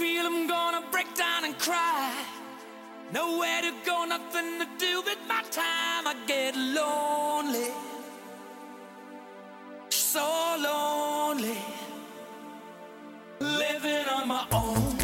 Feel 0.00 0.24
I'm 0.24 0.46
gonna 0.46 0.82
break 0.90 1.14
down 1.14 1.44
and 1.44 1.54
cry. 1.58 2.10
Nowhere 3.12 3.60
to 3.66 3.72
go, 3.84 3.96
nothing 4.06 4.50
to 4.60 4.66
do 4.78 4.92
with 5.08 5.20
my 5.28 5.42
time. 5.50 6.04
I 6.12 6.14
get 6.26 6.56
lonely. 6.56 7.70
So 9.90 10.26
lonely. 10.68 11.58
Living 13.40 14.06
on 14.16 14.24
my 14.28 14.44
own. 14.52 14.96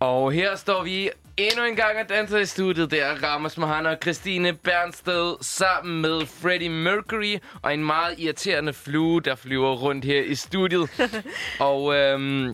Og 0.00 0.32
her 0.32 0.56
står 0.56 0.82
vi 0.82 1.10
endnu 1.36 1.64
en 1.64 1.76
gang 1.76 1.98
og 1.98 2.08
danser 2.08 2.38
i 2.38 2.46
studiet. 2.46 2.90
Det 2.90 3.02
er 3.02 3.24
Ramos 3.24 3.58
Mahana 3.58 3.90
og 3.90 3.98
Christine 4.02 4.52
Bernsted 4.52 5.36
sammen 5.40 6.02
med 6.02 6.26
Freddie 6.26 6.68
Mercury 6.68 7.36
og 7.62 7.74
en 7.74 7.84
meget 7.84 8.18
irriterende 8.18 8.72
flue, 8.72 9.20
der 9.20 9.34
flyver 9.34 9.72
rundt 9.76 10.04
her 10.04 10.22
i 10.22 10.34
studiet. 10.34 10.90
og 11.60 11.94
øhm, 11.94 12.48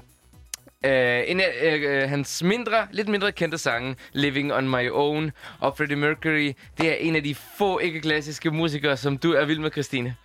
øh, 0.85 1.23
en 1.27 1.41
af 1.41 1.77
øh, 1.83 2.09
hans 2.09 2.43
mindre, 2.43 2.89
lidt 2.93 3.09
mindre 3.09 3.33
kendte 3.33 3.59
sange, 3.59 3.97
Living 4.13 4.53
on 4.55 4.69
My 4.69 4.91
Own 4.91 5.33
og 5.61 5.77
Freddie 5.77 5.97
Mercury, 5.97 6.53
det 6.79 6.89
er 6.91 6.95
en 6.95 7.17
af 7.17 7.23
de 7.23 7.35
få 7.35 7.79
ikke-klassiske 7.79 8.51
musikere, 8.51 8.97
som 8.97 9.19
du 9.19 9.33
er 9.33 9.45
vild 9.45 9.59
med, 9.59 9.71
Christine. 9.71 10.17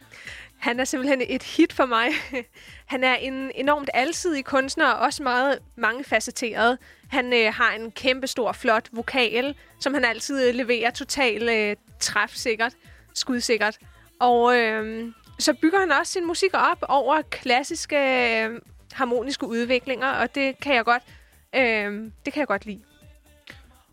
Han 0.58 0.80
er 0.80 0.84
simpelthen 0.84 1.22
et 1.30 1.44
hit 1.44 1.74
for 1.74 1.86
mig. 1.86 2.08
Han 2.94 3.04
er 3.04 3.16
en 3.16 3.52
enormt 3.56 3.90
alsidig 3.94 4.46
kunstner, 4.46 4.92
og 4.92 5.06
også 5.06 5.24
meget 5.24 5.60
mangefacetteret. 5.78 6.78
Han 7.10 7.34
øh, 7.34 7.54
har 7.54 7.72
en 7.72 7.92
kæmpe 7.92 8.28
stor, 8.28 8.52
flot 8.52 8.90
vokal, 8.92 9.56
som 9.80 9.94
han 9.94 10.06
altid 10.06 10.48
øh, 10.48 10.56
leverer 10.56 10.92
totalt 10.92 11.50
øh, 11.50 11.76
træfsikkert, 12.00 12.74
skudsikkert. 13.14 13.78
Og 14.20 14.58
øh, 14.58 15.12
så 15.40 15.54
bygger 15.62 15.80
han 15.80 15.92
også 15.92 16.12
sin 16.12 16.28
musik 16.28 16.52
op 16.54 16.84
over 16.90 17.22
klassiske 17.22 17.98
øh, 18.44 18.62
harmoniske 18.94 19.48
udviklinger, 19.48 20.08
og 20.08 20.36
det 20.36 20.60
kan 20.60 20.76
jeg 20.76 20.86
godt, 20.86 21.04
øh, 21.56 22.12
det 22.26 22.34
kan 22.34 22.40
jeg 22.40 22.48
godt 22.48 22.66
lide. 22.66 22.82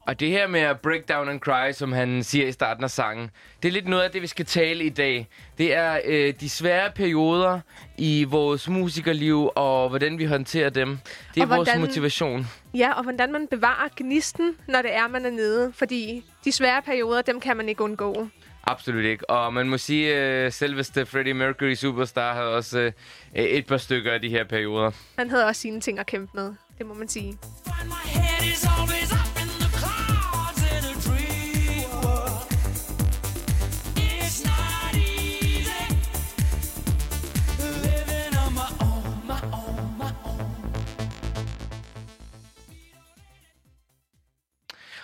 Og 0.06 0.20
det 0.20 0.28
her 0.28 0.46
med 0.46 0.60
at 0.60 0.80
break 0.80 1.08
down 1.08 1.28
and 1.28 1.40
cry, 1.40 1.72
som 1.72 1.92
han 1.92 2.22
siger 2.22 2.46
i 2.46 2.52
starten 2.52 2.84
af 2.84 2.90
sangen, 2.90 3.30
det 3.62 3.68
er 3.68 3.72
lidt 3.72 3.88
noget 3.88 4.02
af 4.02 4.10
det, 4.10 4.22
vi 4.22 4.26
skal 4.26 4.46
tale 4.46 4.84
i 4.84 4.88
dag. 4.88 5.28
Det 5.58 5.74
er 5.74 6.00
øh, 6.04 6.34
de 6.40 6.50
svære 6.50 6.90
perioder 6.94 7.60
i 7.98 8.24
vores 8.24 8.68
musikerliv, 8.68 9.50
og 9.56 9.88
hvordan 9.88 10.18
vi 10.18 10.24
håndterer 10.24 10.70
dem. 10.70 10.98
Det 11.34 11.40
er 11.40 11.44
Og 11.44 11.48
vores 11.50 11.68
hvordan- 11.68 11.80
motivation. 11.80 12.46
Ja, 12.74 12.92
og 12.92 13.02
hvordan 13.02 13.32
man 13.32 13.46
bevarer 13.50 13.88
gnisten, 13.96 14.56
når 14.68 14.82
det 14.82 14.94
er, 14.94 15.08
man 15.08 15.26
er 15.26 15.30
nede. 15.30 15.72
Fordi 15.74 16.24
de 16.44 16.52
svære 16.52 16.82
perioder, 16.82 17.22
dem 17.22 17.40
kan 17.40 17.56
man 17.56 17.68
ikke 17.68 17.82
undgå. 17.82 18.28
Absolut 18.64 19.04
ikke. 19.04 19.30
Og 19.30 19.52
man 19.54 19.68
må 19.68 19.78
sige, 19.78 20.16
øh, 20.16 20.52
selveste 20.52 21.06
Freddie 21.06 21.34
Mercury 21.34 21.74
Superstar 21.74 22.34
havde 22.34 22.48
også 22.54 22.78
øh, 22.78 22.92
et 23.44 23.66
par 23.66 23.76
stykker 23.76 24.12
af 24.12 24.20
de 24.20 24.28
her 24.28 24.44
perioder. 24.44 24.90
Han 25.18 25.30
havde 25.30 25.46
også 25.46 25.60
sine 25.60 25.80
ting 25.80 25.98
at 25.98 26.06
kæmpe 26.06 26.30
med. 26.34 26.54
Det 26.78 26.86
må 26.86 26.94
man 26.94 27.08
sige. 27.08 27.38
My 27.84 27.92
head 28.04 28.52
is 28.52 28.64
always 28.78 29.12
up 29.12 29.31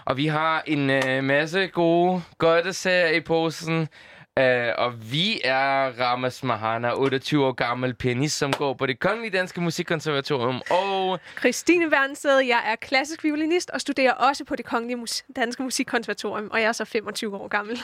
Og 0.08 0.16
vi 0.16 0.26
har 0.26 0.62
en 0.66 0.90
øh, 0.90 1.24
masse 1.24 1.66
gode 1.66 2.22
godtesager 2.38 3.08
i 3.08 3.20
posen. 3.20 3.88
Uh, 4.38 4.44
og 4.78 5.12
vi 5.12 5.40
er 5.44 6.00
Ramas 6.00 6.42
Mahana, 6.42 6.94
28 6.94 7.46
år 7.46 7.52
gammel 7.52 7.94
pianist, 7.94 8.38
som 8.38 8.52
går 8.52 8.74
på 8.74 8.86
det 8.86 9.00
Kongelige 9.00 9.38
Danske 9.38 9.60
Musikkonservatorium. 9.60 10.62
Og 10.70 11.20
Christine 11.38 11.88
Wernsted, 11.88 12.38
jeg 12.38 12.62
er 12.66 12.76
klassisk 12.76 13.24
violinist 13.24 13.70
og 13.70 13.80
studerer 13.80 14.12
også 14.12 14.44
på 14.44 14.56
det 14.56 14.64
Kongelige 14.64 14.96
Mus- 14.96 15.24
Danske 15.36 15.62
Musikkonservatorium, 15.62 16.50
og 16.50 16.60
jeg 16.60 16.68
er 16.68 16.72
så 16.72 16.84
25 16.84 17.36
år 17.36 17.48
gammel. 17.48 17.80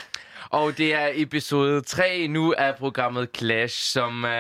Og 0.50 0.78
det 0.78 0.94
er 0.94 1.10
episode 1.14 1.81
3 1.81 2.28
nu 2.28 2.54
af 2.59 2.75
programmet 2.76 3.28
Clash, 3.37 3.93
som 3.93 4.25
uh, 4.25 4.31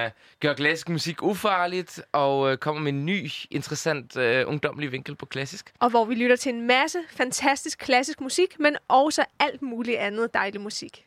gør 0.40 0.52
klassisk 0.54 0.88
musik 0.88 1.22
ufarligt 1.22 2.00
og 2.12 2.40
uh, 2.40 2.56
kommer 2.56 2.82
med 2.82 2.92
en 2.92 3.06
ny, 3.06 3.30
interessant 3.50 4.16
uh, 4.16 4.48
ungdomlig 4.48 4.92
vinkel 4.92 5.14
på 5.14 5.26
klassisk. 5.26 5.72
Og 5.78 5.90
hvor 5.90 6.04
vi 6.04 6.14
lytter 6.14 6.36
til 6.36 6.54
en 6.54 6.66
masse 6.66 6.98
fantastisk 7.10 7.78
klassisk 7.78 8.20
musik, 8.20 8.60
men 8.60 8.76
også 8.88 9.24
alt 9.38 9.62
muligt 9.62 9.98
andet 9.98 10.34
dejlig 10.34 10.60
musik. 10.60 11.04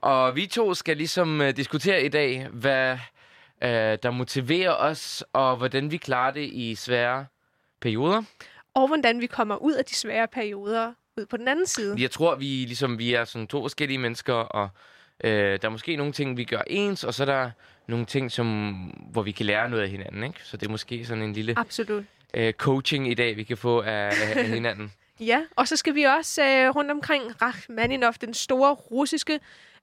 Og 0.00 0.36
vi 0.36 0.46
to 0.46 0.74
skal 0.74 0.96
ligesom 0.96 1.40
uh, 1.40 1.48
diskutere 1.48 2.04
i 2.04 2.08
dag, 2.08 2.46
hvad 2.52 2.92
uh, 2.92 3.68
der 4.02 4.10
motiverer 4.10 4.72
os, 4.72 5.24
og 5.32 5.56
hvordan 5.56 5.90
vi 5.90 5.96
klarer 5.96 6.30
det 6.30 6.50
i 6.52 6.74
svære 6.74 7.26
perioder. 7.80 8.22
Og 8.74 8.86
hvordan 8.86 9.20
vi 9.20 9.26
kommer 9.26 9.56
ud 9.56 9.72
af 9.72 9.84
de 9.84 9.94
svære 9.94 10.28
perioder 10.28 10.92
ud 11.16 11.26
på 11.26 11.36
den 11.36 11.48
anden 11.48 11.66
side. 11.66 11.96
Jeg 11.98 12.10
tror, 12.10 12.34
vi 12.34 12.44
ligesom 12.44 12.98
vi 12.98 13.14
er 13.14 13.24
sådan 13.24 13.46
to 13.46 13.62
forskellige 13.62 13.98
mennesker, 13.98 14.34
og 14.34 14.68
øh, 15.24 15.32
der 15.32 15.58
er 15.62 15.68
måske 15.68 15.96
nogle 15.96 16.12
ting, 16.12 16.36
vi 16.36 16.44
gør 16.44 16.62
ens, 16.66 17.04
og 17.04 17.14
så 17.14 17.22
er 17.22 17.26
der 17.26 17.50
nogle 17.86 18.06
ting, 18.06 18.32
som, 18.32 18.72
hvor 19.12 19.22
vi 19.22 19.32
kan 19.32 19.46
lære 19.46 19.70
noget 19.70 19.82
af 19.82 19.88
hinanden. 19.88 20.24
Ikke? 20.24 20.40
Så 20.44 20.56
det 20.56 20.66
er 20.66 20.70
måske 20.70 21.04
sådan 21.04 21.22
en 21.22 21.32
lille 21.32 21.58
Absolut. 21.58 22.04
øh, 22.34 22.52
coaching 22.52 23.10
i 23.10 23.14
dag, 23.14 23.36
vi 23.36 23.42
kan 23.42 23.56
få 23.56 23.80
af, 23.80 24.12
af, 24.36 24.44
hinanden. 24.58 24.92
Ja, 25.20 25.40
og 25.56 25.68
så 25.68 25.76
skal 25.76 25.94
vi 25.94 26.02
også 26.02 26.44
øh, 26.44 26.68
rundt 26.76 26.90
omkring 26.90 27.42
Rachmaninov, 27.42 28.14
den 28.20 28.34
store 28.34 28.74
russiske 28.74 29.40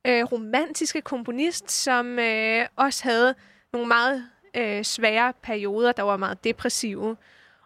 øh, 0.08 0.24
romantiske 0.24 1.02
komponist, 1.02 1.72
som 1.72 2.20
øh, 2.20 2.66
også 2.76 3.04
havde 3.04 3.36
nogle 3.74 3.88
meget 3.88 4.26
øh, 4.56 4.84
svære 4.84 5.34
perioder, 5.44 5.92
der 5.92 6.04
var 6.04 6.18
meget 6.18 6.44
depressive. 6.44 7.18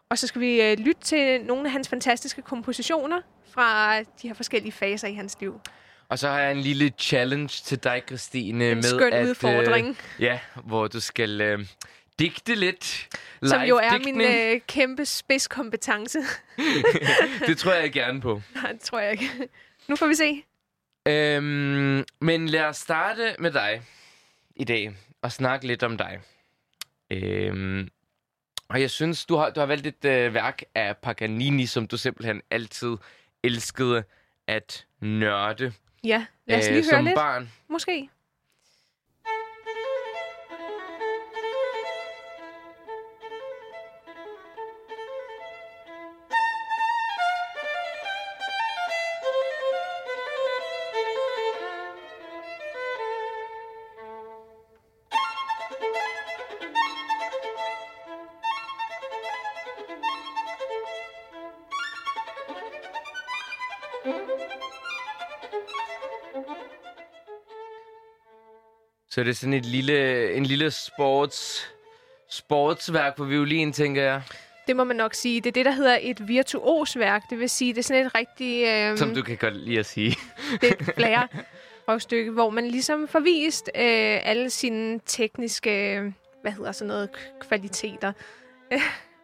Og 0.10 0.18
så 0.18 0.28
skal 0.28 0.42
vi 0.42 0.62
øh, 0.62 0.78
lytte 0.78 1.02
til 1.02 1.42
nogle 1.46 1.66
af 1.66 1.72
hans 1.72 1.90
fantastiske 1.90 2.42
kompositioner 2.42 3.22
fra 3.52 4.00
de 4.02 4.28
her 4.28 4.34
forskellige 4.34 4.72
faser 4.72 5.08
i 5.08 5.14
hans 5.14 5.38
liv. 5.40 5.62
Og 6.10 6.20
så 6.20 6.28
har 6.28 6.40
jeg 6.40 6.52
en 6.52 6.62
lille 6.62 6.92
challenge 6.98 7.62
til 7.66 7.84
dig, 7.84 8.02
Christine. 8.08 8.76
med 8.76 8.84
skøn 8.84 9.14
at, 9.14 9.28
udfordring. 9.28 9.88
Øh, 9.88 10.24
ja, 10.24 10.40
hvor 10.66 10.88
du 10.88 11.00
skal 11.00 11.42
øh, 11.42 11.60
digte 12.20 12.56
lidt. 12.56 13.08
Som 13.44 13.62
jo 13.62 13.78
er 13.78 13.82
Live-digtning. 13.82 14.18
min 14.18 14.28
øh, 14.28 14.62
kæmpe 14.68 15.06
spidskompetence. 15.06 16.20
det 17.48 17.58
tror 17.58 17.74
jeg 17.74 17.92
gerne 17.92 18.22
på. 18.22 18.42
Nej, 18.56 18.72
det 18.72 18.82
tror 18.82 19.00
jeg 19.00 19.12
ikke. 19.12 19.30
Nu 19.88 19.96
får 19.96 20.08
vi 20.08 20.16
se. 20.16 20.44
Øhm, 21.09 22.06
men 22.22 22.50
lad 22.50 22.62
os 22.66 22.78
starte 22.78 23.36
med 23.40 23.52
dig 23.52 23.81
i 24.56 24.64
dag 24.64 24.96
og 25.22 25.31
snakke 25.31 25.68
lidt 25.68 25.84
om 25.84 25.98
dig. 25.98 26.19
Øhm, 27.12 27.89
og 28.69 28.81
jeg 28.81 28.89
synes, 28.89 29.25
du 29.25 29.36
har, 29.36 29.50
du 29.50 29.60
har 29.60 29.68
valgt 29.68 29.88
et 29.88 30.06
øh, 30.06 30.34
værk 30.34 30.62
af 30.75 30.98
Paganini, 30.98 31.66
som 31.66 31.88
du 31.88 31.98
simpelthen 31.98 32.42
altid 32.51 32.98
elskede 33.44 34.04
at 34.48 34.86
nørde 35.01 35.74
Ja, 36.04 36.25
lad 36.48 36.57
os 36.57 36.63
lige 36.66 36.74
høre 36.74 36.80
Øh, 36.80 36.84
som 36.86 37.06
lidt. 37.06 37.16
barn. 37.16 37.51
Måske. 37.69 38.10
Så 69.19 69.24
det 69.24 69.30
er 69.30 69.36
sådan 69.36 69.54
et 69.54 69.66
lille, 69.66 70.33
en 70.33 70.45
lille 70.45 70.71
sports 70.71 71.68
sportsværk 72.30 73.16
på 73.16 73.24
violin, 73.24 73.74
tænker 73.74 74.01
jeg. 74.01 74.21
Det 74.68 74.75
må 74.75 74.83
man 74.83 74.95
nok 74.95 75.13
sige. 75.13 75.42
Det 75.42 75.48
er 75.50 75.51
det, 75.51 75.66
der 75.66 75.71
hedder 75.71 75.98
et 76.01 76.27
virtuosværk. 76.27 77.30
Det 77.30 77.39
vil 77.39 77.50
sige, 77.50 77.74
det 77.74 77.80
er 77.80 77.83
sådan 77.83 78.06
et 78.06 78.16
rigtig... 78.16 78.66
Øh, 78.68 78.98
Som 78.98 79.16
du 79.16 79.21
kan 79.21 79.38
godt 79.38 79.56
lide 79.56 79.80
at 79.80 79.86
sige. 79.86 80.16
det 80.62 80.98
er 80.98 81.94
et 81.94 82.01
stykke, 82.01 82.31
hvor 82.31 82.50
man 82.50 82.68
ligesom 82.68 83.07
får 83.07 83.19
vist 83.19 83.69
øh, 83.75 83.81
alle 84.30 84.50
sine 84.50 85.00
tekniske, 85.06 86.01
hvad 86.42 86.51
hedder 86.51 86.72
sådan 86.72 86.88
noget, 86.88 87.10
kvaliteter. 87.39 88.13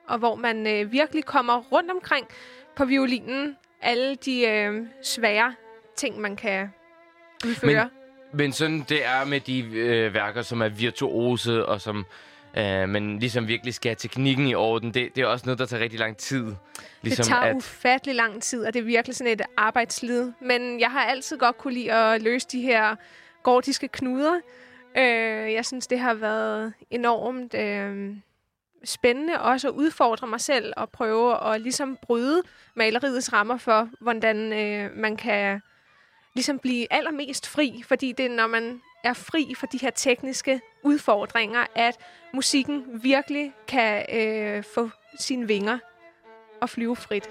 og 0.09 0.17
hvor 0.17 0.35
man 0.35 0.67
øh, 0.67 0.91
virkelig 0.91 1.25
kommer 1.25 1.61
rundt 1.71 1.91
omkring 1.91 2.27
på 2.75 2.85
violinen. 2.85 3.55
Alle 3.81 4.15
de 4.15 4.47
øh, 4.47 4.81
svære 5.03 5.55
ting, 5.95 6.21
man 6.21 6.35
kan 6.35 6.69
udføre. 7.45 7.83
Men 7.83 8.04
sådan 8.51 8.85
det 8.89 9.05
er 9.05 9.25
med 9.25 9.39
de 9.39 9.59
øh, 9.59 10.13
værker, 10.13 10.41
som 10.41 10.61
er 10.61 10.69
virtuose, 10.69 11.65
og 11.65 11.81
som 11.81 12.05
øh, 12.57 12.89
man 12.89 13.19
ligesom 13.19 13.47
virkelig 13.47 13.73
skal 13.73 13.89
have 13.89 13.95
teknikken 13.95 14.47
i 14.47 14.55
orden. 14.55 14.93
Det, 14.93 15.15
det 15.15 15.21
er 15.21 15.27
også 15.27 15.45
noget, 15.45 15.59
der 15.59 15.65
tager 15.65 15.83
rigtig 15.83 15.99
lang 15.99 16.17
tid. 16.17 16.55
Ligesom 17.01 17.23
det 17.23 17.29
tager 17.29 17.41
at, 17.41 17.55
ufattelig 17.55 18.15
lang 18.15 18.41
tid, 18.41 18.65
og 18.65 18.73
det 18.73 18.79
er 18.79 18.83
virkelig 18.83 19.15
sådan 19.15 19.33
et 19.33 19.41
arbejdslid. 19.57 20.31
Men 20.41 20.79
jeg 20.79 20.91
har 20.91 21.01
altid 21.01 21.37
godt 21.37 21.57
kunne 21.57 21.73
lide 21.73 21.93
at 21.93 22.21
løse 22.21 22.47
de 22.51 22.61
her 22.61 22.95
gordiske 23.43 23.87
knuder. 23.87 24.33
Øh, 24.97 25.53
jeg 25.53 25.65
synes, 25.65 25.87
det 25.87 25.99
har 25.99 26.13
været 26.13 26.73
enormt 26.91 27.53
øh, 27.53 28.15
spændende 28.85 29.41
også 29.41 29.67
at 29.67 29.73
udfordre 29.73 30.27
mig 30.27 30.41
selv 30.41 30.73
og 30.77 30.89
prøve 30.89 31.53
at 31.53 31.61
ligesom 31.61 31.97
bryde 32.01 32.41
maleriets 32.75 33.33
rammer 33.33 33.57
for, 33.57 33.89
hvordan 34.01 34.53
øh, 34.53 34.91
man 34.97 35.17
kan 35.17 35.61
ligesom 36.35 36.59
blive 36.59 36.93
allermest 36.93 37.47
fri. 37.47 37.83
Fordi 37.87 38.11
det 38.11 38.25
er, 38.25 38.29
når 38.29 38.47
man 38.47 38.81
er 39.03 39.13
fri 39.13 39.53
for 39.57 39.65
de 39.65 39.77
her 39.77 39.89
tekniske 39.89 40.61
udfordringer, 40.83 41.65
at 41.75 41.97
musikken 42.33 43.03
virkelig 43.03 43.53
kan 43.67 44.05
øh, 44.15 44.63
få 44.63 44.89
sine 45.19 45.47
vinger 45.47 45.77
og 46.61 46.69
flyve 46.69 46.95
frit. 46.95 47.29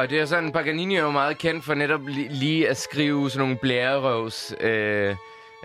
Og 0.00 0.10
det 0.10 0.20
er 0.20 0.24
sådan, 0.24 0.52
Paganini 0.52 0.96
er 0.96 1.00
jo 1.00 1.10
meget 1.10 1.38
kendt 1.38 1.64
for 1.64 1.74
netop 1.74 2.00
li- 2.00 2.32
lige 2.32 2.68
at 2.68 2.76
skrive 2.76 3.30
sådan 3.30 3.40
nogle 3.40 3.56
blærerøvs 3.56 4.54
øh, 4.60 5.16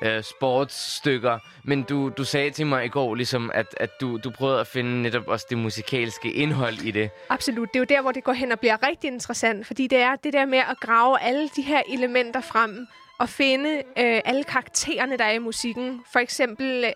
øh, 0.01 0.23
sportsstykker. 0.23 1.39
Men 1.63 1.83
du, 1.83 2.09
du 2.17 2.23
sagde 2.23 2.51
til 2.51 2.67
mig 2.67 2.85
i 2.85 2.87
går, 2.87 3.15
ligesom, 3.15 3.51
at, 3.53 3.65
at 3.77 3.89
du, 4.01 4.17
du 4.17 4.29
prøvede 4.29 4.59
at 4.59 4.67
finde 4.67 5.01
netop 5.01 5.27
også 5.27 5.45
det 5.49 5.57
musikalske 5.57 6.31
indhold 6.31 6.77
i 6.77 6.91
det. 6.91 7.09
Absolut. 7.29 7.69
Det 7.73 7.75
er 7.75 7.79
jo 7.79 7.85
der, 7.89 8.01
hvor 8.01 8.11
det 8.11 8.23
går 8.23 8.33
hen 8.33 8.51
og 8.51 8.59
bliver 8.59 8.87
rigtig 8.87 9.07
interessant, 9.07 9.67
fordi 9.67 9.87
det 9.87 9.99
er 9.99 10.15
det 10.15 10.33
der 10.33 10.45
med 10.45 10.57
at 10.57 10.79
grave 10.81 11.21
alle 11.21 11.49
de 11.55 11.61
her 11.61 11.81
elementer 11.89 12.41
frem 12.41 12.87
og 13.19 13.29
finde 13.29 13.75
øh, 13.75 14.21
alle 14.25 14.43
karaktererne, 14.43 15.17
der 15.17 15.23
er 15.23 15.33
i 15.33 15.39
musikken. 15.39 16.01
For 16.13 16.19
eksempel 16.19 16.83
øh, 16.85 16.91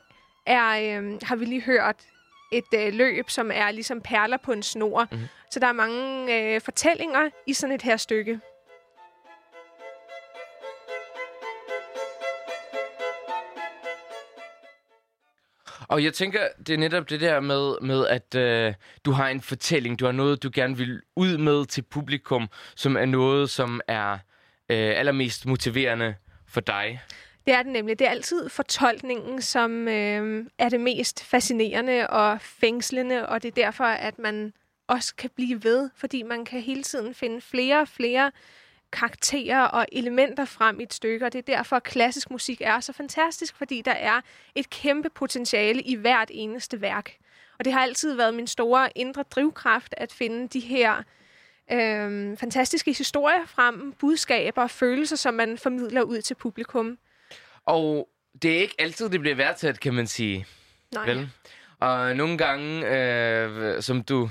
er, 0.45 0.99
øh, 0.99 1.19
har 1.23 1.35
vi 1.35 1.45
lige 1.45 1.61
hørt 1.61 1.95
et 2.51 2.73
øh, 2.75 2.93
løb, 2.93 3.29
som 3.29 3.51
er 3.53 3.71
ligesom 3.71 4.01
perler 4.01 4.37
på 4.37 4.51
en 4.51 4.63
snor. 4.63 5.07
Mm-hmm. 5.11 5.27
Så 5.51 5.59
der 5.59 5.67
er 5.67 5.71
mange 5.71 6.55
øh, 6.55 6.61
fortællinger 6.61 7.29
i 7.47 7.53
sådan 7.53 7.75
et 7.75 7.81
her 7.81 7.97
stykke. 7.97 8.39
Og 15.89 16.03
jeg 16.03 16.13
tænker, 16.13 16.47
det 16.67 16.73
er 16.73 16.77
netop 16.77 17.09
det 17.09 17.21
der 17.21 17.39
med, 17.39 17.81
med 17.81 18.07
at 18.07 18.35
øh, 18.35 18.73
du 19.05 19.11
har 19.11 19.27
en 19.27 19.41
fortælling, 19.41 19.99
du 19.99 20.05
har 20.05 20.11
noget, 20.11 20.43
du 20.43 20.49
gerne 20.53 20.77
vil 20.77 21.01
ud 21.15 21.37
med 21.37 21.65
til 21.65 21.81
publikum, 21.81 22.47
som 22.75 22.97
er 22.97 23.05
noget, 23.05 23.49
som 23.49 23.81
er 23.87 24.13
øh, 24.69 24.99
allermest 24.99 25.45
motiverende 25.45 26.15
for 26.47 26.61
dig. 26.61 27.01
Det 27.45 27.53
er 27.53 27.63
det 27.63 27.71
nemlig. 27.71 27.99
Det 27.99 28.07
er 28.07 28.11
altid 28.11 28.49
fortolkningen, 28.49 29.41
som 29.41 29.87
øh, 29.87 30.45
er 30.57 30.69
det 30.69 30.79
mest 30.79 31.23
fascinerende 31.23 32.07
og 32.07 32.41
fængslende, 32.41 33.29
og 33.29 33.43
det 33.43 33.47
er 33.47 33.63
derfor, 33.63 33.83
at 33.83 34.19
man 34.19 34.53
også 34.87 35.15
kan 35.15 35.29
blive 35.35 35.63
ved, 35.63 35.89
fordi 35.95 36.23
man 36.23 36.45
kan 36.45 36.61
hele 36.61 36.83
tiden 36.83 37.13
finde 37.13 37.41
flere 37.41 37.81
og 37.81 37.87
flere 37.87 38.31
karakterer 38.91 39.61
og 39.61 39.85
elementer 39.91 40.45
frem 40.45 40.79
i 40.79 40.83
et 40.83 40.93
stykke, 40.93 41.25
og 41.25 41.33
det 41.33 41.39
er 41.39 41.55
derfor, 41.55 41.75
at 41.75 41.83
klassisk 41.83 42.31
musik 42.31 42.61
er 42.61 42.79
så 42.79 42.93
fantastisk, 42.93 43.55
fordi 43.55 43.81
der 43.81 43.91
er 43.91 44.21
et 44.55 44.69
kæmpe 44.69 45.09
potentiale 45.09 45.81
i 45.81 45.95
hvert 45.95 46.31
eneste 46.33 46.81
værk. 46.81 47.17
Og 47.59 47.65
det 47.65 47.73
har 47.73 47.79
altid 47.81 48.13
været 48.13 48.33
min 48.33 48.47
store 48.47 48.89
indre 48.95 49.23
drivkraft 49.23 49.95
at 49.97 50.11
finde 50.11 50.47
de 50.47 50.59
her 50.59 51.03
øh, 51.71 52.37
fantastiske 52.37 52.93
historier 52.93 53.45
frem, 53.45 53.91
budskaber 53.91 54.61
og 54.61 54.71
følelser, 54.71 55.15
som 55.15 55.33
man 55.33 55.57
formidler 55.57 56.01
ud 56.01 56.21
til 56.21 56.35
publikum. 56.35 56.97
Og 57.69 58.09
det 58.41 58.57
er 58.57 58.61
ikke 58.61 58.75
altid, 58.79 59.09
det 59.09 59.19
bliver 59.19 59.35
værdsat, 59.35 59.79
kan 59.79 59.93
man 59.93 60.07
sige. 60.07 60.45
Nej. 60.93 61.05
Vel? 61.05 61.29
Og 61.79 62.15
nogle 62.15 62.37
gange, 62.37 62.87
øh, 62.87 63.81
som 63.81 64.03
du 64.03 64.29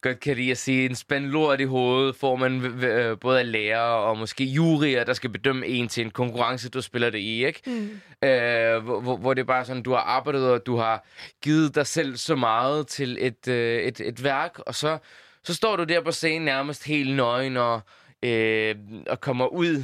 godt 0.00 0.20
kan 0.20 0.36
lide 0.36 0.50
at 0.50 0.58
sige, 0.58 0.84
en 0.84 0.94
spand 0.94 1.24
lort 1.26 1.60
i 1.60 1.64
hovedet 1.64 2.16
får 2.16 2.36
man 2.36 2.64
øh, 2.84 3.18
både 3.18 3.38
af 3.38 3.52
lærere 3.52 3.96
og 3.96 4.18
måske 4.18 4.44
juryer, 4.44 5.04
der 5.04 5.12
skal 5.12 5.30
bedømme 5.30 5.66
en 5.66 5.88
til 5.88 6.04
en 6.04 6.10
konkurrence, 6.10 6.68
du 6.68 6.82
spiller 6.82 7.10
det 7.10 7.18
i, 7.18 7.46
ikke? 7.46 7.62
Mm. 7.66 8.00
Øh, 8.28 8.84
hvor, 8.84 9.00
hvor, 9.00 9.16
hvor 9.16 9.34
det 9.34 9.40
er 9.40 9.46
bare 9.46 9.64
sådan, 9.64 9.82
du 9.82 9.90
har 9.90 10.00
arbejdet, 10.00 10.50
og 10.50 10.66
du 10.66 10.76
har 10.76 11.06
givet 11.42 11.74
dig 11.74 11.86
selv 11.86 12.16
så 12.16 12.36
meget 12.36 12.86
til 12.86 13.18
et, 13.20 13.48
øh, 13.48 13.82
et, 13.82 14.00
et 14.00 14.24
værk, 14.24 14.58
og 14.58 14.74
så, 14.74 14.98
så 15.44 15.54
står 15.54 15.76
du 15.76 15.84
der 15.84 16.00
på 16.00 16.12
scenen 16.12 16.44
nærmest 16.44 16.84
helt 16.84 17.16
nøgen 17.16 17.56
og, 17.56 17.80
øh, 18.22 18.74
og 19.06 19.20
kommer 19.20 19.46
ud 19.46 19.76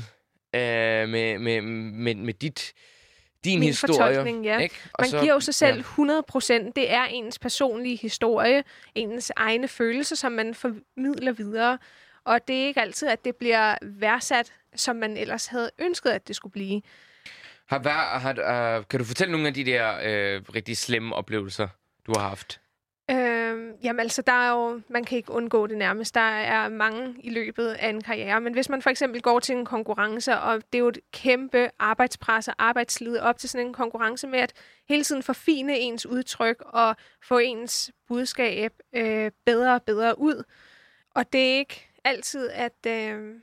øh, 0.55 1.09
med, 1.09 1.39
med, 1.39 1.61
med, 1.61 2.15
med 2.15 2.35
dit 2.35 2.75
din 3.45 3.61
Min 3.61 3.69
historie. 3.69 3.99
fortolkning, 3.99 4.45
ja. 4.45 4.59
Ikke? 4.59 4.75
Og 4.93 4.97
Man 5.01 5.11
så- 5.11 5.21
giver 5.21 5.33
jo 5.35 5.41
sig 5.41 5.55
selv 5.55 5.75
ja. 5.75 5.81
100 5.81 6.23
procent. 6.23 6.77
Det 6.77 6.93
er 6.93 7.05
ens 7.05 7.39
personlige 7.39 7.97
historie, 7.97 8.65
ens 8.95 9.33
egne 9.37 9.69
følelser, 9.69 10.17
som 10.17 10.33
man 10.33 10.55
formidler 10.55 11.33
videre. 11.33 11.79
Og 12.25 12.41
det 12.49 12.63
er 12.63 12.67
ikke 12.67 12.81
altid, 12.81 13.09
at 13.09 13.25
det 13.25 13.37
bliver 13.37 13.75
værdsat, 13.83 14.53
som 14.77 14.97
man 14.97 15.17
ellers 15.17 15.47
havde 15.47 15.71
ønsket, 15.79 16.11
at 16.11 16.29
det 16.29 16.37
skulle 16.37 16.53
blive. 16.53 16.83
Har, 17.67 17.79
vær, 17.79 18.19
har, 18.19 18.79
uh, 18.79 18.85
kan 18.91 18.99
du 19.01 19.05
fortælle 19.05 19.33
nogle 19.33 19.47
af 19.49 19.55
de 19.55 19.65
der 19.65 19.95
øh, 20.03 20.43
rigtig 20.55 20.77
slemme 20.77 21.15
oplevelser, 21.15 21.69
du 22.07 22.13
har 22.17 22.29
haft? 22.29 22.61
Øhm, 23.11 23.73
jamen 23.83 24.01
altså, 24.01 24.23
der 24.23 24.33
er 24.33 24.51
jo, 24.51 24.81
man 24.89 25.05
kan 25.05 25.19
ikke 25.19 25.33
undgå 25.33 25.67
det 25.67 25.79
nærmest. 25.79 26.15
Der 26.15 26.21
er 26.21 26.69
mange 26.69 27.15
i 27.23 27.31
løbet 27.31 27.69
af 27.69 27.89
en 27.89 28.03
karriere. 28.03 28.41
Men 28.41 28.53
hvis 28.53 28.69
man 28.69 28.83
for 28.83 28.91
eksempel 28.91 29.23
går 29.23 29.41
til 29.41 29.57
en 29.57 29.65
konkurrence, 29.65 30.39
og 30.39 30.63
det 30.73 30.79
er 30.79 30.83
jo 30.83 30.89
et 30.89 30.99
kæmpe 31.13 31.71
arbejdspres 31.79 32.49
og 32.49 32.55
arbejdslid 32.59 33.19
op 33.19 33.39
til 33.39 33.49
sådan 33.49 33.67
en 33.67 33.73
konkurrence 33.73 34.27
med 34.27 34.39
at 34.39 34.53
hele 34.89 35.05
tiden 35.05 35.23
forfine 35.23 35.79
ens 35.79 36.07
udtryk 36.07 36.63
og 36.67 36.97
få 37.23 37.39
ens 37.39 37.93
budskab 38.09 38.73
øh, 38.93 39.31
bedre 39.47 39.75
og 39.75 39.83
bedre 39.83 40.19
ud. 40.19 40.45
Og 41.15 41.33
det 41.33 41.41
er 41.41 41.59
ikke 41.59 41.89
altid, 42.05 42.51
at 42.51 42.87
øh, 42.87 43.35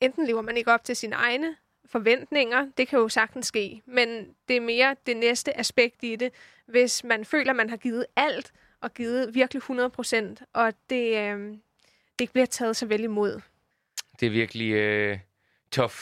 enten 0.00 0.26
lever 0.26 0.42
man 0.42 0.56
ikke 0.56 0.72
op 0.72 0.84
til 0.84 0.96
sine 0.96 1.16
egne 1.16 1.56
forventninger, 1.86 2.66
det 2.76 2.88
kan 2.88 2.98
jo 2.98 3.08
sagtens 3.08 3.46
ske, 3.46 3.82
men 3.86 4.28
det 4.48 4.56
er 4.56 4.60
mere 4.60 4.96
det 5.06 5.16
næste 5.16 5.58
aspekt 5.58 6.04
i 6.04 6.16
det, 6.16 6.32
hvis 6.66 7.04
man 7.04 7.24
føler, 7.24 7.50
at 7.50 7.56
man 7.56 7.70
har 7.70 7.76
givet 7.76 8.06
alt, 8.16 8.52
og 8.82 8.94
givet 8.94 9.34
virkelig 9.34 9.58
100 9.58 9.90
procent, 9.90 10.42
og 10.52 10.72
det, 10.90 11.16
øh, 11.16 11.38
det 11.48 12.20
ikke 12.20 12.32
bliver 12.32 12.46
taget 12.46 12.76
så 12.76 12.86
vel 12.86 13.04
imod. 13.04 13.40
Det 14.20 14.26
er 14.26 14.30
virkelig 14.30 14.72
øh, 14.72 15.18
tough. 15.72 15.94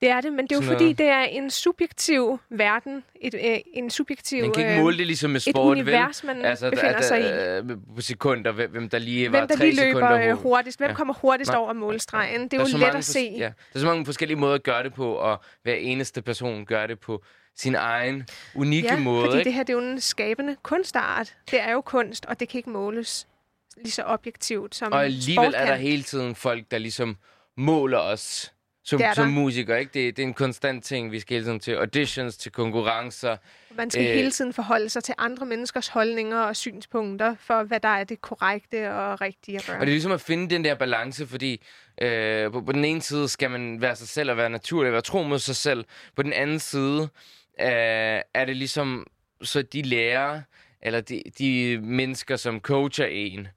Det 0.00 0.10
er 0.10 0.20
det, 0.20 0.32
men 0.32 0.44
det 0.46 0.52
er 0.52 0.56
jo 0.56 0.62
Sådan 0.62 0.74
fordi, 0.74 0.84
noget. 0.84 0.98
det 0.98 1.06
er 1.06 1.20
en 1.22 1.50
subjektiv 1.50 2.38
verden, 2.50 3.04
et, 3.20 3.34
øh, 3.34 3.58
en 3.74 3.90
subjektiv... 3.90 4.42
Man 4.42 4.52
kan 4.52 4.62
ikke 4.62 4.74
øh, 4.76 4.82
måle 4.82 4.98
det 4.98 5.06
ligesom 5.06 5.30
med 5.30 5.36
et 5.36 5.42
sport, 5.54 5.78
univers, 5.78 6.26
vel? 6.26 6.36
man 6.36 6.56
befinder 6.70 6.96
at, 6.96 7.04
sig 7.04 7.20
i. 7.20 7.74
på 7.94 8.00
sekunder, 8.00 8.52
hvem, 8.52 8.88
der 8.88 8.98
lige 8.98 9.32
var 9.32 9.38
Hvem 9.38 9.48
der 9.48 9.56
tre 9.56 9.64
lige 9.70 9.76
løber 9.86 9.98
sekunder 10.00 10.28
øh, 10.28 10.36
hu- 10.36 10.42
hurtigst? 10.42 10.78
Hvem 10.78 10.90
Ja. 10.90 10.94
kommer 10.96 11.14
hurtigst 11.14 11.52
Nej. 11.52 11.60
over 11.60 11.72
målstregen? 11.72 12.42
Det 12.42 12.50
Der 12.50 12.56
er 12.58 12.60
jo 12.62 12.68
så 12.68 12.78
let 12.78 12.94
at 12.94 13.04
se. 13.04 13.34
Ja, 13.38 13.44
der 13.44 13.52
er 13.74 13.78
så 13.78 13.86
mange 13.86 14.04
forskellige 14.04 14.36
måder 14.38 14.54
at 14.54 14.62
gøre 14.62 14.82
det 14.82 14.94
på, 14.94 15.12
og 15.12 15.40
hver 15.62 15.74
eneste 15.74 16.22
person 16.22 16.66
gør 16.66 16.86
det 16.86 17.00
på 17.00 17.24
sin 17.56 17.74
egen 17.74 18.26
unikke 18.54 18.88
Ja, 18.88 18.98
måde. 18.98 19.24
fordi 19.26 19.38
ikke? 19.38 19.44
det 19.48 19.54
her 19.54 19.62
det 19.62 19.72
er 19.72 19.76
jo 19.82 19.84
en 19.92 20.00
skabende 20.00 20.56
kunstart. 20.62 21.34
Det 21.50 21.60
er 21.60 21.72
jo 21.72 21.80
kunst, 21.80 22.26
og 22.26 22.40
det 22.40 22.48
kan 22.48 22.58
ikke 22.58 22.70
måles 22.70 23.26
lige 23.76 23.92
så 23.92 24.02
objektivt 24.02 24.74
som 24.74 24.92
Og 24.92 25.04
alligevel 25.04 25.34
sport 25.52 25.54
er 25.54 25.66
der 25.66 25.74
hele 25.74 26.02
tiden 26.02 26.34
folk, 26.34 26.70
der 26.70 26.78
ligesom 26.78 27.16
måler 27.56 27.98
os 27.98 28.52
som, 28.84 28.98
Det 28.98 29.14
som 29.14 29.28
musikere. 29.28 29.80
Ikke? 29.80 29.90
Det, 29.94 30.16
det 30.16 30.22
er 30.22 30.26
en 30.26 30.34
konstant 30.34 30.84
ting. 30.84 31.12
Vi 31.12 31.20
skal 31.20 31.34
hele 31.34 31.44
tiden 31.46 31.60
til 31.60 31.72
auditions, 31.72 32.36
til 32.36 32.52
konkurrencer. 32.52 33.36
Man 33.74 33.90
skal 33.90 34.06
Øh. 34.06 34.14
hele 34.14 34.30
tiden 34.30 34.52
forholde 34.52 34.88
sig 34.88 35.04
til 35.04 35.14
andre 35.18 35.46
menneskers 35.46 35.88
holdninger 35.88 36.38
og 36.40 36.56
synspunkter 36.56 37.34
for, 37.40 37.62
hvad 37.62 37.80
der 37.80 37.88
er 37.88 38.04
det 38.04 38.20
korrekte 38.20 38.92
og 38.94 39.20
rigtige 39.20 39.56
at 39.58 39.64
gøre. 39.66 39.76
Og 39.76 39.80
det 39.80 39.88
er 39.88 39.94
ligesom 39.94 40.12
at 40.12 40.20
finde 40.20 40.50
den 40.54 40.64
der 40.64 40.74
balance, 40.74 41.26
fordi 41.26 41.62
øh, 42.02 42.52
på, 42.52 42.60
på 42.60 42.72
den 42.72 42.84
ene 42.84 43.02
side 43.02 43.28
skal 43.28 43.50
man 43.50 43.80
være 43.80 43.96
sig 43.96 44.08
selv 44.08 44.30
og 44.30 44.36
være 44.36 44.50
naturlig 44.50 44.88
og 44.88 44.92
være 44.92 45.02
tro 45.02 45.22
mod 45.22 45.38
sig 45.38 45.56
selv. 45.56 45.84
På 46.16 46.22
den 46.22 46.32
anden 46.32 46.58
side 46.58 47.08
øh, 47.60 48.20
er 48.34 48.44
det 48.46 48.56
ligesom 48.56 49.06
så 49.42 49.62
de 49.62 49.82
lærer, 49.82 50.42
eller 50.82 51.00
de, 51.00 51.22
de 51.38 51.78
mennesker, 51.82 52.36
som 52.36 52.60
coacher 52.60 53.06
en. 53.06 53.48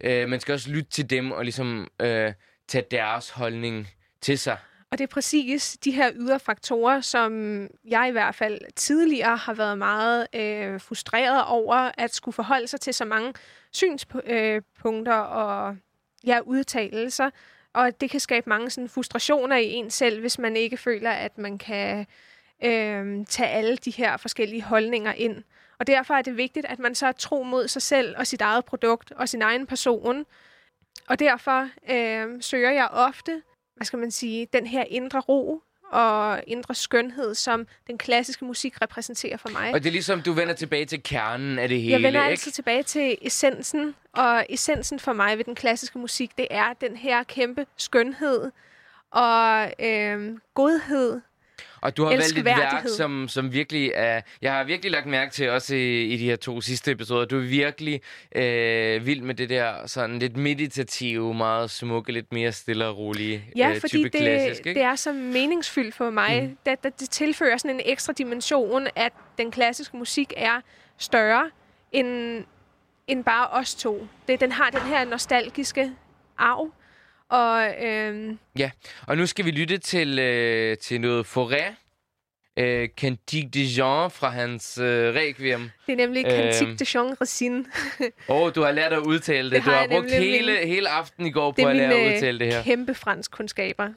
Øh, 0.00 0.28
man 0.28 0.40
skal 0.40 0.52
også 0.52 0.70
lytte 0.70 0.90
til 0.90 1.10
dem 1.10 1.32
og 1.32 1.44
ligesom 1.44 1.88
øh, 2.00 2.32
tage 2.68 2.84
deres 2.90 3.30
holdning 3.30 3.88
til 4.20 4.38
sig. 4.38 4.56
Og 4.90 4.98
det 4.98 5.04
er 5.04 5.08
præcis 5.08 5.78
de 5.84 5.90
her 5.90 6.10
ydre 6.14 6.40
faktorer, 6.40 7.00
som 7.00 7.32
jeg 7.84 8.08
i 8.08 8.12
hvert 8.12 8.34
fald 8.34 8.60
tidligere 8.76 9.36
har 9.36 9.54
været 9.54 9.78
meget 9.78 10.26
øh, 10.34 10.80
frustreret 10.80 11.44
over, 11.44 11.90
at 11.98 12.14
skulle 12.14 12.34
forholde 12.34 12.66
sig 12.66 12.80
til 12.80 12.94
så 12.94 13.04
mange 13.04 13.34
synspunkter 13.72 15.20
øh, 15.20 15.36
og 15.36 15.76
ja, 16.26 16.40
udtalelser. 16.44 17.30
Og 17.72 18.00
det 18.00 18.10
kan 18.10 18.20
skabe 18.20 18.48
mange 18.48 18.70
sådan, 18.70 18.88
frustrationer 18.88 19.56
i 19.56 19.66
en 19.72 19.90
selv, 19.90 20.20
hvis 20.20 20.38
man 20.38 20.56
ikke 20.56 20.76
føler, 20.76 21.10
at 21.10 21.38
man 21.38 21.58
kan 21.58 22.06
øh, 22.64 23.26
tage 23.26 23.48
alle 23.48 23.76
de 23.76 23.90
her 23.90 24.16
forskellige 24.16 24.62
holdninger 24.62 25.12
ind. 25.12 25.42
Og 25.78 25.86
derfor 25.86 26.14
er 26.14 26.22
det 26.22 26.36
vigtigt, 26.36 26.66
at 26.66 26.78
man 26.78 26.94
så 26.94 27.06
er 27.06 27.12
tro 27.12 27.42
mod 27.42 27.68
sig 27.68 27.82
selv 27.82 28.14
og 28.18 28.26
sit 28.26 28.40
eget 28.40 28.64
produkt 28.64 29.12
og 29.12 29.28
sin 29.28 29.42
egen 29.42 29.66
person. 29.66 30.24
Og 31.08 31.18
derfor 31.18 31.68
øh, 31.90 32.42
søger 32.42 32.70
jeg 32.70 32.88
ofte 32.92 33.42
hvad 33.80 33.84
skal 33.84 33.98
man 33.98 34.10
sige, 34.10 34.46
den 34.52 34.66
her 34.66 34.84
indre 34.84 35.20
ro 35.20 35.62
og 35.92 36.42
indre 36.46 36.74
skønhed, 36.74 37.34
som 37.34 37.66
den 37.86 37.98
klassiske 37.98 38.44
musik 38.44 38.82
repræsenterer 38.82 39.36
for 39.36 39.48
mig. 39.48 39.74
Og 39.74 39.82
det 39.82 39.88
er 39.88 39.92
ligesom, 39.92 40.22
du 40.22 40.32
vender 40.32 40.54
tilbage 40.54 40.84
til 40.84 41.02
kernen 41.02 41.58
af 41.58 41.68
det 41.68 41.80
hele, 41.80 41.92
Jeg 41.92 42.02
vender 42.02 42.20
ikke? 42.20 42.30
altid 42.30 42.52
tilbage 42.52 42.82
til 42.82 43.18
essensen, 43.22 43.94
og 44.12 44.46
essensen 44.48 44.98
for 44.98 45.12
mig 45.12 45.38
ved 45.38 45.44
den 45.44 45.54
klassiske 45.54 45.98
musik, 45.98 46.38
det 46.38 46.46
er 46.50 46.72
den 46.72 46.96
her 46.96 47.22
kæmpe 47.22 47.66
skønhed 47.76 48.50
og 49.10 49.72
øh, 49.78 50.38
godhed, 50.54 51.20
Og 51.80 51.96
du 51.96 52.04
har 52.04 52.10
valgt 52.10 52.38
et 52.38 52.44
værk, 52.44 52.88
som, 52.96 53.28
som 53.28 53.52
virkelig 53.52 53.92
er... 53.94 54.20
Jeg 54.42 54.52
har 54.52 54.64
virkelig 54.64 54.92
lagt 54.92 55.06
mærke 55.06 55.32
til, 55.32 55.50
også 55.50 55.74
i, 55.74 56.04
i 56.04 56.16
de 56.16 56.24
her 56.24 56.36
to 56.36 56.60
sidste 56.60 56.90
episoder, 56.90 57.24
du 57.24 57.36
er 57.36 57.40
virkelig 57.40 58.00
øh, 58.36 59.06
vild 59.06 59.22
med 59.22 59.34
det 59.34 59.48
der 59.50 59.86
sådan 59.86 60.18
lidt 60.18 60.36
meditative, 60.36 61.34
meget 61.34 61.70
smukke, 61.70 62.12
lidt 62.12 62.32
mere 62.32 62.52
stille 62.52 62.86
og 62.86 62.98
rolige 62.98 63.44
Ja, 63.56 63.70
øh, 63.70 63.80
fordi 63.80 63.90
type 63.90 64.08
det, 64.08 64.20
klassisk, 64.20 64.66
ikke? 64.66 64.80
det 64.80 64.84
er 64.84 64.94
så 64.94 65.12
meningsfyldt 65.12 65.94
for 65.94 66.10
mig. 66.10 66.42
Mm. 66.42 66.56
Det, 66.66 66.84
det, 66.84 67.00
det 67.00 67.10
tilfører 67.10 67.56
sådan 67.56 67.76
en 67.76 67.82
ekstra 67.84 68.12
dimension, 68.12 68.86
at 68.96 69.12
den 69.38 69.50
klassiske 69.50 69.96
musik 69.96 70.32
er 70.36 70.60
større 70.98 71.50
end, 71.92 72.44
end 73.06 73.24
bare 73.24 73.46
os 73.48 73.74
to. 73.74 74.06
Det, 74.28 74.40
den 74.40 74.52
har 74.52 74.70
den 74.70 74.80
her 74.80 75.04
nostalgiske 75.04 75.92
arv. 76.38 76.72
Og 77.30 77.84
øhm, 77.86 78.38
Ja, 78.58 78.70
og 79.06 79.16
nu 79.16 79.26
skal 79.26 79.44
vi 79.44 79.50
lytte 79.50 79.78
til, 79.78 80.18
øh, 80.18 80.76
til 80.78 81.00
noget 81.00 81.24
Forêt. 81.36 81.74
Øh, 82.58 82.88
Cantique 82.96 83.48
de 83.48 83.66
Jean 83.78 84.10
fra 84.10 84.28
hans 84.30 84.78
øh, 84.78 85.14
Requiem. 85.14 85.70
det 85.86 85.92
er 85.92 85.96
nemlig 85.96 86.26
Øhm. 86.26 86.34
Cantique 86.36 86.76
de 86.76 86.86
Jean 86.94 87.20
Racine. 87.20 87.64
Åh, 88.28 88.36
oh, 88.42 88.52
du 88.54 88.62
har 88.62 88.72
lært 88.72 88.92
at 88.92 88.98
udtale 88.98 89.50
det. 89.50 89.52
Det 89.56 89.64
du 89.64 89.70
har 89.70 89.76
har 89.76 89.82
jeg 89.82 89.90
brugt 89.90 90.10
hele, 90.12 90.66
hele 90.66 90.88
aften 90.88 91.26
i 91.26 91.30
går 91.30 91.50
på 91.52 91.66
at 91.68 91.76
lære 91.76 91.92
at 91.92 91.98
mine 92.02 92.14
udtale 92.16 92.38
det 92.38 92.46
her. 92.46 92.62
kæmpe 92.62 92.94
fransk 92.94 93.30
kundskaber. 93.30 93.88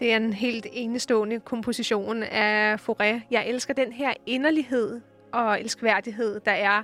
Det 0.00 0.12
er 0.12 0.16
en 0.16 0.32
helt 0.32 0.66
enestående 0.72 1.40
komposition 1.40 2.22
af 2.22 2.76
Fauré. 2.88 3.20
Jeg 3.30 3.46
elsker 3.46 3.74
den 3.74 3.92
her 3.92 4.12
inderlighed 4.26 5.00
og 5.32 5.60
elskværdighed, 5.60 6.40
der 6.40 6.52
er 6.52 6.82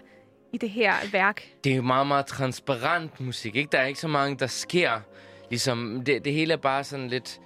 i 0.53 0.59
det 0.59 0.71
her 0.71 0.93
værk. 1.13 1.49
Det 1.65 1.73
er 1.73 1.77
jo 1.77 1.83
meget, 1.83 2.07
meget 2.07 2.27
transparent 2.27 3.21
musik, 3.21 3.57
ikke? 3.57 3.69
Der 3.73 3.79
er 3.79 3.87
ikke 3.87 4.01
så 4.01 4.09
mange, 4.09 4.37
der 4.37 4.47
sker. 4.47 4.91
Ligesom, 5.51 6.03
det, 6.07 6.25
det 6.25 6.33
hele 6.33 6.53
er 6.53 6.57
bare 6.57 6.85
sådan 6.85 7.09
lidt... 7.09 7.41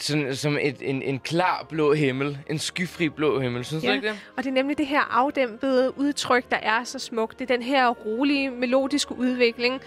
Sådan, 0.00 0.34
som 0.36 0.58
et, 0.60 0.76
en, 0.80 1.02
en 1.02 1.18
klar 1.18 1.66
blå 1.68 1.92
himmel. 1.94 2.38
En 2.50 2.58
skyfri 2.58 3.08
blå 3.08 3.40
himmel. 3.40 3.64
Synes 3.64 3.82
du 3.82 3.88
Ja. 3.88 3.94
ikke 3.94 4.08
det? 4.08 4.16
Og 4.36 4.44
det 4.44 4.50
er 4.50 4.54
nemlig 4.54 4.78
det 4.78 4.86
her 4.86 5.00
afdæmpede 5.00 5.98
udtryk, 5.98 6.50
der 6.50 6.56
er 6.56 6.84
så 6.84 6.98
smukt. 6.98 7.38
Det 7.38 7.50
er 7.50 7.56
den 7.56 7.62
her 7.64 7.88
rolige, 7.88 8.50
melodiske 8.50 9.14
udvikling. 9.18 9.80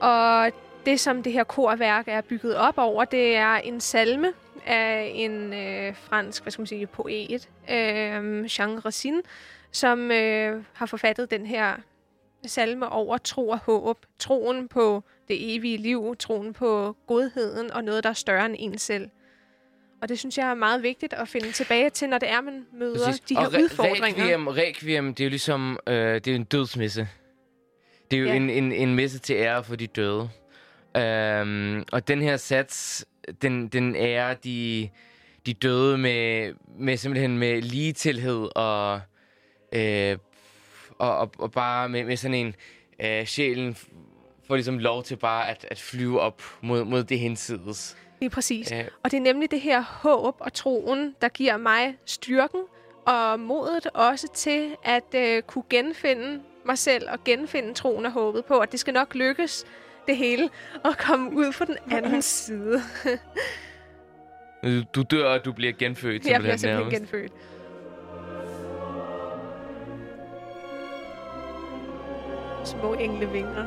Og 0.00 0.50
det, 0.86 1.00
som 1.00 1.22
det 1.22 1.32
her 1.32 1.44
korværk 1.44 2.04
er 2.08 2.20
bygget 2.20 2.56
op 2.56 2.78
over, 2.78 3.04
det 3.04 3.36
er 3.36 3.54
en 3.54 3.80
salme 3.80 4.32
af 4.66 5.12
en 5.14 5.52
øh, 5.54 5.96
fransk, 5.96 6.42
hvad 6.42 6.50
skal 6.50 6.60
man 6.62 6.66
sige, 6.66 6.86
poet, 6.86 7.48
øh, 7.70 7.74
Jean 8.58 8.84
Racine, 8.84 9.22
som 9.70 10.10
øh, 10.10 10.62
har 10.72 10.86
forfattet 10.86 11.30
den 11.30 11.46
her 11.46 11.74
salme 12.46 12.88
over 12.88 13.18
tro 13.18 13.48
og 13.48 13.58
håb. 13.58 14.06
Troen 14.18 14.68
på 14.68 15.02
det 15.28 15.54
evige 15.56 15.76
liv, 15.76 16.16
troen 16.18 16.52
på 16.52 16.96
godheden 17.06 17.70
og 17.72 17.84
noget, 17.84 18.04
der 18.04 18.10
er 18.10 18.14
større 18.14 18.44
end 18.46 18.56
en 18.58 18.78
selv. 18.78 19.08
Og 20.02 20.08
det 20.08 20.18
synes 20.18 20.38
jeg 20.38 20.50
er 20.50 20.54
meget 20.54 20.82
vigtigt 20.82 21.12
at 21.12 21.28
finde 21.28 21.52
tilbage 21.52 21.90
til, 21.90 22.08
når 22.08 22.18
det 22.18 22.30
er, 22.30 22.40
man 22.40 22.66
møder 22.72 23.04
Præcis. 23.06 23.20
de 23.20 23.34
her 23.38 23.46
og 23.46 23.52
re- 23.52 23.62
udfordringer. 23.62 24.22
Requiem, 24.24 24.46
Requiem, 24.48 25.14
det 25.14 25.24
er 25.24 25.26
jo 25.26 25.30
ligesom... 25.30 25.78
Øh, 25.86 26.14
det 26.14 26.26
er 26.28 26.34
en 26.34 26.44
dødsmisse. 26.44 27.08
Det 28.10 28.16
er 28.16 28.20
jo 28.20 28.26
Ja. 28.26 28.34
en, 28.34 28.50
en, 28.50 28.72
en 28.72 28.94
messe 28.94 29.18
til 29.18 29.36
ære 29.36 29.64
for 29.64 29.76
de 29.76 29.86
døde. 29.86 30.28
Øhm, 30.96 31.84
og 31.92 32.08
den 32.08 32.22
her 32.22 32.36
sats, 32.36 33.06
den, 33.42 33.68
den 33.68 33.96
ærer 33.96 34.34
de, 34.34 34.88
de 35.46 35.54
døde 35.54 35.98
med, 35.98 36.54
med 36.78 36.96
simpelthen 36.96 37.38
med 37.38 37.62
ligetilhed 37.62 38.48
og, 38.56 39.00
øh, 39.72 40.18
og, 40.98 41.18
og, 41.18 41.30
og 41.38 41.52
bare 41.52 41.88
med, 41.88 42.04
med 42.04 42.16
sådan 42.16 42.34
en 42.34 42.54
øh, 43.00 43.24
sjælen 43.26 43.76
får 44.46 44.54
ligesom 44.54 44.78
lov 44.78 45.02
til 45.02 45.16
bare 45.16 45.48
at, 45.50 45.66
at 45.70 45.78
flyve 45.78 46.20
op 46.20 46.42
mod, 46.60 46.84
mod 46.84 47.04
det 47.04 47.18
hinsides. 47.18 47.96
Lige 48.20 48.30
præcis. 48.30 48.72
Øh, 48.72 48.84
Og 49.02 49.10
det 49.10 49.16
er 49.16 49.20
nemlig 49.20 49.50
det 49.50 49.60
her 49.60 49.80
håb 49.80 50.36
og 50.38 50.52
troen, 50.52 51.14
der 51.20 51.28
giver 51.28 51.56
mig 51.56 51.96
styrken 52.06 52.60
og 53.06 53.40
modet 53.40 53.86
også 53.86 54.28
til 54.34 54.76
at 54.82 55.14
øh, 55.14 55.42
kunne 55.42 55.64
genfinde 55.70 56.40
mig 56.66 56.78
selv 56.78 57.10
og 57.10 57.24
genfinde 57.24 57.74
troen 57.74 58.06
og 58.06 58.12
håbet 58.12 58.44
på, 58.44 58.58
at 58.58 58.72
det 58.72 58.80
skal 58.80 58.94
nok 58.94 59.14
lykkes 59.14 59.64
det 60.06 60.16
hele 60.16 60.48
at 60.84 60.98
komme 60.98 61.30
ud 61.36 61.52
på 61.58 61.64
den 61.64 61.76
anden 61.90 62.22
side. 62.22 62.82
du 64.94 65.02
dør, 65.02 65.24
og 65.24 65.44
du 65.44 65.52
bliver 65.52 65.72
genfødt. 65.72 66.26
Jeg 66.26 66.40
bliver 66.40 66.56
simpelthen 66.56 66.92
nærmest. 66.92 67.12
genfødt. 67.12 67.32
Små 72.64 72.94
englevinger. 72.94 73.64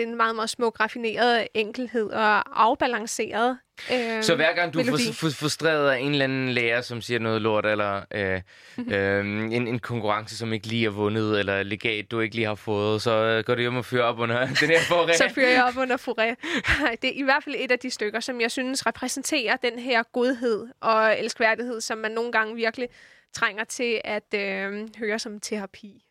En 0.00 0.16
meget, 0.16 0.36
meget 0.36 0.50
smuk, 0.50 0.80
raffineret 0.80 1.48
enkelhed 1.54 2.10
og 2.10 2.62
afbalanceret 2.64 3.58
øh, 3.92 4.22
Så 4.22 4.34
hver 4.34 4.54
gang 4.54 4.74
du 4.74 4.78
er 4.80 4.84
melodi. 4.84 5.02
fru- 5.08 5.34
frustreret 5.40 5.90
af 5.90 5.98
en 5.98 6.12
eller 6.12 6.24
anden 6.24 6.48
lærer, 6.48 6.80
som 6.80 7.00
siger 7.00 7.18
noget 7.18 7.42
lort, 7.42 7.66
eller 7.66 8.02
øh, 8.14 8.40
øh, 8.96 9.20
en, 9.26 9.52
en 9.66 9.78
konkurrence, 9.78 10.36
som 10.36 10.52
ikke 10.52 10.66
lige 10.66 10.86
er 10.86 10.90
vundet, 10.90 11.38
eller 11.38 11.62
legat, 11.62 12.10
du 12.10 12.20
ikke 12.20 12.34
lige 12.34 12.46
har 12.46 12.54
fået, 12.54 13.02
så 13.02 13.10
øh, 13.10 13.44
går 13.44 13.54
det 13.54 13.62
hjem 13.62 13.76
og 13.76 13.84
fyre 13.84 14.02
op 14.02 14.18
under 14.18 14.46
den 14.60 14.68
her 14.68 14.80
forræ. 14.88 15.12
så 15.12 15.28
fyrer 15.34 15.50
jeg 15.50 15.64
op 15.64 15.76
under 15.76 15.96
Fauré. 15.96 16.34
Det 17.02 17.08
er 17.10 17.14
i 17.14 17.22
hvert 17.22 17.44
fald 17.44 17.54
et 17.58 17.70
af 17.72 17.78
de 17.78 17.90
stykker, 17.90 18.20
som 18.20 18.40
jeg 18.40 18.50
synes 18.50 18.86
repræsenterer 18.86 19.56
den 19.56 19.78
her 19.78 20.02
godhed 20.12 20.66
og 20.80 21.18
elskværdighed, 21.18 21.80
som 21.80 21.98
man 21.98 22.10
nogle 22.10 22.32
gange 22.32 22.54
virkelig 22.54 22.88
trænger 23.34 23.64
til 23.64 24.00
at 24.04 24.34
øh, 24.34 24.88
høre 24.98 25.18
som 25.18 25.40
terapi. 25.40 26.04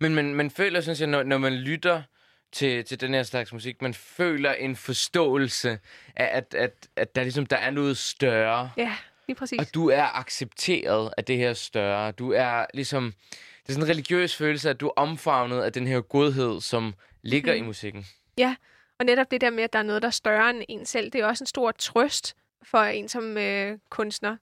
Men 0.00 0.14
man, 0.14 0.34
man 0.34 0.50
føler, 0.50 0.80
synes 0.80 1.00
jeg, 1.00 1.08
når, 1.08 1.22
når 1.22 1.38
man 1.38 1.52
lytter 1.54 2.02
til, 2.52 2.84
til 2.84 3.00
den 3.00 3.14
her 3.14 3.22
slags 3.22 3.52
musik, 3.52 3.82
man 3.82 3.94
føler 3.94 4.52
en 4.52 4.76
forståelse 4.76 5.78
af, 6.16 6.30
at, 6.32 6.54
at, 6.54 6.88
at 6.96 7.14
der, 7.14 7.22
ligesom, 7.22 7.46
der 7.46 7.56
er 7.56 7.70
noget 7.70 7.98
større. 7.98 8.70
Ja, 8.76 8.96
lige 9.26 9.36
præcis. 9.36 9.58
Og 9.58 9.74
du 9.74 9.90
er 9.90 10.18
accepteret 10.18 11.12
af 11.16 11.24
det 11.24 11.36
her 11.36 11.52
større. 11.52 12.12
Du 12.12 12.32
er 12.32 12.66
ligesom... 12.74 13.14
Det 13.62 13.68
er 13.68 13.72
sådan 13.72 13.84
en 13.84 13.90
religiøs 13.90 14.36
følelse, 14.36 14.70
at 14.70 14.80
du 14.80 14.86
er 14.86 14.92
omfavnet 14.96 15.62
af 15.62 15.72
den 15.72 15.86
her 15.86 16.00
godhed, 16.00 16.60
som 16.60 16.94
ligger 17.22 17.54
mm. 17.54 17.58
i 17.58 17.62
musikken. 17.62 18.06
Ja, 18.38 18.56
og 18.98 19.06
netop 19.06 19.30
det 19.30 19.40
der 19.40 19.50
med, 19.50 19.64
at 19.64 19.72
der 19.72 19.78
er 19.78 19.82
noget, 19.82 20.02
der 20.02 20.08
er 20.08 20.12
større 20.12 20.50
end 20.50 20.62
en 20.68 20.86
selv, 20.86 21.10
det 21.10 21.20
er 21.20 21.26
også 21.26 21.42
en 21.42 21.46
stor 21.46 21.72
trøst 21.72 22.36
for 22.62 22.78
en 22.78 23.08
som 23.08 23.38
øh, 23.38 23.78
kunstner. 23.90 24.36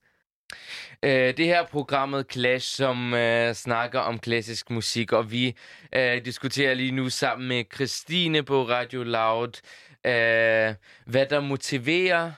Øh, 1.03 1.37
det 1.37 1.47
her 1.47 1.67
programmet 1.67 2.27
Clash, 2.33 2.77
som 2.77 3.15
øh, 3.15 3.55
snakker 3.55 4.01
om 4.01 4.19
klassisk 4.19 4.71
musik, 4.71 5.13
og 5.13 5.33
vi 5.33 5.57
øh, 5.93 6.25
diskuterer 6.25 6.75
lige 6.75 6.93
nu 6.93 7.09
sammen 7.11 7.49
med 7.49 7.65
Christine 7.75 8.43
på 8.43 8.69
Radio 8.69 9.03
Loud, 9.03 9.61
øh, 10.07 10.75
hvad 11.07 11.27
der 11.31 11.41
motiverer 11.41 12.33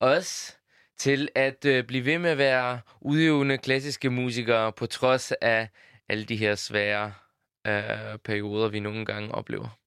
os 0.00 0.58
til 0.98 1.28
at 1.34 1.64
øh, 1.64 1.84
blive 1.84 2.04
ved 2.04 2.18
med 2.18 2.30
at 2.30 2.38
være 2.38 2.80
udøvende 3.00 3.58
klassiske 3.58 4.10
musikere, 4.10 4.72
på 4.72 4.86
trods 4.86 5.32
af 5.32 5.68
alle 6.08 6.24
de 6.24 6.36
her 6.36 6.54
svære 6.54 7.12
øh, 7.66 8.18
perioder, 8.24 8.68
vi 8.68 8.80
nogle 8.80 9.04
gange 9.04 9.34
oplever. 9.34 9.78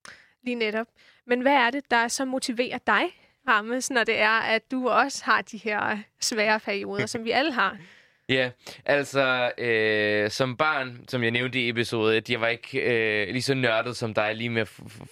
Lige 0.44 0.56
netop. 0.56 0.88
Men 1.26 1.42
hvad 1.42 1.54
er 1.54 1.70
det, 1.70 1.92
der 1.92 2.08
så 2.08 2.26
motiverer 2.26 2.78
dig, 2.88 3.04
Rammes, 3.48 3.92
når 3.92 4.04
det 4.04 4.20
er, 4.20 4.40
at 4.40 4.72
du 4.72 4.90
også 4.90 5.26
har 5.26 5.42
de 5.42 5.58
her 5.58 5.98
svære 6.22 6.60
perioder, 6.60 7.06
som 7.06 7.26
vi 7.26 7.32
alle 7.32 7.52
har? 7.54 7.78
Ja, 8.30 8.50
altså 8.86 9.52
øh, 9.58 10.32
som 10.32 10.58
barn, 10.58 11.00
som 11.08 11.24
jeg 11.24 11.32
nævnte 11.32 11.60
i 11.60 11.70
episoden, 11.70 12.18
at 12.18 12.30
jeg 12.30 12.42
var 12.42 12.48
ikke 12.48 12.80
øh, 12.80 13.28
lige 13.28 13.42
så 13.42 13.54
nørdet 13.54 13.98
som 13.98 14.14
dig 14.14 14.36
lige 14.36 14.50
med 14.50 14.66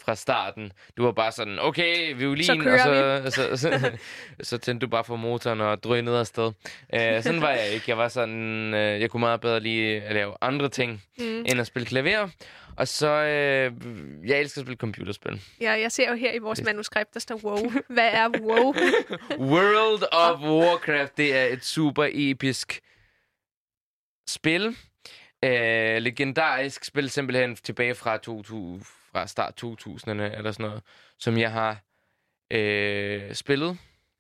fra 0.05 0.15
starten. 0.15 0.71
Du 0.97 1.03
var 1.03 1.11
bare 1.11 1.31
sådan, 1.31 1.59
okay, 1.59 2.15
violin, 2.15 2.43
så 2.43 3.21
og 3.23 3.31
så, 3.31 3.31
så, 3.31 3.57
så, 3.57 3.79
så, 3.79 3.91
så 4.41 4.57
tændte 4.57 4.85
du 4.85 4.89
bare 4.89 5.03
for 5.03 5.15
motoren 5.15 5.61
og 5.61 5.83
drønede 5.83 6.19
afsted. 6.19 6.51
Øh, 6.93 7.23
sådan 7.23 7.41
var 7.41 7.49
jeg 7.49 7.69
ikke. 7.69 7.85
Jeg 7.87 7.97
var 7.97 8.07
sådan, 8.07 8.73
øh, 8.73 9.01
jeg 9.01 9.09
kunne 9.09 9.19
meget 9.19 9.41
bedre 9.41 9.59
lige 9.59 10.13
lave 10.13 10.33
andre 10.41 10.69
ting, 10.69 11.03
mm. 11.17 11.45
end 11.45 11.59
at 11.59 11.67
spille 11.67 11.85
klaver. 11.85 12.29
Og 12.77 12.87
så, 12.87 13.07
øh, 13.07 13.73
jeg 14.29 14.39
elsker 14.39 14.61
at 14.61 14.65
spille 14.65 14.77
computerspil. 14.77 15.41
Ja, 15.61 15.71
jeg 15.71 15.91
ser 15.91 16.09
jo 16.09 16.15
her 16.15 16.33
i 16.33 16.37
vores 16.37 16.61
manuskript, 16.63 17.13
der 17.13 17.19
står 17.19 17.39
WoW. 17.43 17.71
Hvad 17.89 18.09
er 18.13 18.29
WoW? 18.29 18.73
World 19.53 20.03
of 20.11 20.39
Warcraft, 20.39 21.17
det 21.17 21.35
er 21.35 21.45
et 21.45 21.65
super 21.65 22.07
episk 22.11 22.81
spil. 24.27 24.77
Øh, 25.43 25.97
legendarisk 25.97 26.83
spil, 26.85 27.09
simpelthen 27.09 27.55
tilbage 27.55 27.95
fra, 27.95 28.17
2000, 28.17 28.81
fra 29.11 29.27
start 29.27 29.63
2000'erne, 29.63 30.37
eller 30.37 30.51
sådan 30.51 30.65
noget, 30.65 30.83
som 31.19 31.37
jeg 31.37 31.51
har 31.51 31.77
øh, 32.51 33.33
spillet. 33.33 33.77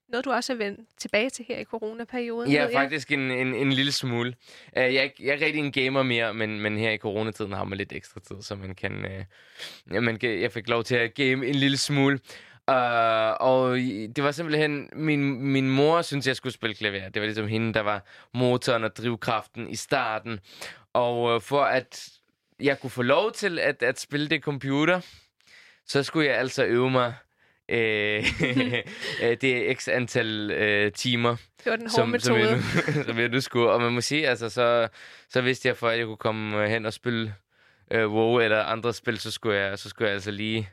Noget, 0.09 0.25
du 0.25 0.31
også 0.31 0.53
er 0.53 0.57
vendt 0.57 0.79
tilbage 0.97 1.29
til 1.29 1.45
her 1.47 1.57
i 1.59 1.63
coronaperioden? 1.63 2.51
Ja, 2.51 2.67
faktisk 2.73 3.11
en, 3.11 3.19
en, 3.19 3.55
en 3.55 3.73
lille 3.73 3.91
smule. 3.91 4.33
Uh, 4.77 4.93
jeg, 4.93 5.11
jeg 5.19 5.41
er 5.41 5.45
rigtig 5.45 5.59
en 5.59 5.71
gamer 5.71 6.03
mere, 6.03 6.33
men, 6.33 6.59
men 6.59 6.77
her 6.77 6.91
i 6.91 6.97
coronatiden 6.97 7.51
har 7.51 7.63
man 7.63 7.77
lidt 7.77 7.93
ekstra 7.93 8.19
tid, 8.19 8.41
så 8.41 8.55
man 8.55 8.75
kan... 8.75 9.05
Uh, 9.91 10.03
man 10.03 10.17
kan 10.17 10.41
jeg 10.41 10.51
fik 10.51 10.69
lov 10.69 10.83
til 10.83 10.95
at 10.95 11.13
game 11.13 11.47
en 11.47 11.55
lille 11.55 11.77
smule. 11.77 12.19
Uh, 12.67 12.75
og 13.39 13.77
det 14.15 14.23
var 14.23 14.31
simpelthen... 14.31 14.89
Min, 14.93 15.41
min 15.41 15.69
mor 15.69 16.01
synes 16.01 16.27
jeg 16.27 16.35
skulle 16.35 16.53
spille 16.53 16.75
klaver. 16.75 17.09
Det 17.09 17.21
var 17.21 17.25
ligesom 17.25 17.47
hende, 17.47 17.73
der 17.73 17.81
var 17.81 18.05
motoren 18.33 18.83
og 18.83 18.95
drivkraften 18.95 19.69
i 19.69 19.75
starten. 19.75 20.39
Og 20.93 21.35
uh, 21.35 21.41
for 21.41 21.61
at 21.61 22.09
jeg 22.59 22.79
kunne 22.79 22.89
få 22.89 23.01
lov 23.01 23.31
til 23.31 23.59
at, 23.59 23.83
at 23.83 23.99
spille 23.99 24.27
det 24.29 24.41
computer, 24.41 25.01
så 25.87 26.03
skulle 26.03 26.27
jeg 26.27 26.37
altså 26.37 26.65
øve 26.65 26.91
mig 26.91 27.13
øh, 27.69 28.25
øh, 29.23 29.37
det 29.41 29.69
er 29.69 29.75
x 29.75 29.87
antal 29.87 30.51
øh, 30.51 30.91
timer. 30.91 31.35
Det 31.63 31.71
var 31.71 31.75
den 31.75 31.89
som, 31.89 32.09
metode. 32.09 32.21
Som 32.21 32.37
jeg, 32.37 32.95
nu, 32.95 33.03
som 33.07 33.19
jeg 33.19 33.29
nu 33.29 33.41
skulle. 33.41 33.71
Og 33.71 33.81
man 33.81 33.91
må 33.91 34.01
sige, 34.01 34.27
altså, 34.27 34.49
så, 34.49 34.87
så 35.29 35.41
vidste 35.41 35.67
jeg, 35.67 35.77
for 35.77 35.87
at 35.87 35.97
jeg 35.97 36.05
kunne 36.05 36.17
komme 36.17 36.69
hen 36.69 36.85
og 36.85 36.93
spille 36.93 37.33
øh, 37.91 38.11
WoW 38.11 38.39
eller 38.39 38.63
andre 38.63 38.93
spil, 38.93 39.19
så 39.19 39.31
skulle 39.31 39.59
jeg, 39.59 39.79
så 39.79 39.89
skulle 39.89 40.07
jeg 40.07 40.13
altså 40.13 40.31
lige 40.31 40.69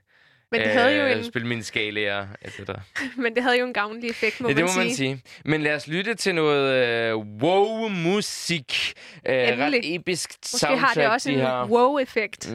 men 0.52 0.60
det 0.60 0.70
havde 0.70 1.00
jo 1.00 1.06
en... 1.06 1.24
spille 1.24 1.48
mine 1.48 1.62
skalaer, 1.62 2.26
etc. 2.42 2.60
Men 3.22 3.34
det 3.34 3.42
havde 3.42 3.58
jo 3.58 3.66
en 3.66 3.72
gavnlig 3.72 4.10
effekt, 4.10 4.40
må 4.40 4.48
ja, 4.48 4.54
det 4.54 4.64
må 4.64 4.70
man 4.76 4.94
sige. 4.94 5.22
Men 5.44 5.62
lad 5.62 5.74
os 5.74 5.86
lytte 5.86 6.14
til 6.14 6.34
noget 6.34 6.74
øh, 6.74 7.16
wow-musik. 7.16 8.92
Øh, 9.26 9.34
ret 9.34 9.94
episk 9.94 10.30
Måske 10.38 10.58
soundtrack. 10.58 10.80
Måske 10.80 10.86
har 10.86 10.94
det 10.94 11.12
også 11.12 11.30
de 11.30 11.34
en 11.34 11.70
wow-effekt. 11.70 12.52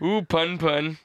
uh, 0.00 0.24
pun, 0.28 0.58
pun. 0.58 0.98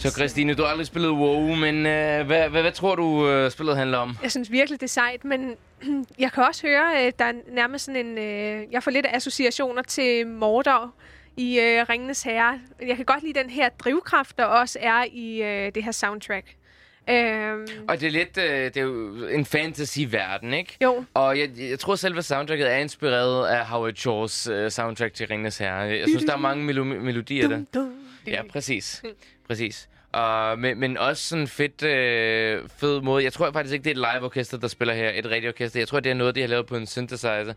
Så 0.00 0.10
Christine, 0.10 0.54
du 0.54 0.62
har 0.62 0.68
aldrig 0.70 0.86
spillet 0.86 1.10
WoW, 1.10 1.54
men 1.54 1.76
øh, 1.86 2.26
hvad, 2.26 2.48
hvad, 2.48 2.62
hvad 2.62 2.72
tror 2.72 2.94
du, 2.94 3.28
øh, 3.28 3.50
spillet 3.50 3.76
handler 3.76 3.98
om? 3.98 4.16
Jeg 4.22 4.30
synes 4.30 4.50
virkelig, 4.52 4.80
det 4.80 4.86
er 4.86 4.90
sejt, 4.90 5.24
men 5.24 5.54
jeg 6.18 6.32
kan 6.32 6.44
også 6.44 6.66
høre, 6.66 7.06
øh, 7.06 7.12
der 7.18 7.24
er 7.24 7.32
nærmest 7.52 7.84
sådan 7.84 8.06
en... 8.06 8.18
Øh, 8.18 8.62
jeg 8.72 8.82
får 8.82 8.90
lidt 8.90 9.06
associationer 9.14 9.82
til 9.82 10.26
Mordor 10.26 10.94
i 11.36 11.58
øh, 11.60 11.86
Ringenes 11.88 12.22
Herre. 12.22 12.60
Jeg 12.86 12.96
kan 12.96 13.04
godt 13.04 13.22
lide 13.22 13.38
den 13.38 13.50
her 13.50 13.68
drivkraft, 13.68 14.38
der 14.38 14.44
også 14.44 14.78
er 14.82 15.04
i 15.12 15.42
øh, 15.42 15.72
det 15.74 15.84
her 15.84 15.92
soundtrack. 15.92 16.46
Øhm. 17.10 17.66
Og 17.88 18.00
det 18.00 18.06
er 18.06 18.10
lidt, 18.10 18.38
øh, 18.38 18.64
det 18.64 18.76
er 18.76 18.80
jo 18.80 19.26
en 19.26 19.44
fantasy-verden, 19.44 20.54
ikke? 20.54 20.76
Jo. 20.82 21.04
Og 21.14 21.38
jeg, 21.38 21.50
jeg 21.58 21.78
tror 21.78 21.94
selv, 21.94 22.18
at 22.18 22.24
soundtracket 22.24 22.72
er 22.72 22.76
inspireret 22.76 23.46
af 23.48 23.66
Howard 23.66 23.94
Shaw's 23.98 24.50
øh, 24.52 24.70
soundtrack 24.70 25.14
til 25.14 25.26
Ringenes 25.26 25.58
Herre. 25.58 25.76
Jeg 25.76 26.04
synes, 26.08 26.24
der 26.24 26.32
er 26.32 26.36
mange 26.36 26.72
melo- 26.72 26.84
melodier 26.84 27.48
der. 27.48 27.86
Ja, 28.26 28.42
præcis. 28.42 29.02
Præcis. 29.50 29.88
Uh, 30.16 30.58
men, 30.58 30.80
men 30.80 30.98
også 30.98 31.28
sådan 31.28 31.48
fedt, 31.48 31.82
øh, 31.82 32.68
fed 32.76 33.00
måde. 33.00 33.24
Jeg 33.24 33.32
tror 33.32 33.52
faktisk 33.52 33.72
ikke, 33.72 33.84
det 33.84 33.98
er 33.98 34.04
et 34.04 34.14
live-orkester, 34.14 34.58
der 34.58 34.68
spiller 34.68 34.94
her. 34.94 35.10
Et 35.14 35.26
rigtigt 35.26 35.48
orkester. 35.48 35.80
Jeg 35.80 35.88
tror, 35.88 36.00
det 36.00 36.10
er 36.10 36.14
noget, 36.14 36.34
de 36.34 36.40
har 36.40 36.48
lavet 36.48 36.66
på 36.66 36.76
en 36.76 36.86
synthesizer. 36.86 37.54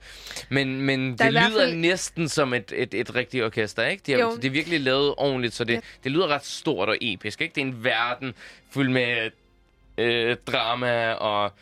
Men, 0.49 0.81
men 0.81 1.17
det 1.17 1.33
lyder 1.33 1.59
fald... 1.59 1.75
næsten 1.75 2.29
som 2.29 2.53
et, 2.53 2.73
et, 2.75 2.93
et 2.93 3.15
rigtigt 3.15 3.43
orkester, 3.43 3.85
ikke? 3.85 4.03
De 4.05 4.11
har, 4.11 4.29
det 4.29 4.45
er 4.45 4.49
virkelig 4.49 4.81
lavet 4.81 5.13
ordentligt, 5.17 5.53
så 5.53 5.63
det, 5.63 5.73
ja. 5.73 5.79
det 6.03 6.11
lyder 6.11 6.27
ret 6.27 6.45
stort 6.45 6.89
og 6.89 6.97
episk, 7.01 7.41
ikke? 7.41 7.55
Det 7.55 7.61
er 7.61 7.65
en 7.65 7.83
verden 7.83 8.33
fuld 8.71 8.89
med 8.89 9.31
øh, 9.97 10.37
drama 10.47 11.11
og, 11.11 11.53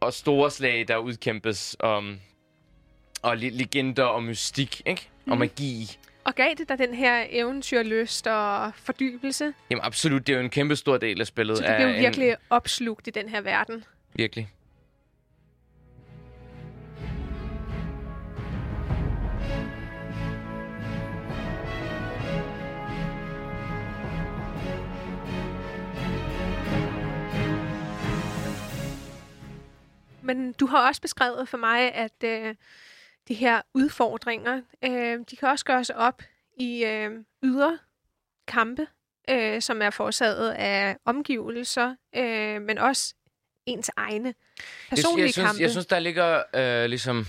og 0.00 0.12
store 0.12 0.50
slag, 0.50 0.88
der 0.88 0.96
udkæmpes. 0.96 1.76
Um, 1.84 2.18
og 3.22 3.36
legender 3.36 4.04
og 4.04 4.22
mystik, 4.22 4.82
ikke? 4.86 5.08
Og 5.26 5.30
mhm. 5.30 5.38
magi. 5.38 5.98
Og 6.28 6.34
gav 6.34 6.54
det 6.58 6.68
dig 6.68 6.78
den 6.78 6.94
her 6.94 7.26
eventyrlyst 7.30 8.26
og 8.26 8.74
fordybelse? 8.74 9.54
Jamen 9.70 9.84
absolut, 9.84 10.26
det 10.26 10.32
er 10.32 10.36
jo 10.36 10.44
en 10.44 10.50
kæmpe 10.50 10.76
stor 10.76 10.96
del 10.96 11.20
af 11.20 11.26
spillet. 11.26 11.58
Så 11.58 11.64
du 11.64 11.76
blev 11.76 11.94
virkelig 11.94 12.28
en... 12.28 12.36
opslugt 12.50 13.06
i 13.06 13.10
den 13.10 13.28
her 13.28 13.40
verden? 13.40 13.84
Virkelig. 14.14 14.52
Men 30.22 30.52
du 30.52 30.66
har 30.66 30.88
også 30.88 31.00
beskrevet 31.00 31.48
for 31.48 31.58
mig, 31.58 31.94
at 31.94 32.24
øh, 32.24 32.54
de 33.28 33.34
her 33.34 33.62
udfordringer, 33.74 34.62
øh, 34.84 35.18
de 35.30 35.36
kan 35.36 35.48
også 35.48 35.64
gøres 35.64 35.90
op 35.90 36.22
i 36.56 36.84
øh, 36.84 37.10
ydre 37.44 37.78
kampe, 38.48 38.86
øh, 39.30 39.62
som 39.62 39.82
er 39.82 39.90
forårsaget 39.90 40.50
af 40.50 40.96
omgivelser, 41.04 41.94
øh, 42.16 42.62
men 42.62 42.78
også 42.78 43.14
ens 43.66 43.90
egne 43.96 44.34
personlige 44.88 45.22
jeg, 45.22 45.26
jeg 45.26 45.32
synes, 45.32 45.46
kampe. 45.46 45.62
Jeg 45.62 45.70
synes, 45.70 45.86
der 45.86 45.98
ligger 45.98 46.42
øh, 46.54 46.88
ligesom 46.88 47.26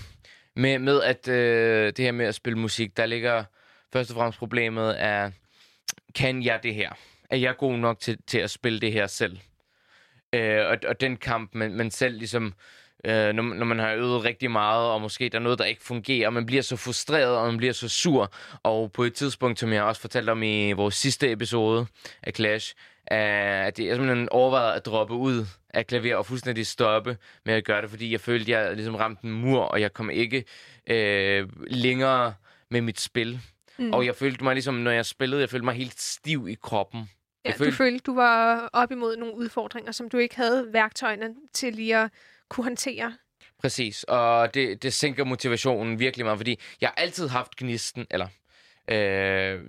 med, 0.56 0.78
med 0.78 1.02
at 1.02 1.28
øh, 1.28 1.86
det 1.86 1.98
her 1.98 2.12
med 2.12 2.26
at 2.26 2.34
spille 2.34 2.58
musik, 2.58 2.96
der 2.96 3.06
ligger 3.06 3.44
først 3.92 4.10
og 4.10 4.14
fremmest 4.16 4.38
problemet 4.38 4.92
af, 4.92 5.32
kan 6.14 6.42
jeg 6.42 6.60
det 6.62 6.74
her? 6.74 6.92
Er 7.30 7.36
jeg 7.36 7.56
god 7.56 7.76
nok 7.76 8.00
til, 8.00 8.18
til 8.26 8.38
at 8.38 8.50
spille 8.50 8.80
det 8.80 8.92
her 8.92 9.06
selv? 9.06 9.38
Øh, 10.32 10.66
og, 10.66 10.76
og 10.86 11.00
den 11.00 11.16
kamp, 11.16 11.54
man, 11.54 11.74
man 11.74 11.90
selv 11.90 12.18
ligesom 12.18 12.54
øh, 13.04 13.32
når, 13.32 13.42
når 13.42 13.64
man 13.66 13.78
har 13.78 13.92
øvet 13.92 14.24
rigtig 14.24 14.50
meget, 14.50 14.86
og 14.90 15.00
måske 15.00 15.28
der 15.28 15.38
er 15.38 15.42
noget, 15.42 15.58
der 15.58 15.64
ikke 15.64 15.82
fungerer, 15.82 16.26
og 16.26 16.32
man 16.32 16.46
bliver 16.46 16.62
så 16.62 16.76
frustreret, 16.76 17.36
og 17.36 17.46
man 17.46 17.56
bliver 17.56 17.72
så 17.72 17.88
sur. 17.88 18.32
Og 18.62 18.92
på 18.92 19.04
et 19.04 19.14
tidspunkt, 19.14 19.58
som 19.58 19.72
jeg 19.72 19.82
også 19.82 20.00
fortalte 20.00 20.30
om 20.30 20.42
i 20.42 20.72
vores 20.72 20.94
sidste 20.94 21.30
episode 21.32 21.86
af 22.22 22.32
Clash, 22.34 22.74
øh, 23.12 23.18
at 23.66 23.78
jeg 23.78 23.96
simpelthen 23.96 24.28
overvejede 24.30 24.74
at 24.74 24.86
droppe 24.86 25.14
ud 25.14 25.46
af 25.74 25.86
klaver 25.86 26.16
og 26.16 26.26
fuldstændig 26.26 26.66
stoppe 26.66 27.16
med 27.46 27.54
at 27.54 27.64
gøre 27.64 27.82
det, 27.82 27.90
fordi 27.90 28.12
jeg 28.12 28.20
følte, 28.20 28.56
at 28.56 28.66
jeg 28.66 28.76
ligesom 28.76 28.94
ramte 28.94 29.24
en 29.24 29.32
mur, 29.32 29.60
og 29.60 29.80
jeg 29.80 29.92
kom 29.92 30.10
ikke 30.10 30.44
øh, 30.90 31.48
længere 31.66 32.34
med 32.70 32.80
mit 32.80 33.00
spil. 33.00 33.40
Mm. 33.78 33.92
Og 33.92 34.06
jeg 34.06 34.14
følte 34.14 34.44
mig 34.44 34.54
ligesom, 34.54 34.74
når 34.74 34.90
jeg 34.90 35.06
spillede, 35.06 35.40
jeg 35.40 35.50
følte 35.50 35.64
mig 35.64 35.74
helt 35.74 36.00
stiv 36.00 36.48
i 36.48 36.56
kroppen. 36.62 37.00
Ja, 37.00 37.48
Jeg 37.50 37.54
følte... 37.58 37.72
følte- 37.72 37.72
Du 37.72 37.76
følte, 37.76 38.02
du 38.06 38.14
var 38.14 38.70
op 38.72 38.90
imod 38.92 39.16
nogle 39.16 39.34
udfordringer, 39.34 39.92
som 39.92 40.08
du 40.08 40.16
ikke 40.18 40.36
havde 40.36 40.66
værktøjerne 40.72 41.28
til 41.52 41.74
lige 41.74 41.96
at 41.96 42.10
kunne 42.50 42.64
håndtere. 42.64 43.16
Præcis, 43.58 44.04
og 44.08 44.54
det, 44.54 44.82
det 44.82 44.92
sænker 44.92 45.24
motivationen 45.24 45.98
virkelig 45.98 46.24
meget, 46.26 46.38
fordi 46.38 46.60
jeg 46.80 46.88
har 46.88 46.94
altid 47.02 47.28
haft 47.28 47.56
gnisten, 47.56 48.06
eller 48.10 48.28
øh, 48.88 49.60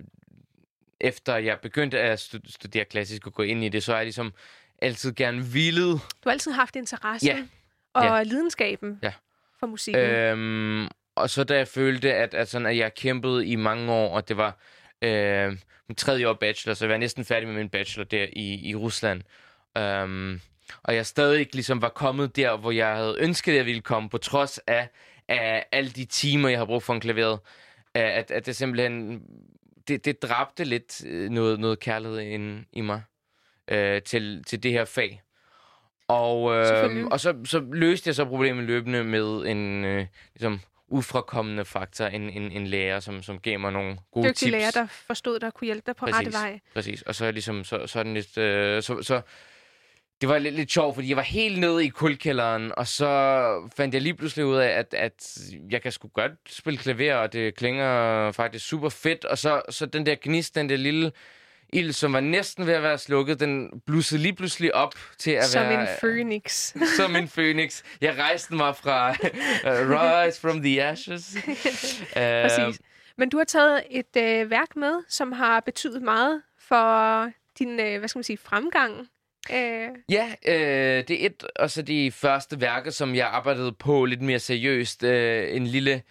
efter 1.00 1.36
jeg 1.36 1.58
begyndte 1.62 2.00
at 2.00 2.20
stu- 2.20 2.50
studere 2.52 2.84
klassisk 2.84 3.26
og 3.26 3.32
gå 3.32 3.42
ind 3.42 3.64
i 3.64 3.68
det, 3.68 3.82
så 3.82 3.92
har 3.92 3.98
jeg 3.98 4.06
ligesom 4.06 4.32
altid 4.82 5.12
gerne 5.14 5.42
villet. 5.44 5.92
Du 5.94 6.28
har 6.28 6.30
altid 6.30 6.52
haft 6.52 6.76
interessen 6.76 7.28
Ja. 7.28 7.44
og 7.94 8.04
Ja. 8.04 8.22
lidenskaben 8.22 8.98
Ja. 9.02 9.12
for 9.60 9.66
musikken. 9.66 10.02
Øhm, 10.02 10.88
og 11.14 11.30
så 11.30 11.44
da 11.44 11.56
jeg 11.56 11.68
følte, 11.68 12.14
at, 12.14 12.34
at, 12.34 12.48
sådan, 12.48 12.66
at 12.66 12.76
jeg 12.76 12.94
kæmpede 12.94 13.46
i 13.46 13.56
mange 13.56 13.92
år, 13.92 14.14
og 14.16 14.28
det 14.28 14.36
var 14.36 14.58
øh, 15.02 15.56
min 15.88 15.96
tredje 15.96 16.28
år 16.28 16.32
bachelor, 16.34 16.74
så 16.74 16.84
jeg 16.84 16.92
var 16.92 16.96
næsten 16.98 17.24
færdig 17.24 17.48
med 17.48 17.56
min 17.56 17.68
bachelor 17.68 18.04
der 18.04 18.26
i, 18.32 18.68
i 18.70 18.74
Rusland. 18.74 19.22
Øhm, 19.78 20.40
og 20.82 20.94
jeg 20.94 21.06
stadig 21.06 21.40
ikke 21.40 21.54
ligesom 21.54 21.82
var 21.82 21.88
kommet 21.88 22.36
der, 22.36 22.56
hvor 22.56 22.70
jeg 22.70 22.96
havde 22.96 23.16
ønsket, 23.18 23.52
at 23.52 23.58
jeg 23.58 23.66
ville 23.66 23.80
komme, 23.80 24.08
på 24.08 24.18
trods 24.18 24.60
af, 24.66 24.88
af 25.28 25.66
alle 25.72 25.90
de 25.90 26.04
timer, 26.04 26.48
jeg 26.48 26.58
har 26.58 26.66
brugt 26.66 26.84
for 26.84 26.94
en 26.94 27.00
klaveret. 27.00 27.38
At, 27.94 28.30
at 28.30 28.46
det 28.46 28.56
simpelthen... 28.56 29.22
Det, 29.88 30.04
det 30.04 30.22
dræbte 30.22 30.64
lidt 30.64 31.06
øh, 31.06 31.30
noget, 31.30 31.60
noget 31.60 31.80
kærlighed 31.80 32.18
ind 32.18 32.64
i 32.72 32.80
mig 32.80 33.02
øh, 33.68 34.02
til, 34.02 34.44
til 34.44 34.62
det 34.62 34.72
her 34.72 34.84
fag. 34.84 35.22
Og, 36.08 36.54
øh, 36.54 37.06
og 37.06 37.20
så, 37.20 37.34
så 37.44 37.64
løste 37.72 38.08
jeg 38.08 38.14
så 38.14 38.24
problemet 38.24 38.64
løbende 38.64 39.04
med 39.04 39.46
en 39.46 39.84
øh, 39.84 40.06
ligesom, 40.34 40.60
ufrakommende 40.88 41.64
faktor, 41.64 42.06
en, 42.06 42.22
en, 42.30 42.52
en 42.52 42.66
lærer, 42.66 43.00
som, 43.00 43.22
som 43.22 43.38
gav 43.38 43.60
mig 43.60 43.72
nogle 43.72 43.98
gode 44.10 44.28
Dygtig 44.28 44.36
tips. 44.36 44.52
lærer, 44.52 44.70
der 44.70 44.86
forstod 44.86 45.40
dig 45.40 45.46
og 45.46 45.54
kunne 45.54 45.66
hjælpe 45.66 45.82
dig 45.86 45.96
på 45.96 46.06
rette 46.06 46.32
vej. 46.32 46.60
Præcis, 46.74 47.02
og 47.02 47.14
så 47.14 47.26
er 47.26 47.30
ligesom, 47.30 47.64
så, 47.64 47.86
så 47.86 48.02
lidt, 48.02 48.38
øh, 48.38 48.82
så, 48.82 49.02
så, 49.02 49.20
det 50.22 50.30
var 50.30 50.38
lidt, 50.38 50.54
lidt 50.54 50.72
sjovt, 50.72 50.94
fordi 50.94 51.08
jeg 51.08 51.16
var 51.16 51.22
helt 51.22 51.58
nede 51.58 51.84
i 51.84 51.88
kuldkælderen, 51.88 52.72
og 52.76 52.86
så 52.88 53.08
fandt 53.76 53.94
jeg 53.94 54.02
lige 54.02 54.14
pludselig 54.14 54.46
ud 54.46 54.56
af, 54.56 54.68
at, 54.68 54.94
at 54.94 55.38
jeg 55.70 55.82
kan 55.82 55.92
sgu 55.92 56.08
godt 56.08 56.32
spille 56.48 56.78
klaver, 56.78 57.14
og 57.14 57.32
det 57.32 57.54
klinger 57.54 58.32
faktisk 58.32 58.66
super 58.66 58.88
fedt, 58.88 59.24
og 59.24 59.38
så, 59.38 59.62
så 59.70 59.86
den 59.86 60.06
der 60.06 60.14
gnist, 60.22 60.54
den 60.54 60.68
der 60.68 60.76
lille 60.76 61.12
ild, 61.72 61.92
som 61.92 62.12
var 62.12 62.20
næsten 62.20 62.66
ved 62.66 62.74
at 62.74 62.82
være 62.82 62.98
slukket, 62.98 63.40
den 63.40 63.80
blussede 63.86 64.22
lige 64.22 64.34
pludselig 64.34 64.74
op 64.74 64.94
til 65.18 65.30
at 65.30 65.44
Som 65.44 65.62
være... 65.62 65.80
en 65.82 65.88
phoenix. 66.00 66.74
som 66.96 67.16
en 67.16 67.28
phoenix. 67.28 67.82
Jeg 68.00 68.18
rejste 68.18 68.54
mig 68.54 68.76
fra 68.76 69.10
uh, 69.70 69.90
Rise 69.90 70.40
from 70.40 70.62
the 70.62 70.82
Ashes. 70.82 71.36
Uh, 71.36 71.52
Præcis. 72.46 72.80
Men 73.16 73.28
du 73.28 73.36
har 73.36 73.44
taget 73.44 73.82
et 73.90 74.16
øh, 74.16 74.50
værk 74.50 74.76
med, 74.76 74.94
som 75.08 75.32
har 75.32 75.60
betydet 75.60 76.02
meget 76.02 76.42
for 76.58 77.30
din, 77.58 77.80
øh, 77.80 77.98
hvad 77.98 78.08
skal 78.08 78.18
man 78.18 78.24
sige, 78.24 78.38
fremgang. 78.38 79.08
Øh, 79.50 79.88
Ja, 80.08 80.34
øh, 80.46 81.04
det 81.08 81.22
er 81.22 81.26
et 81.26 81.44
og 81.56 81.70
så 81.70 81.82
de 81.82 82.10
første 82.10 82.60
værker, 82.60 82.90
som 82.90 83.14
jeg 83.14 83.26
arbejdede 83.26 83.72
på 83.72 84.04
lidt 84.04 84.22
mere 84.22 84.38
seriøst. 84.38 85.02
Øh, 85.02 85.56
en 85.56 85.66
lille 85.66 86.02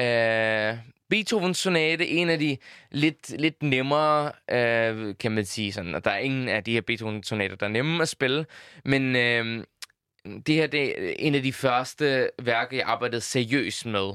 øh, 0.00 0.74
Beethoven-sonate, 1.10 2.06
en 2.08 2.30
af 2.30 2.38
de 2.38 2.56
lidt, 2.90 3.30
lidt 3.40 3.62
nemmere, 3.62 4.32
øh, 4.50 5.14
kan 5.20 5.32
man 5.32 5.44
sige 5.44 5.72
sådan. 5.72 5.94
Og 5.94 6.04
der 6.04 6.10
er 6.10 6.18
ingen 6.18 6.48
af 6.48 6.64
de 6.64 6.72
her 6.72 6.80
Beethoven-sonater, 6.80 7.56
der 7.56 7.66
er 7.66 7.70
nemme 7.70 8.02
at 8.02 8.08
spille. 8.08 8.46
Men 8.84 9.16
øh, 9.16 9.64
det 10.46 10.54
her 10.54 10.66
det 10.66 11.10
er 11.10 11.14
en 11.18 11.34
af 11.34 11.42
de 11.42 11.52
første 11.52 12.30
værker, 12.42 12.76
jeg 12.76 12.86
arbejdede 12.86 13.20
seriøst 13.20 13.86
med. 13.86 14.10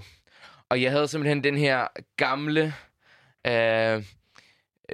Og 0.69 0.81
jeg 0.81 0.91
havde 0.91 1.07
simpelthen 1.07 1.43
den 1.43 1.57
her 1.57 1.87
gamle 2.17 2.73
øh, 3.47 4.03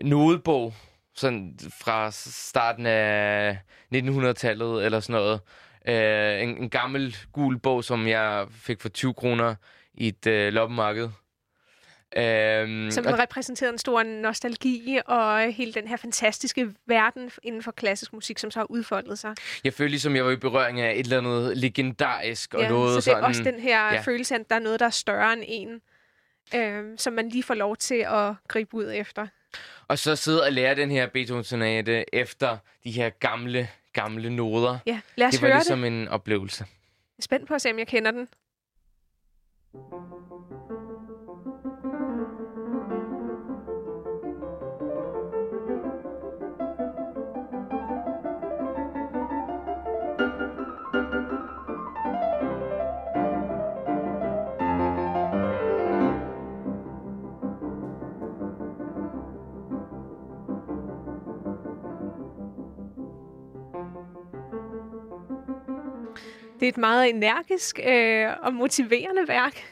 nodebog, 0.02 0.74
sådan 1.22 1.60
fra 1.84 2.12
starten 2.12 2.86
af 2.86 3.58
1900-tallet 3.96 4.86
eller 4.86 5.00
sådan 5.00 5.22
noget. 5.22 5.40
Øh, 5.88 6.44
en, 6.44 6.58
en 6.58 6.70
gammel 6.70 7.18
gul 7.32 7.60
bog, 7.60 7.84
som 7.84 8.08
jeg 8.08 8.48
fik 8.52 8.82
for 8.82 8.90
20 8.90 9.14
kroner 9.14 9.56
i 9.94 10.08
et 10.08 10.28
øh, 10.28 10.54
loppemarked. 10.54 11.10
Øh, 12.18 12.92
som 12.92 13.06
repræsenterede 13.06 13.74
en 13.74 13.78
stor 13.78 14.04
nostalgi 14.04 15.00
og 15.06 15.54
hele 15.54 15.74
den 15.74 15.88
her 15.88 15.98
fantastiske 15.98 16.70
verden 16.86 17.32
inden 17.44 17.64
for 17.64 17.72
klassisk 17.72 18.14
musik, 18.14 18.40
som 18.40 18.52
så 18.52 18.60
har 18.60 18.72
udfoldet 18.72 19.20
sig. 19.20 19.36
jeg 19.64 19.74
følte 19.74 19.90
ligesom, 19.90 20.16
jeg 20.16 20.26
var 20.26 20.32
i 20.32 20.36
berøring 20.36 20.82
af 20.82 20.92
et 20.92 21.00
eller 21.00 21.18
andet 21.18 21.58
legendarisk 21.58 22.54
og 22.54 22.62
ja, 22.62 22.70
noget 22.70 23.04
så 23.04 23.10
det 23.10 23.16
er 23.16 23.20
sådan... 23.20 23.24
også 23.30 23.44
den 23.44 23.60
her 23.60 23.94
ja. 23.94 24.02
følelse 24.02 24.36
at 24.36 24.50
der 24.50 24.56
er 24.56 24.60
noget, 24.60 24.80
der 24.80 24.86
er 24.86 24.90
større 24.90 25.34
end 25.34 25.44
en, 25.48 25.82
øh, 26.56 26.98
som 26.98 27.14
man 27.14 27.30
lige 27.30 27.44
får 27.44 27.54
lov 27.54 27.78
til 27.78 28.06
at 28.08 28.34
gribe 28.48 28.76
ud 28.76 28.92
efter. 28.94 29.28
Og 29.92 30.00
så 30.00 30.16
sidde 30.16 30.44
og 30.44 30.52
lære 30.52 30.76
den 30.76 30.92
her 30.92 31.08
Beethoven-sonate 31.08 32.16
efter 32.16 32.58
de 32.84 32.92
her 32.92 33.10
gamle, 33.10 33.70
gamle 33.94 34.30
noder. 34.30 34.78
Ja, 34.86 35.02
lad 35.16 35.28
os 35.28 35.34
Det 35.34 35.42
var 35.42 35.48
høre 35.48 35.58
ligesom 35.58 35.80
det. 35.82 35.88
en 35.88 36.08
oplevelse. 36.08 36.64
Jeg 36.68 37.18
er 37.20 37.22
spændt 37.24 37.48
på 37.48 37.54
at 37.54 37.62
se, 37.62 37.72
om 37.72 37.80
jeg 37.80 37.88
kender 37.88 38.12
den. 38.12 38.28
Det 66.62 66.68
er 66.68 66.72
et 66.72 66.78
meget 66.78 67.10
energisk 67.10 67.80
øh, 67.88 68.28
og 68.44 68.54
motiverende 68.54 69.28
værk. 69.28 69.64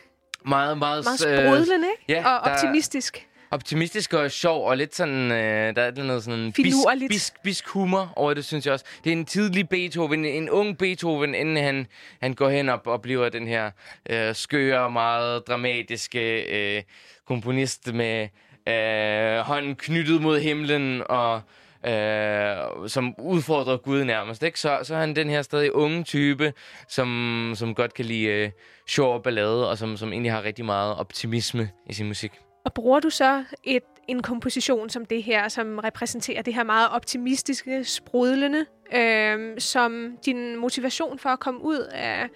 Meget, 0.45 0.77
meget, 0.77 1.05
Meget 1.05 1.39
øh, 1.39 1.45
sprudlende, 1.45 1.87
ikke? 1.99 2.03
ja, 2.21 2.27
og 2.29 2.51
optimistisk. 2.51 3.27
optimistisk 3.51 4.13
og 4.13 4.31
sjov, 4.31 4.67
og 4.67 4.77
lidt 4.77 4.95
sådan, 4.95 5.31
øh, 5.31 5.75
der 5.75 5.81
er 5.81 6.03
noget 6.03 6.23
sådan 6.23 6.51
bisk, 6.51 6.77
bisk, 7.09 7.33
bisk 7.43 7.67
humor 7.67 8.13
over 8.15 8.33
det, 8.33 8.45
synes 8.45 8.65
jeg 8.65 8.73
også. 8.73 8.85
Det 9.03 9.09
er 9.13 9.17
en 9.17 9.25
tidlig 9.25 9.69
Beethoven, 9.69 10.25
en 10.25 10.49
ung 10.49 10.77
Beethoven, 10.77 11.35
inden 11.35 11.57
han, 11.57 11.87
han 12.21 12.33
går 12.33 12.49
hen 12.49 12.69
og, 12.69 12.81
og 12.85 13.01
bliver 13.01 13.29
den 13.29 13.47
her 13.47 13.71
øh, 14.09 14.35
skøre, 14.35 14.91
meget 14.91 15.47
dramatiske 15.47 16.41
øh, 16.77 16.83
komponist 17.27 17.93
med 17.93 18.27
øh, 18.69 19.39
hånden 19.39 19.75
knyttet 19.75 20.21
mod 20.21 20.39
himlen 20.39 21.03
og 21.09 21.41
øh, 21.85 22.89
som 22.89 23.15
udfordrer 23.19 23.77
Gud 23.77 24.03
nærmest. 24.03 24.43
Ikke? 24.43 24.59
Så, 24.59 24.79
så 24.83 24.95
er 24.95 24.99
han 24.99 25.15
den 25.15 25.29
her 25.29 25.41
stadig 25.41 25.75
unge 25.75 26.03
type, 26.03 26.53
som, 26.87 27.51
som 27.55 27.75
godt 27.75 27.93
kan 27.93 28.05
lide 28.05 28.25
øh, 28.25 28.51
sjov 28.87 29.13
og 29.13 29.23
ballade, 29.23 29.69
og 29.69 29.77
som, 29.77 29.97
som 29.97 30.11
egentlig 30.13 30.31
har 30.31 30.43
rigtig 30.43 30.65
meget 30.65 30.95
optimisme 30.95 31.69
i 31.89 31.93
sin 31.93 32.07
musik. 32.07 32.31
Og 32.65 32.73
bruger 32.73 32.99
du 32.99 33.09
så 33.09 33.43
et, 33.63 33.83
en 34.07 34.21
komposition 34.21 34.89
som 34.89 35.05
det 35.05 35.23
her, 35.23 35.47
som 35.47 35.79
repræsenterer 35.79 36.41
det 36.41 36.53
her 36.53 36.63
meget 36.63 36.89
optimistiske, 36.89 37.83
sprudlende, 37.83 38.65
øh, 38.93 39.59
som 39.59 40.17
din 40.25 40.55
motivation 40.55 41.19
for 41.19 41.29
at 41.29 41.39
komme 41.39 41.61
ud 41.63 41.79
af 41.91 42.29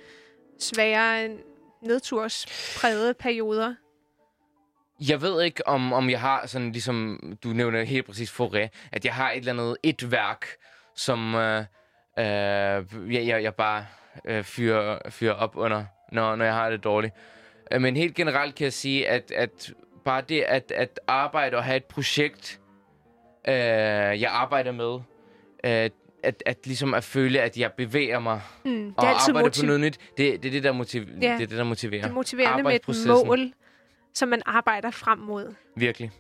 svære 0.60 1.30
nedtursprægede 1.82 3.14
perioder? 3.14 3.74
Jeg 5.10 5.22
ved 5.22 5.44
ikke, 5.44 5.68
om, 5.68 5.94
om 5.94 6.10
jeg 6.10 6.20
har 6.22 6.48
sådan 6.48 6.72
ligesom, 6.72 7.20
du 7.44 7.48
nævner 7.50 7.84
helt 7.84 8.06
præcis 8.06 8.32
Forêt, 8.42 8.68
at 8.92 9.06
jeg 9.06 9.14
har 9.14 9.32
et 9.32 9.38
eller 9.38 9.54
andet 9.54 9.78
et 9.84 10.12
værk, 10.12 10.46
som 10.96 11.36
øh, 11.36 11.60
øh, 11.60 11.66
jeg, 13.14 13.28
jeg, 13.28 13.44
jeg 13.44 13.54
bare 13.56 13.86
øh, 14.26 14.44
fyrer, 14.44 15.00
fyrer 15.10 15.34
op 15.34 15.56
under, 15.58 15.86
når, 16.12 16.36
når 16.36 16.46
jeg 16.46 16.54
har 16.54 16.70
det 16.70 16.84
dårligt. 16.84 17.14
Øh, 17.72 17.82
Men 17.82 17.96
helt 17.98 18.16
generelt 18.16 18.56
kan 18.56 18.64
jeg 18.64 18.74
sige, 18.74 19.08
at, 19.08 19.32
at 19.32 19.74
bare 20.06 20.22
det 20.22 20.42
at, 20.42 20.72
at 20.76 21.00
arbejde 21.08 21.58
og 21.58 21.64
have 21.64 21.78
et 21.78 21.86
projekt, 21.86 22.60
øh, 23.48 23.54
jeg 24.22 24.30
arbejder 24.32 24.72
med, 24.72 24.94
øh, 25.66 25.90
at, 26.24 26.44
at 26.46 26.58
ligesom 26.66 26.94
at 26.94 27.04
føle, 27.04 27.42
at 27.42 27.58
jeg 27.58 27.72
bevæger 27.72 28.20
mig 28.20 28.42
Mm, 28.66 28.72
det 28.72 28.94
og 28.98 29.06
er 29.06 29.10
altid 29.10 29.30
arbejder 29.30 29.44
på 29.44 29.48
motiv- 29.48 29.66
noget 29.66 29.82
nyt, 29.82 29.98
det, 30.18 30.44
det, 30.44 30.46
er 30.50 30.52
det, 30.52 30.64
der 30.64 30.72
motiv- 30.72 31.08
Ja. 31.22 31.28
det 31.34 31.42
er 31.42 31.48
det, 31.48 31.58
der 31.58 31.64
motiverer. 31.64 32.02
det 32.02 32.10
er 32.10 32.14
motiverende 32.14 32.64
med 32.64 32.76
et 32.76 33.08
mål, 33.26 33.54
som 34.14 34.30
man 34.30 34.42
arbejder 34.46 34.92
frem 34.92 35.20
mod. 35.20 35.56
Virkelig. 35.76 36.12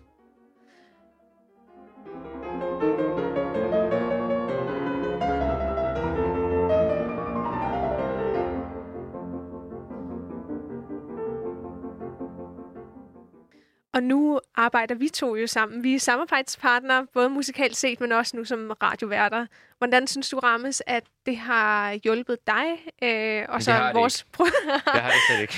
Og 13.93 14.03
nu 14.03 14.39
arbejder 14.55 14.95
vi 14.95 15.09
to 15.09 15.35
jo 15.35 15.47
sammen. 15.47 15.83
Vi 15.83 15.95
er 15.95 15.99
samarbejdspartnere, 15.99 17.07
både 17.13 17.29
musikalt 17.29 17.75
set, 17.75 18.01
men 18.01 18.11
også 18.11 18.37
nu 18.37 18.43
som 18.43 18.71
radioværter. 18.83 19.45
Hvordan 19.77 20.07
synes 20.07 20.29
du, 20.29 20.39
Rammes, 20.39 20.83
at 20.87 21.03
det 21.25 21.37
har 21.37 21.93
hjulpet 21.93 22.37
dig? 22.47 22.65
Øh, 23.03 23.45
og 23.49 23.63
så 23.63 23.71
det 23.71 23.79
har 23.79 23.93
vores... 23.93 24.25
Det 24.37 24.45
ikke. 24.45 24.81
Jeg 24.93 25.01
har 25.01 25.11
det 25.11 25.19
slet 25.29 25.41
ikke. 25.41 25.53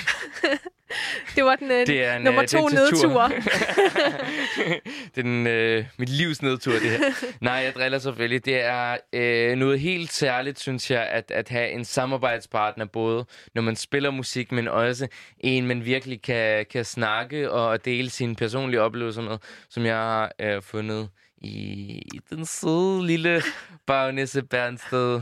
det 1.36 1.44
var 1.44 1.56
den 1.56 1.70
øh, 1.70 1.86
Det 1.86 2.04
er 2.04 2.16
en, 2.16 2.22
nummer 2.22 2.42
øh, 2.42 2.48
det 2.48 2.54
er 2.54 2.60
to 2.60 2.68
nedtur. 2.68 3.28
det 5.14 5.18
er 5.18 5.22
den, 5.22 5.46
øh, 5.46 5.84
mit 5.98 6.08
livs 6.08 6.42
nedtur, 6.42 6.72
det 6.72 6.90
her. 6.90 6.98
Nej, 7.40 7.54
jeg 7.54 7.74
driller 7.74 7.98
selvfølgelig. 7.98 8.44
Det 8.44 8.64
er 8.64 8.96
øh, 9.12 9.56
noget 9.56 9.80
helt 9.80 10.12
særligt, 10.12 10.60
synes 10.60 10.90
jeg, 10.90 11.02
at, 11.02 11.30
at 11.30 11.48
have 11.48 11.70
en 11.70 11.84
samarbejdspartner, 11.84 12.84
både 12.84 13.26
når 13.54 13.62
man 13.62 13.76
spiller 13.76 14.10
musik, 14.10 14.52
men 14.52 14.68
også 14.68 15.06
en, 15.40 15.66
man 15.66 15.84
virkelig 15.84 16.22
kan, 16.22 16.66
kan 16.70 16.84
snakke 16.84 17.50
og 17.50 17.84
dele 17.84 18.10
sine 18.10 18.36
personlige 18.36 18.82
oplevelser 18.82 19.22
med, 19.22 19.38
som 19.70 19.84
jeg 19.84 19.96
har 19.96 20.32
øh, 20.40 20.62
fundet 20.62 21.08
i, 21.38 21.48
i 22.14 22.20
den 22.30 22.46
søde 22.46 23.06
lille 23.06 23.42
bagnisse 23.86 24.42
Bernsted, 24.42 25.20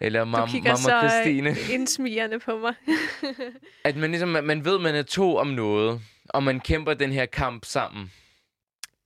eller 0.00 0.20
Du 0.20 0.30
mam, 0.30 0.48
kigger 0.48 0.70
mamma 0.70 1.08
så 1.08 1.08
Christine. 1.08 1.56
indsmigerne 1.74 2.40
på 2.40 2.58
mig. 2.58 2.74
At 3.84 3.96
man 3.96 4.10
ligesom, 4.10 4.28
man 4.28 4.64
ved, 4.64 4.78
man 4.78 4.94
er 4.94 5.02
to 5.02 5.36
om 5.36 5.46
noget, 5.46 6.00
og 6.28 6.42
man 6.42 6.60
kæmper 6.60 6.94
den 6.94 7.12
her 7.12 7.26
kamp 7.26 7.64
sammen. 7.64 8.12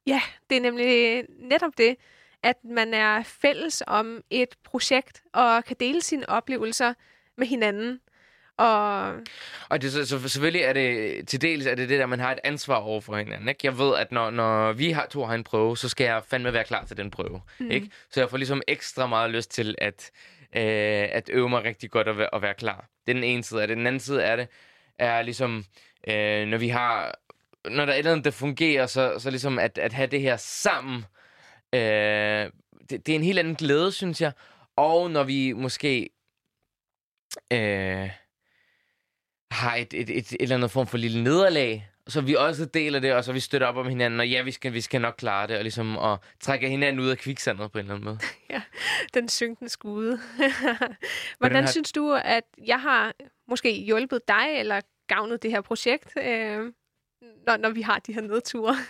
Ja, 0.06 0.20
det 0.50 0.56
er 0.56 0.60
nemlig 0.60 1.22
netop 1.38 1.72
det, 1.78 1.96
at 2.42 2.56
man 2.64 2.94
er 2.94 3.22
fælles 3.22 3.82
om 3.86 4.20
et 4.30 4.48
projekt 4.64 5.22
og 5.32 5.64
kan 5.64 5.76
dele 5.80 6.02
sine 6.02 6.28
oplevelser 6.28 6.94
med 7.38 7.46
hinanden. 7.46 8.00
Og 8.56 9.14
Og 9.68 9.82
det, 9.82 9.92
så, 9.92 10.06
så 10.06 10.28
selvfølgelig 10.28 10.62
er 10.62 10.72
det 10.72 11.28
til 11.28 11.40
dels 11.40 11.66
er 11.66 11.74
det 11.74 11.88
det 11.88 11.98
der, 11.98 12.06
man 12.06 12.20
har 12.20 12.32
et 12.32 12.38
ansvar 12.44 12.76
over 12.76 13.00
for 13.00 13.16
hinanden. 13.16 13.48
Ikke? 13.48 13.60
Jeg 13.64 13.78
ved, 13.78 13.96
at 13.96 14.12
når, 14.12 14.30
når 14.30 14.72
vi 14.72 14.90
har 14.90 15.06
to 15.06 15.24
har 15.24 15.34
en 15.34 15.44
prøve, 15.44 15.76
så 15.76 15.88
skal 15.88 16.04
jeg 16.04 16.22
fandme 16.28 16.52
være 16.52 16.64
klar 16.64 16.84
til 16.84 16.96
den 16.96 17.10
prøve. 17.10 17.40
Mm. 17.58 17.70
Ikke? 17.70 17.90
Så 18.10 18.20
jeg 18.20 18.30
får 18.30 18.36
ligesom 18.36 18.62
ekstra 18.68 19.06
meget 19.06 19.30
lyst 19.30 19.50
til 19.50 19.74
at, 19.78 20.10
øh, 20.56 21.08
at 21.12 21.30
øve 21.32 21.48
mig 21.48 21.64
rigtig 21.64 21.90
godt 21.90 22.08
og 22.08 22.28
og 22.32 22.42
være 22.42 22.54
klar. 22.54 22.88
Det 23.06 23.12
er 23.12 23.14
den 23.14 23.24
ene 23.24 23.42
side 23.42 23.62
af 23.62 23.68
det. 23.68 23.76
Den 23.76 23.86
anden 23.86 24.00
side 24.00 24.24
af 24.24 24.36
det 24.36 24.48
er 24.98 25.22
ligesom, 25.22 25.64
øh, 26.08 26.46
når 26.46 26.58
vi 26.58 26.68
har, 26.68 27.18
når 27.64 27.84
der 27.84 27.92
er 27.92 27.96
et 27.96 27.98
eller 27.98 28.12
andet, 28.12 28.24
der 28.24 28.30
fungerer, 28.30 28.86
så, 28.86 29.18
så 29.18 29.30
ligesom 29.30 29.58
at, 29.58 29.78
at 29.78 29.92
have 29.92 30.06
det 30.06 30.20
her 30.20 30.36
sammen, 30.36 31.04
øh, 31.74 31.80
det, 32.90 33.06
det 33.06 33.08
er 33.08 33.16
en 33.16 33.22
helt 33.22 33.38
anden 33.38 33.54
glæde, 33.54 33.92
synes 33.92 34.20
jeg. 34.20 34.32
Og 34.76 35.10
når 35.10 35.24
vi 35.24 35.52
måske... 35.52 36.08
Øh, 37.52 38.10
har 39.50 39.74
et, 39.76 39.94
et, 39.94 40.10
et, 40.10 40.16
et 40.32 40.36
eller 40.40 40.56
andet 40.56 40.70
form 40.70 40.86
for 40.86 40.96
lille 40.98 41.24
nederlag, 41.24 41.88
så 42.08 42.20
vi 42.20 42.34
også 42.34 42.64
deler 42.64 43.00
det, 43.00 43.12
og 43.14 43.24
så 43.24 43.32
vi 43.32 43.40
støtter 43.40 43.66
op 43.66 43.76
om 43.76 43.88
hinanden, 43.88 44.20
og 44.20 44.28
ja, 44.28 44.42
vi 44.42 44.50
skal, 44.52 44.72
vi 44.72 44.80
skal 44.80 45.00
nok 45.00 45.14
klare 45.18 45.46
det, 45.46 45.56
og 45.56 45.62
ligesom 45.62 45.96
og 45.96 46.18
trække 46.40 46.68
hinanden 46.68 47.00
ud 47.00 47.08
af 47.08 47.18
kviksandet 47.18 47.72
på 47.72 47.78
en 47.78 47.84
eller 47.84 47.94
anden 47.94 48.04
måde. 48.04 48.18
den 49.14 49.28
synkende 49.28 49.70
skude. 49.70 50.18
Hvordan 50.38 50.96
Hvordan 51.38 51.62
har- 51.64 51.70
synes 51.70 51.92
du, 51.92 52.12
at 52.24 52.44
jeg 52.66 52.80
har 52.80 53.12
måske 53.48 53.72
hjulpet 53.72 54.20
dig 54.28 54.46
eller 54.56 54.80
gavnet 55.08 55.42
det 55.42 55.50
her 55.50 55.60
projekt, 55.60 56.12
øh, 56.18 56.72
når, 57.46 57.56
når 57.56 57.70
vi 57.70 57.82
har 57.82 57.98
de 57.98 58.12
her 58.12 58.20
nedture? 58.20 58.76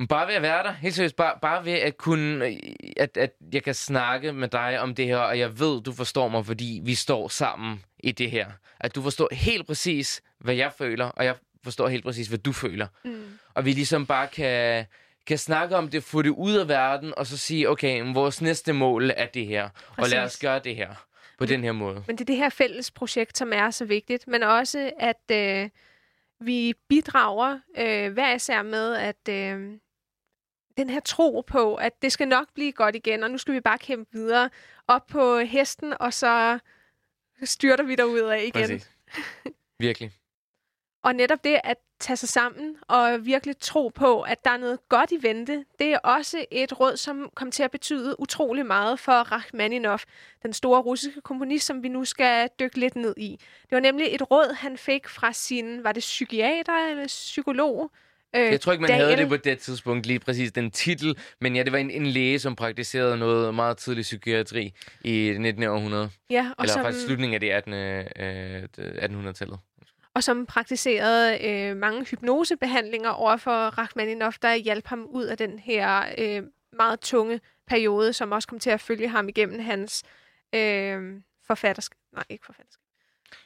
Men 0.00 0.06
Bare 0.06 0.26
ved 0.26 0.34
at 0.34 0.42
være 0.42 0.62
der, 0.62 0.72
helt 0.72 0.94
seriøst, 0.94 1.16
bare, 1.16 1.34
bare 1.42 1.64
ved 1.64 1.72
at 1.72 1.96
kunne, 1.96 2.56
at, 2.96 3.16
at 3.16 3.32
jeg 3.52 3.62
kan 3.62 3.74
snakke 3.74 4.32
med 4.32 4.48
dig 4.48 4.80
om 4.80 4.94
det 4.94 5.06
her, 5.06 5.16
og 5.16 5.38
jeg 5.38 5.58
ved, 5.58 5.82
du 5.82 5.92
forstår 5.92 6.28
mig, 6.28 6.46
fordi 6.46 6.80
vi 6.84 6.94
står 6.94 7.28
sammen 7.28 7.84
i 7.98 8.12
det 8.12 8.30
her. 8.30 8.46
At 8.80 8.94
du 8.94 9.02
forstår 9.02 9.28
helt 9.32 9.66
præcis, 9.66 10.22
hvad 10.38 10.54
jeg 10.54 10.72
føler, 10.72 11.04
og 11.04 11.24
jeg 11.24 11.34
forstår 11.64 11.88
helt 11.88 12.04
præcis, 12.04 12.28
hvad 12.28 12.38
du 12.38 12.52
føler. 12.52 12.86
Mm. 13.04 13.24
Og 13.54 13.64
vi 13.64 13.72
ligesom 13.72 14.06
bare 14.06 14.26
kan, 14.26 14.86
kan 15.26 15.38
snakke 15.38 15.76
om 15.76 15.88
det, 15.88 16.04
få 16.04 16.22
det 16.22 16.30
ud 16.30 16.54
af 16.54 16.68
verden, 16.68 17.14
og 17.16 17.26
så 17.26 17.36
sige, 17.36 17.68
okay, 17.68 18.00
men 18.00 18.14
vores 18.14 18.42
næste 18.42 18.72
mål 18.72 19.10
er 19.16 19.26
det 19.26 19.46
her, 19.46 19.68
og 19.96 20.08
lad 20.08 20.18
os 20.18 20.24
Præcis. 20.24 20.40
gøre 20.40 20.58
det 20.58 20.76
her 20.76 21.06
på 21.38 21.46
den 21.46 21.64
her 21.64 21.72
måde. 21.72 22.04
Men 22.06 22.16
det 22.16 22.20
er 22.20 22.26
det 22.26 22.36
her 22.36 22.48
fælles 22.48 22.90
projekt, 22.90 23.38
som 23.38 23.52
er 23.52 23.70
så 23.70 23.84
vigtigt, 23.84 24.28
men 24.28 24.42
også, 24.42 24.90
at 24.98 25.30
øh, 25.32 25.68
vi 26.40 26.74
bidrager 26.88 27.58
øh, 27.78 28.12
hver 28.12 28.34
især 28.34 28.62
med, 28.62 28.96
at 28.96 29.28
øh, 29.28 29.78
den 30.76 30.90
her 30.90 31.00
tro 31.00 31.44
på, 31.46 31.74
at 31.74 32.02
det 32.02 32.12
skal 32.12 32.28
nok 32.28 32.54
blive 32.54 32.72
godt 32.72 32.96
igen, 32.96 33.22
og 33.22 33.30
nu 33.30 33.38
skal 33.38 33.54
vi 33.54 33.60
bare 33.60 33.78
kæmpe 33.78 34.12
videre 34.12 34.50
op 34.88 35.06
på 35.06 35.38
hesten, 35.38 35.94
og 36.00 36.14
så 36.14 36.58
styrter 37.44 37.84
vi 37.84 37.94
derud 37.94 38.18
af 38.18 38.42
igen. 38.42 38.52
Præcis. 38.52 38.90
Virkelig. 39.78 40.12
Og 41.02 41.14
netop 41.14 41.44
det 41.44 41.60
at 41.64 41.76
tage 42.00 42.16
sig 42.16 42.28
sammen 42.28 42.76
og 42.88 43.26
virkelig 43.26 43.58
tro 43.60 43.88
på, 43.88 44.22
at 44.22 44.44
der 44.44 44.50
er 44.50 44.56
noget 44.56 44.88
godt 44.88 45.12
i 45.12 45.22
vente, 45.22 45.64
det 45.78 45.92
er 45.92 45.98
også 45.98 46.44
et 46.50 46.80
råd, 46.80 46.96
som 46.96 47.30
kom 47.34 47.50
til 47.50 47.62
at 47.62 47.70
betyde 47.70 48.20
utrolig 48.20 48.66
meget 48.66 48.98
for 49.00 49.12
Rachmaninov, 49.12 49.98
den 50.42 50.52
store 50.52 50.80
russiske 50.80 51.20
komponist, 51.20 51.66
som 51.66 51.82
vi 51.82 51.88
nu 51.88 52.04
skal 52.04 52.48
dykke 52.60 52.78
lidt 52.78 52.96
ned 52.96 53.14
i. 53.16 53.30
Det 53.62 53.70
var 53.70 53.80
nemlig 53.80 54.06
et 54.14 54.30
råd, 54.30 54.54
han 54.54 54.78
fik 54.78 55.08
fra 55.08 55.32
sin, 55.32 55.84
var 55.84 55.92
det 55.92 56.00
psykiater 56.00 56.88
eller 56.90 57.06
psykolog? 57.06 57.90
Øh, 58.36 58.42
Jeg 58.42 58.60
tror 58.60 58.72
ikke, 58.72 58.82
man 58.82 58.88
Daniel. 58.90 59.06
havde 59.06 59.20
det 59.20 59.28
på 59.28 59.36
det 59.36 59.58
tidspunkt, 59.58 60.06
lige 60.06 60.18
præcis 60.18 60.52
den 60.52 60.70
titel. 60.70 61.16
Men 61.40 61.56
ja, 61.56 61.62
det 61.62 61.72
var 61.72 61.78
en, 61.78 61.90
en 61.90 62.06
læge, 62.06 62.38
som 62.38 62.56
praktiserede 62.56 63.18
noget 63.18 63.54
meget 63.54 63.76
tidlig 63.76 64.02
psykiatri 64.02 64.72
i 65.04 65.28
det 65.28 65.40
19. 65.40 65.62
århundrede. 65.64 66.10
Ja, 66.30 66.50
og 66.58 66.64
Eller 66.64 66.72
som, 66.72 66.82
faktisk 66.82 67.06
slutningen 67.06 67.34
af 67.34 67.40
det 67.40 67.50
18. 67.50 67.72
Øh, 67.72 68.04
det 68.76 68.78
1800-tallet. 68.78 69.58
og 70.14 70.22
som 70.24 70.46
praktiserede 70.46 71.38
øh, 71.48 71.76
mange 71.76 72.04
hypnosebehandlinger 72.04 73.10
over 73.10 73.36
for 73.36 73.50
Rachmaninov, 73.78 74.32
der 74.42 74.54
hjalp 74.54 74.86
ham 74.86 75.06
ud 75.10 75.24
af 75.24 75.36
den 75.36 75.58
her 75.58 76.02
øh, 76.18 76.42
meget 76.72 77.00
tunge 77.00 77.40
periode, 77.68 78.12
som 78.12 78.32
også 78.32 78.48
kom 78.48 78.58
til 78.58 78.70
at 78.70 78.80
følge 78.80 79.08
ham 79.08 79.28
igennem 79.28 79.60
hans 79.60 80.02
øh, 80.54 80.98
forfatterskab. 81.46 81.96
Nej, 82.14 82.24
ikke 82.28 82.46
forfatterskab. 82.46 82.80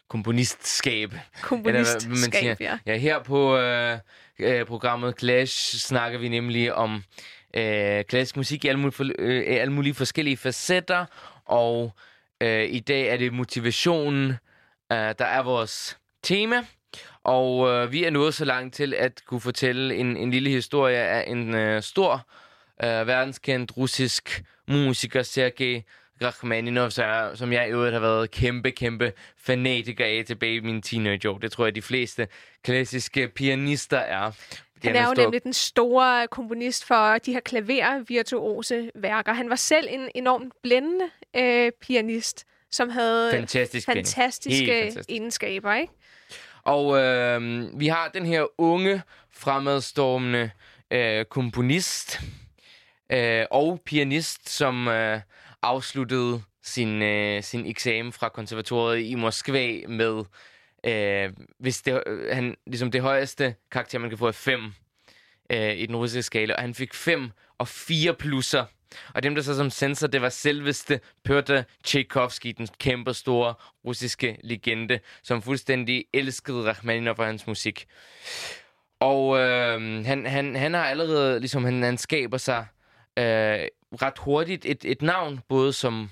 Komponistskab. 0.09 1.13
Komponistskab, 1.43 2.61
ja. 2.61 2.79
Ja, 2.87 2.97
her 2.97 3.23
på 3.23 3.57
øh, 3.57 3.99
øh, 4.39 4.67
programmet 4.67 5.19
Clash 5.19 5.77
snakker 5.77 6.19
vi 6.19 6.29
nemlig 6.29 6.75
om 6.75 7.03
øh, 7.57 8.05
klassisk 8.05 8.37
musik 8.37 8.65
i 8.65 8.69
alle 8.69 8.81
mulige, 8.81 8.95
for, 8.95 9.05
øh, 9.19 9.45
alle 9.47 9.73
mulige 9.73 9.95
forskellige 9.95 10.37
facetter. 10.37 11.07
Og 11.45 11.93
øh, 12.41 12.65
i 12.71 12.81
dag 12.81 13.09
er 13.09 13.17
det 13.17 13.33
motivationen, 13.33 14.31
øh, 14.93 15.15
der 15.19 15.25
er 15.25 15.43
vores 15.43 15.99
tema. 16.23 16.67
Og 17.25 17.69
øh, 17.69 17.93
vi 17.93 18.05
er 18.05 18.11
nået 18.11 18.35
så 18.35 18.45
langt 18.45 18.75
til 18.75 18.95
at 18.95 19.23
kunne 19.27 19.41
fortælle 19.41 19.95
en, 19.95 20.17
en 20.17 20.31
lille 20.31 20.51
historie 20.51 20.99
af 20.99 21.31
en 21.31 21.55
øh, 21.55 21.83
stor, 21.83 22.27
øh, 22.85 23.07
verdenskendt 23.07 23.77
russisk 23.77 24.43
musiker, 24.69 25.23
Sergej 25.23 25.83
Rachmaninov, 26.25 26.91
som 27.35 27.53
jeg 27.53 27.69
i 27.69 27.71
øvrigt 27.71 27.93
har 27.93 28.01
været 28.01 28.31
kæmpe, 28.31 28.71
kæmpe 28.71 29.13
fanatiker 29.39 30.05
af 30.05 30.25
tilbage 30.27 30.55
i 30.55 30.61
mine 30.61 30.83
teenageår. 30.83 31.39
Det 31.39 31.53
tror 31.53 31.65
jeg, 31.65 31.75
de 31.75 31.83
fleste 31.83 32.29
klassiske 32.63 33.29
pianister 33.29 33.99
er. 33.99 34.31
Han 34.85 34.97
er 34.97 35.09
jo 35.09 35.15
nemlig 35.17 35.43
den 35.43 35.53
store 35.53 36.27
komponist 36.27 36.85
for 36.85 37.19
de 37.19 37.33
her 37.33 37.41
klavervirtuose 37.41 38.91
værker. 38.95 39.33
Han 39.33 39.51
var 39.51 39.57
selv 39.57 39.89
en 39.91 40.09
enormt 40.15 40.53
blændende 40.63 41.05
øh, 41.37 41.73
pianist, 41.81 42.45
som 42.71 42.91
havde 42.91 43.31
Fantastisk 43.31 43.87
fantastiske 43.87 44.67
fantastisk. 44.67 45.11
egenskaber, 45.11 45.75
ikke? 45.75 45.93
Og 46.63 46.99
øh, 46.99 47.65
vi 47.81 47.87
har 47.87 48.11
den 48.15 48.27
her 48.27 48.61
unge, 48.61 49.03
fremadstormende 49.33 50.51
øh, 50.91 51.25
komponist 51.25 52.21
øh, 53.13 53.45
og 53.51 53.81
pianist, 53.87 54.49
som 54.49 54.89
øh, 54.89 55.21
afsluttede 55.65 56.43
sin, 56.63 57.03
øh, 57.03 57.43
sin 57.43 57.67
eksamen 57.67 58.13
fra 58.13 58.29
konservatoriet 58.29 59.07
i 59.07 59.15
Moskva 59.15 59.87
med, 59.89 60.25
øh, 60.87 61.33
hvis 61.59 61.83
det, 61.83 62.03
øh, 62.07 62.37
han, 62.37 62.57
ligesom 62.67 62.91
det 62.91 63.01
højeste 63.01 63.55
karakter, 63.71 63.99
man 63.99 64.11
kan 64.11 64.19
få, 64.19 64.27
er 64.27 64.33
5 64.33 64.73
øh, 65.53 65.77
i 65.77 65.87
den 65.87 65.97
russiske 65.97 66.23
skala. 66.23 66.55
Og 66.55 66.61
han 66.61 66.75
fik 66.75 66.95
5 66.95 67.31
og 67.59 67.69
4 67.69 68.15
plusser. 68.15 68.65
Og 69.15 69.23
dem, 69.23 69.35
der 69.35 69.43
så 69.43 69.57
som 69.57 69.71
censor, 69.71 70.07
det 70.07 70.23
var 70.23 70.29
selveste 70.29 71.01
Pyotr 71.25 71.61
Tchaikovsky, 71.85 72.55
den 72.59 72.69
kæmpe 72.79 73.15
store 73.15 73.55
russiske 73.85 74.39
legende, 74.43 74.99
som 75.23 75.43
fuldstændig 75.43 76.05
elskede 76.13 76.69
Rachmaninoff 76.69 77.19
og 77.19 77.27
hans 77.27 77.47
musik. 77.47 77.87
Og 79.01 79.39
øh, 79.39 80.05
han, 80.05 80.27
han, 80.27 80.57
han 80.57 80.75
har 80.75 80.85
allerede, 80.85 81.41
ligesom 81.41 81.65
han, 81.65 81.83
han 81.83 81.99
skaber 81.99 82.37
sig 82.37 82.67
øh, 83.19 83.67
ret 84.03 84.19
hurtigt 84.19 84.65
et, 84.65 84.85
et 84.85 85.03
navn, 85.03 85.41
både 85.49 85.73
som 85.73 86.11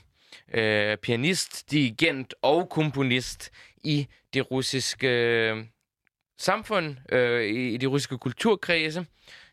øh, 0.54 0.96
pianist, 0.96 1.70
dirigent 1.70 2.34
og 2.42 2.68
komponist 2.68 3.50
i 3.84 4.06
det 4.34 4.50
russiske 4.50 5.08
øh, 5.08 5.64
samfund, 6.38 6.96
øh, 7.12 7.44
i, 7.44 7.74
i 7.74 7.76
de 7.76 7.86
russiske 7.86 8.18
kulturkredse, 8.18 9.06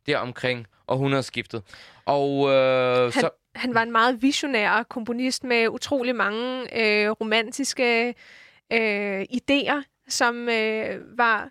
der 0.07 0.17
omkring 0.17 0.67
århundredeskiftet. 0.87 1.63
Og 2.05 2.49
øh, 2.49 3.01
Han, 3.03 3.11
så... 3.11 3.29
han 3.55 3.73
var 3.73 3.83
en 3.83 3.91
meget 3.91 4.21
visionær 4.21 4.83
komponist 4.83 5.43
med 5.43 5.67
utrolig 5.67 6.15
mange 6.15 6.61
øh, 6.61 7.09
romantiske 7.09 8.15
øh, 8.73 9.21
idéer, 9.21 9.83
som 10.07 10.49
øh, 10.49 11.17
var 11.17 11.49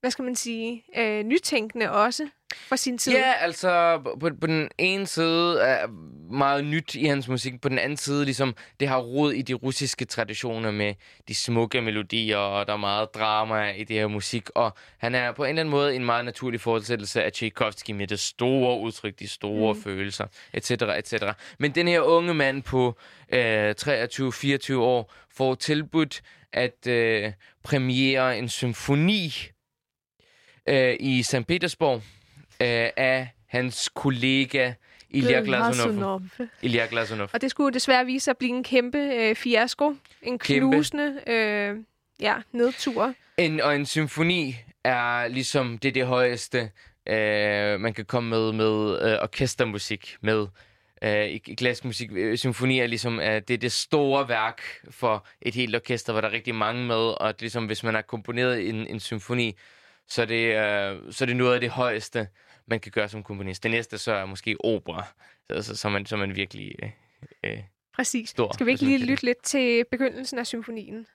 hvad 0.00 0.10
skal 0.10 0.24
man 0.24 0.36
sige, 0.36 0.84
øh, 0.96 1.22
nytænkende 1.22 1.90
også 1.90 2.28
for 2.54 2.76
sin 2.76 2.98
tid. 2.98 3.12
Ja, 3.12 3.32
altså 3.32 4.00
på, 4.20 4.30
på 4.40 4.46
den 4.46 4.68
ene 4.78 5.06
side 5.06 5.60
er 5.60 5.86
meget 6.30 6.64
nyt 6.64 6.94
i 6.94 7.04
hans 7.04 7.28
musik, 7.28 7.60
på 7.60 7.68
den 7.68 7.78
anden 7.78 7.96
side 7.96 8.24
ligesom 8.24 8.54
det 8.80 8.88
har 8.88 8.98
rod 8.98 9.32
i 9.32 9.42
de 9.42 9.54
russiske 9.54 10.04
traditioner 10.04 10.70
med 10.70 10.94
de 11.28 11.34
smukke 11.34 11.80
melodier, 11.80 12.36
og 12.36 12.66
der 12.66 12.72
er 12.72 12.76
meget 12.76 13.14
drama 13.14 13.70
i 13.70 13.84
det 13.84 13.96
her 13.96 14.06
musik, 14.06 14.50
og 14.54 14.76
han 14.98 15.14
er 15.14 15.32
på 15.32 15.44
en 15.44 15.48
eller 15.48 15.60
anden 15.60 15.70
måde 15.70 15.96
en 15.96 16.04
meget 16.04 16.24
naturlig 16.24 16.60
fortsættelse 16.60 17.24
af 17.24 17.32
Tchaikovsky 17.32 17.90
med 17.90 18.06
det 18.06 18.20
store 18.20 18.80
udtryk, 18.80 19.18
de 19.18 19.28
store 19.28 19.74
mm. 19.74 19.82
følelser, 19.82 20.26
etc., 20.54 20.70
etc. 20.70 21.14
Men 21.58 21.70
den 21.70 21.88
her 21.88 22.00
unge 22.00 22.34
mand 22.34 22.62
på 22.62 22.98
øh, 23.32 23.70
23-24 23.70 24.74
år 24.74 25.12
får 25.30 25.54
tilbudt 25.54 26.22
at 26.52 26.86
øh, 26.86 27.32
premiere 27.62 28.38
en 28.38 28.48
symfoni 28.48 29.32
øh, 30.68 30.96
i 31.00 31.22
St. 31.22 31.46
Petersborg 31.48 32.02
øh, 32.62 32.90
af 32.96 33.28
hans 33.46 33.88
kollega 33.94 34.72
Ilya 35.10 35.40
Glazunov. 35.40 36.22
Ilya 36.62 36.86
Glazunov. 36.90 37.28
Og 37.32 37.40
det 37.40 37.50
skulle 37.50 37.74
desværre 37.74 38.06
vise 38.06 38.24
sig 38.24 38.30
at 38.32 38.38
blive 38.38 38.50
en 38.56 38.64
kæmpe 38.64 38.98
øh, 38.98 39.36
fiasko. 39.36 39.94
En 40.22 40.38
Kæmpe. 40.38 40.70
knusende 40.70 41.20
øh, 41.26 41.76
ja, 42.20 42.34
nedtur. 42.52 43.14
En, 43.36 43.60
og 43.60 43.76
en 43.76 43.86
symfoni 43.86 44.56
er 44.84 45.28
ligesom 45.28 45.78
det 45.78 45.94
det 45.94 46.06
højeste, 46.06 46.70
øh, 47.08 47.80
man 47.80 47.94
kan 47.94 48.04
komme 48.04 48.30
med 48.30 48.52
med 48.52 49.02
øh, 49.02 49.18
orkestermusik, 49.22 50.16
med 50.20 50.46
øh, 51.02 51.26
i 51.26 51.38
klassisk 51.38 51.84
musik. 51.84 52.10
Øh, 52.12 52.38
Symfoni 52.38 52.80
er 52.80 52.86
ligesom 52.86 53.20
øh, 53.20 53.42
det 53.48 53.50
er 53.50 53.58
det 53.58 53.72
store 53.72 54.28
værk 54.28 54.62
for 54.90 55.26
et 55.42 55.54
helt 55.54 55.76
orkester, 55.76 56.12
hvor 56.12 56.20
der 56.20 56.28
er 56.28 56.32
rigtig 56.32 56.54
mange 56.54 56.86
med, 56.86 57.20
og 57.20 57.34
ligesom 57.40 57.66
hvis 57.66 57.82
man 57.82 57.94
har 57.94 58.02
komponeret 58.02 58.68
en, 58.68 58.86
en 58.86 59.00
symfoni, 59.00 59.56
så 60.08 60.22
er, 60.22 60.26
det, 60.26 60.46
øh, 60.46 61.12
så 61.12 61.24
er 61.24 61.26
det 61.26 61.36
noget 61.36 61.54
af 61.54 61.60
det 61.60 61.70
højeste, 61.70 62.28
man 62.66 62.80
kan 62.80 62.92
gøre 62.92 63.08
som 63.08 63.22
komponist. 63.22 63.62
Det 63.62 63.70
næste 63.70 63.98
så 63.98 64.12
er 64.12 64.26
måske 64.26 64.56
opera, 64.64 65.04
så, 65.50 65.62
så, 65.62 65.76
så, 65.76 65.88
man, 65.88 66.06
så 66.06 66.16
man 66.16 66.36
virkelig... 66.36 66.74
Øh, 66.82 66.90
øh, 67.44 67.58
Præcis. 67.94 68.28
Stor, 68.28 68.52
Skal 68.54 68.66
vi 68.66 68.70
ikke 68.70 68.84
lige 68.84 68.98
lytte 68.98 69.24
lidt 69.24 69.42
til 69.42 69.84
begyndelsen 69.90 70.38
af 70.38 70.46
symfonien? 70.46 71.06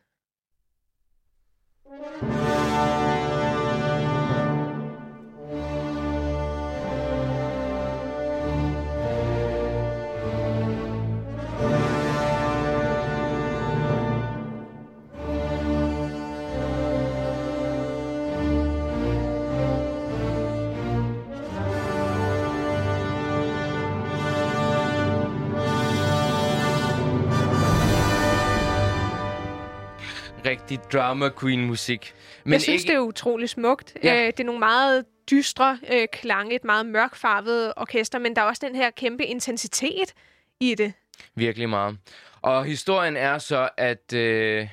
Rigtig 30.50 30.80
drama 30.94 31.30
queen 31.40 31.66
musik. 31.66 32.14
Men 32.44 32.54
jeg 32.54 32.62
synes, 32.62 32.82
ikke... 32.82 32.92
det 32.92 32.98
er 32.98 33.02
utrolig 33.02 33.50
smukt. 33.50 33.94
Ja. 34.04 34.16
Øh, 34.16 34.28
det 34.28 34.40
er 34.40 34.44
nogle 34.44 34.60
meget 34.60 35.06
dystre 35.32 35.80
øh, 35.92 36.08
klange, 36.14 36.56
et 36.56 36.64
meget 36.64 36.86
mørkfarvet 36.86 37.74
orkester, 37.78 38.20
men 38.20 38.36
der 38.36 38.42
er 38.42 38.46
også 38.46 38.66
den 38.66 38.76
her 38.76 38.90
kæmpe 38.90 39.26
intensitet 39.26 40.14
i 40.60 40.76
det. 40.76 40.94
Virkelig 41.36 41.70
meget. 41.70 41.98
Og 42.42 42.66
historien 42.66 43.18
er 43.18 43.38
så, 43.38 43.70
at 43.78 44.14
øh, 44.14 44.68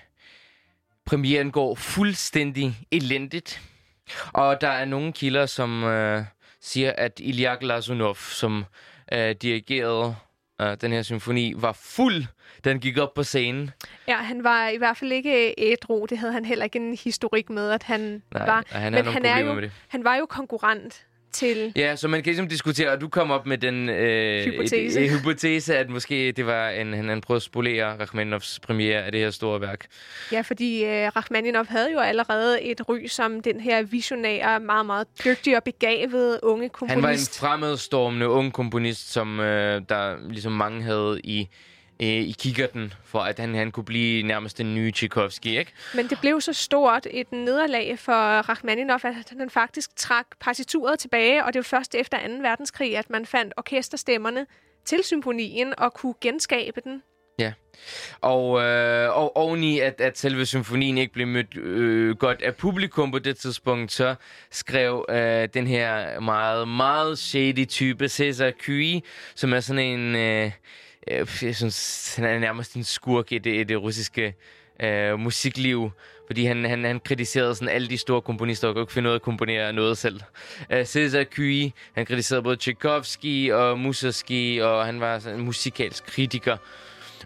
premieren 1.07 1.51
går 1.51 1.75
fuldstændig 1.75 2.77
elendigt. 2.91 3.63
Og 4.33 4.61
der 4.61 4.69
er 4.69 4.85
nogle 4.85 5.13
kilder, 5.13 5.47
som 5.47 5.85
øh, 5.85 6.25
siger, 6.61 6.93
at 6.93 7.21
Ilya 7.23 7.57
Glazunov, 7.61 8.17
som 8.17 8.65
øh, 9.13 9.35
dirigerede 9.43 10.17
den 10.75 10.93
her 10.93 11.03
symfoni, 11.03 11.55
var 11.57 11.73
fuld, 11.73 12.25
han 12.65 12.81
gik 12.81 12.99
op 12.99 13.15
på 13.15 13.23
scenen. 13.23 13.71
Ja, 14.09 14.17
han 14.17 14.45
var 14.45 14.69
i 14.69 14.77
hvert 14.77 14.97
fald 14.97 15.13
ikke 15.13 15.55
ædru. 15.59 16.07
Det 16.11 16.19
havde 16.19 16.33
han 16.33 16.45
heller 16.45 16.65
ikke 16.65 16.79
en 16.79 16.99
historik 17.05 17.51
med, 17.51 17.71
at 17.71 17.83
han 17.83 18.23
Nej, 18.35 18.47
var. 18.47 18.65
han 18.71 18.93
men 18.93 19.05
han, 19.05 19.25
er 19.25 19.39
jo, 19.39 19.69
han 19.89 20.05
var 20.05 20.17
jo 20.17 20.27
konkurrent 20.27 21.07
til... 21.35 21.73
Ja, 21.77 21.97
så 21.97 22.09
man 22.09 22.23
kan 22.23 22.31
ligesom 22.31 22.49
diskutere, 22.49 22.91
og 22.91 23.01
du 23.01 23.09
kom 23.09 23.31
op 23.31 23.47
med 23.47 23.59
den 23.59 23.89
øh, 23.89 24.45
Hypotese. 24.45 25.01
Et, 25.01 25.05
et, 25.05 25.11
hypotese, 25.11 25.77
at 25.77 25.91
måske 25.91 26.33
det 26.33 26.47
var 26.47 26.69
en, 26.69 26.93
han, 26.93 27.09
han 27.09 27.21
prøvede 27.21 27.39
at 27.39 27.43
spolere 27.43 28.01
Rachmaninovs 28.01 28.61
premiere 28.63 29.03
af 29.03 29.13
det 29.13 29.21
her 29.21 29.31
store 29.31 29.61
værk. 29.61 29.87
Ja, 30.33 30.41
fordi 30.41 30.85
øh, 30.85 31.17
Rachmaninov 31.17 31.67
havde 31.69 31.93
jo 31.93 31.99
allerede 31.99 32.63
et 32.63 32.89
ry 32.89 33.07
som 33.07 33.41
den 33.41 33.61
her 33.61 33.83
visionære, 33.83 34.61
meget, 34.61 34.87
meget 34.87 35.07
dygtige 35.25 35.57
og 35.57 35.65
begavede 35.65 36.41
unge 36.43 36.69
komponist. 36.69 36.95
Han 36.95 37.03
var 37.03 37.11
en 37.11 37.19
fremadstormende 37.19 38.29
ung 38.29 38.53
komponist, 38.53 39.13
som 39.13 39.41
øh, 39.41 39.83
der 39.89 40.29
ligesom 40.29 40.53
mange 40.53 40.83
havde 40.83 41.21
i, 41.25 41.49
øh, 42.01 42.09
i 42.09 42.35
kikkerten, 42.39 42.95
for 43.05 43.21
at 43.21 43.39
han, 43.39 43.55
han 43.55 43.71
kunne 43.71 43.85
blive 43.85 44.23
nærmest 44.23 44.59
den 44.59 44.75
nye 44.75 44.93
Tchaikovsky, 44.93 45.47
ikke? 45.47 45.73
Men 45.95 46.09
det 46.09 46.19
blev 46.21 46.41
så 46.41 46.53
stort 46.53 47.07
et 47.11 47.33
nederlag 47.33 47.99
for 47.99 48.13
Rachmaninov, 48.49 49.01
at 49.05 49.35
han 49.39 49.51
faktisk 49.51 49.97
trak 49.97 50.27
partituret 50.41 50.99
tilbage, 50.99 51.45
og 51.45 51.53
det 51.53 51.59
var 51.59 51.79
først 51.79 51.95
efter 51.95 52.19
2. 52.29 52.35
verdenskrig, 52.43 52.97
at 52.97 53.11
man 53.11 53.27
fandt 53.27 53.55
orkesterstemmerne 53.57 54.47
til 54.85 55.05
symfonien 55.05 55.75
og 55.79 55.95
kunne 55.95 56.15
genskabe 56.21 56.81
den. 56.85 57.03
Ja. 57.39 57.53
Og, 58.21 58.63
øh, 58.63 59.17
og 59.17 59.37
oveni, 59.37 59.79
at, 59.79 60.01
at 60.01 60.19
selve 60.19 60.47
symfonien 60.47 60.99
ikke 60.99 61.13
blev 61.13 61.27
mødt 61.27 61.57
øh, 61.57 62.17
godt 62.17 62.43
af 62.43 62.55
publikum 62.55 63.11
på 63.11 63.19
det 63.19 63.37
tidspunkt, 63.37 63.93
så 63.93 64.15
skrev 64.51 65.07
øh, 65.09 65.49
den 65.55 65.67
her 65.67 66.21
meget, 66.21 66.69
meget 66.69 67.19
shady 67.19 67.67
type, 67.67 68.09
Cesar 68.09 68.53
Cui, 68.65 69.03
som 69.35 69.53
er 69.53 69.61
sådan 69.61 69.85
en... 69.85 70.17
Øh, 70.17 70.51
Øh, 71.11 71.27
jeg 71.43 71.57
synes, 71.57 72.15
han 72.17 72.25
er 72.25 72.39
nærmest 72.39 72.75
en 72.75 72.85
skurk 72.85 73.33
i 73.33 73.39
det, 73.39 73.61
i 73.61 73.65
det 73.65 73.83
russiske 73.83 74.35
øh, 74.81 75.19
musikliv. 75.19 75.91
Fordi 76.27 76.45
han, 76.45 76.65
han, 76.65 76.85
han 76.85 77.01
kritiserede 77.01 77.55
sådan 77.55 77.69
alle 77.69 77.89
de 77.89 77.99
store 77.99 78.23
komponister, 78.23 78.69
og 78.69 78.75
kunne 78.75 78.83
ikke 78.83 78.93
finde 78.93 79.09
ud 79.09 79.13
af 79.13 79.17
at 79.17 79.23
komponere 79.23 79.73
noget 79.73 79.99
selv. 79.99 80.21
Øh, 80.71 80.85
Cesar 80.85 81.25
Cui, 81.25 81.73
han 81.95 82.07
kritiserede 82.07 82.43
både 82.43 82.57
Tchaikovsky 82.57 83.53
og 83.53 83.79
Mussorgsky, 83.79 84.63
og 84.63 84.87
han 84.87 85.01
var 85.01 85.19
sådan 85.19 85.39
en 85.39 85.45
musikalsk 85.45 86.07
kritiker. 86.07 86.57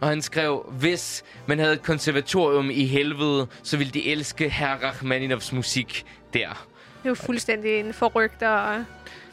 Og 0.00 0.08
han 0.08 0.22
skrev, 0.22 0.72
hvis 0.72 1.24
man 1.46 1.58
havde 1.58 1.72
et 1.72 1.82
konservatorium 1.82 2.70
i 2.70 2.84
helvede, 2.84 3.46
så 3.62 3.76
ville 3.76 3.90
de 3.90 4.10
elske 4.10 4.48
herr 4.48 4.84
Rachmaninovs 4.84 5.52
musik 5.52 6.04
der. 6.32 6.68
Det 6.98 7.04
er 7.04 7.08
jo 7.08 7.14
fuldstændig 7.14 7.80
en 7.80 7.94
forrygt 7.94 8.42
og 8.42 8.84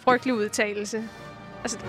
frygtelig 0.03 0.33
udtalelse. 0.33 1.03
Altså, 1.63 1.79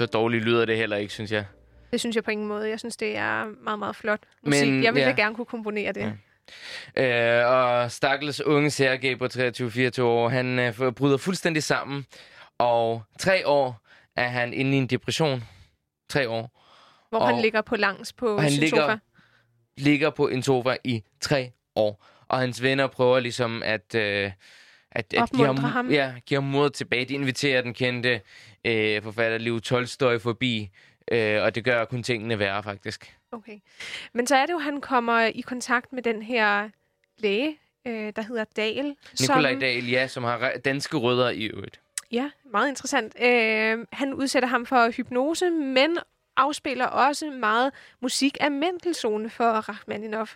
Så 0.00 0.06
dårligt 0.06 0.44
lyder 0.44 0.64
det 0.64 0.76
heller 0.76 0.96
ikke, 0.96 1.12
synes 1.12 1.32
jeg. 1.32 1.44
det 1.92 2.00
synes 2.00 2.16
jeg 2.16 2.24
på 2.24 2.30
ingen 2.30 2.46
måde. 2.48 2.68
Jeg 2.68 2.78
synes, 2.78 2.96
det 2.96 3.16
er 3.16 3.44
meget, 3.64 3.78
meget 3.78 3.96
flot 3.96 4.20
musik. 4.46 4.68
Men, 4.68 4.84
jeg 4.84 4.94
ville 4.94 5.08
ja. 5.08 5.14
gerne 5.16 5.34
kunne 5.34 5.44
komponere 5.44 5.92
det. 5.92 6.12
Øh, 6.96 7.46
og 7.46 7.90
stakkels 7.92 8.40
unge 8.40 8.70
Sergej 8.70 9.14
på 9.14 9.24
23-24 9.24 10.02
år, 10.02 10.28
han 10.28 10.58
øh, 10.58 10.92
bryder 10.92 11.16
fuldstændig 11.16 11.62
sammen. 11.62 12.06
Og 12.58 13.02
tre 13.18 13.46
år 13.48 13.80
er 14.16 14.28
han 14.28 14.52
inde 14.52 14.70
i 14.72 14.74
en 14.78 14.86
depression. 14.86 15.44
Tre 16.08 16.28
år. 16.28 16.66
Hvor 17.10 17.18
Og- 17.18 17.28
han 17.28 17.40
ligger 17.42 17.60
på 17.62 17.76
langs 17.76 18.12
på 18.12 18.34
og 18.36 18.42
han 18.42 18.50
sin 18.50 18.60
ligger- 18.60 18.80
sofa. 18.82 18.98
ligger 19.76 20.10
på 20.10 20.28
en 20.28 20.42
sofa 20.42 20.76
i 20.84 21.02
tre 21.20 21.52
år. 21.76 22.04
Og 22.28 22.38
hans 22.38 22.62
venner 22.62 22.86
prøver 22.86 23.20
ligesom 23.20 23.62
at, 23.62 23.94
øh, 23.94 24.30
at, 24.92 25.14
at 25.14 25.30
give, 25.30 25.48
Opmuntre 25.48 25.68
ham. 25.68 25.90
Ja, 25.90 26.14
give 26.26 26.40
ham 26.40 26.50
mod 26.50 26.70
tilbage. 26.70 27.04
De 27.04 27.14
inviterer 27.14 27.62
den 27.62 27.74
kendte 27.74 28.20
øh, 28.64 29.02
forfatter 29.02 29.38
Liv 29.38 29.60
Tolstoy 29.60 30.18
forbi, 30.18 30.70
øh, 31.12 31.42
og 31.42 31.54
det 31.54 31.64
gør 31.64 31.84
kun 31.84 32.02
tingene 32.02 32.38
værre, 32.38 32.62
faktisk. 32.62 33.16
Okay. 33.32 33.58
Men 34.12 34.26
så 34.26 34.36
er 34.36 34.46
det 34.46 34.52
jo, 34.52 34.58
han 34.58 34.80
kommer 34.80 35.20
i 35.20 35.40
kontakt 35.40 35.92
med 35.92 36.02
den 36.02 36.22
her 36.22 36.68
læge, 37.18 37.58
øh, 37.86 38.12
der 38.16 38.22
hedder 38.22 38.44
Dahl. 38.44 38.96
Nikolaj 39.20 39.52
som, 39.52 39.60
Dahl, 39.60 39.88
ja, 39.88 40.06
som 40.06 40.24
har 40.24 40.52
danske 40.64 40.96
rødder 40.96 41.30
i 41.30 41.44
øvrigt. 41.44 41.80
Ja, 42.12 42.30
meget 42.52 42.68
interessant. 42.68 43.14
Øh, 43.22 43.86
han 43.92 44.14
udsætter 44.14 44.48
ham 44.48 44.66
for 44.66 44.90
hypnose, 44.90 45.50
men 45.50 45.98
afspiller 46.36 46.86
også 46.86 47.30
meget 47.30 47.72
musik 48.00 48.36
af 48.40 48.50
Mendelssohn 48.50 49.30
for 49.30 49.44
Rachmaninov. 49.44 50.28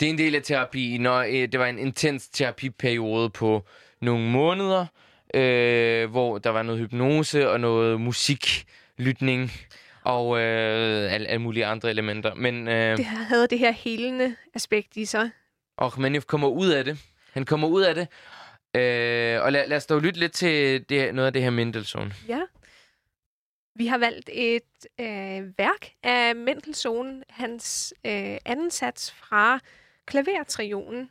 Det 0.00 0.06
er 0.06 0.10
en 0.10 0.18
del 0.18 0.34
af 0.34 0.42
terapien, 0.42 1.00
når 1.00 1.18
øh, 1.18 1.32
det 1.32 1.58
var 1.58 1.66
en 1.66 1.78
intens 1.78 2.28
terapiperiode 2.28 3.30
på 3.30 3.66
nogle 4.00 4.24
måneder, 4.30 4.86
øh, 5.34 6.10
hvor 6.10 6.38
der 6.38 6.50
var 6.50 6.62
noget 6.62 6.80
hypnose 6.80 7.50
og 7.50 7.60
noget 7.60 8.00
musiklytning 8.00 9.52
og 10.04 10.40
øh, 10.40 11.12
alle, 11.12 11.28
alle 11.28 11.38
mulige 11.42 11.66
andre 11.66 11.90
elementer. 11.90 12.34
Men 12.34 12.68
øh, 12.68 12.96
Det 12.96 13.04
havde 13.04 13.46
det 13.46 13.58
her 13.58 13.70
helende 13.70 14.36
aspekt 14.54 14.96
i 14.96 15.04
sig. 15.04 15.30
Rachmaninoff 15.80 16.26
kommer 16.26 16.48
ud 16.48 16.68
af 16.68 16.84
det. 16.84 16.98
Han 17.32 17.44
kommer 17.44 17.68
ud 17.68 17.82
af 17.82 17.94
det. 17.94 18.08
Øh, 18.80 19.42
og 19.42 19.52
lad, 19.52 19.68
lad 19.68 19.76
os 19.76 19.86
dog 19.86 20.00
lytte 20.00 20.20
lidt 20.20 20.32
til 20.32 20.84
det, 20.88 21.14
noget 21.14 21.26
af 21.26 21.32
det 21.32 21.42
her 21.42 21.50
Mendelssohn. 21.50 22.12
Ja. 22.28 22.40
Vi 23.74 23.86
har 23.86 23.98
valgt 23.98 24.30
et 24.32 24.86
øh, 25.00 25.58
værk 25.58 25.92
af 26.02 26.36
Mendelssohn, 26.36 27.22
hans 27.28 27.94
øh, 28.04 28.36
anden 28.44 28.70
sats 28.70 29.12
fra 29.12 29.60
klavertrionen. 30.06 31.10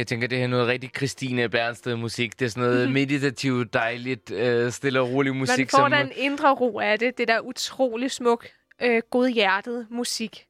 Jeg 0.00 0.06
tænker, 0.06 0.28
det 0.28 0.38
her 0.38 0.44
er 0.44 0.48
noget 0.48 0.66
rigtig 0.66 0.90
Christine 0.96 1.48
Bernsted 1.48 1.96
musik. 1.96 2.38
Det 2.38 2.44
er 2.44 2.48
sådan 2.48 2.68
noget 2.68 2.92
meditativt, 2.92 3.72
dejligt, 3.72 4.30
øh, 4.30 4.72
stille 4.72 5.00
og 5.00 5.10
rolig 5.10 5.36
musik. 5.36 5.58
Man 5.58 5.68
får 5.68 5.78
som, 5.78 5.90
da 5.90 6.00
en 6.00 6.12
indre 6.16 6.54
ro 6.54 6.78
af 6.80 6.98
det. 6.98 7.18
Det 7.18 7.28
der 7.28 7.40
utrolig 7.40 8.10
smuk, 8.10 8.46
øh, 8.82 9.02
godhjertet 9.10 9.86
musik. 9.90 10.46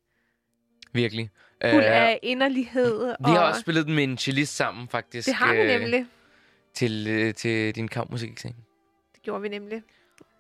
Virkelig. 0.93 1.31
Fuld 1.71 1.85
Øh, 1.85 1.91
af 1.91 2.19
inderlighed. 2.23 3.07
Vi 3.07 3.15
og 3.21 3.31
har 3.31 3.49
også 3.49 3.61
spillet 3.61 3.87
den 3.87 3.95
med 3.95 4.05
en 4.05 4.19
cellist 4.19 4.57
sammen, 4.57 4.89
faktisk. 4.89 5.27
Det 5.27 5.35
har 5.35 5.55
vi 5.55 5.61
øh, 5.61 5.81
nemlig. 5.81 6.07
Til, 6.75 7.07
øh, 7.09 7.35
til 7.35 7.75
din 7.75 7.89
kampmusik, 7.89 8.43
Det 8.43 8.55
gjorde 9.23 9.43
vi 9.43 9.49
nemlig. 9.49 9.83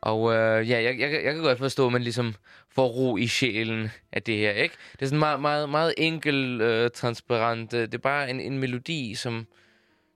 Og 0.02 0.32
øh, 0.34 0.70
ja, 0.70 0.82
jeg, 0.82 0.98
jeg, 0.98 1.12
jeg 1.12 1.34
kan 1.34 1.42
godt 1.42 1.58
forstå, 1.58 1.86
at 1.86 1.92
man 1.92 2.02
ligesom 2.02 2.34
får 2.68 2.86
ro 2.86 3.16
i 3.16 3.26
sjælen 3.26 3.90
af 4.12 4.22
det 4.22 4.36
her, 4.36 4.50
ikke? 4.52 4.74
Det 4.92 5.02
er 5.02 5.06
sådan 5.06 5.18
meget, 5.18 5.40
meget, 5.40 5.68
meget 5.68 5.94
enkel, 5.98 6.60
øh, 6.60 6.90
transparent. 6.90 7.74
øh, 7.74 7.80
Det 7.82 7.94
er 7.94 7.98
bare 7.98 8.30
en, 8.30 8.40
en 8.40 8.58
melodi, 8.58 9.14
som 9.14 9.46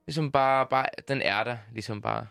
ligesom 0.07 0.33
bare, 0.33 0.67
bare, 0.71 0.87
den 1.09 1.23
er 1.23 1.45
der, 1.45 1.57
ligesom 1.73 2.03
bare. 2.03 2.27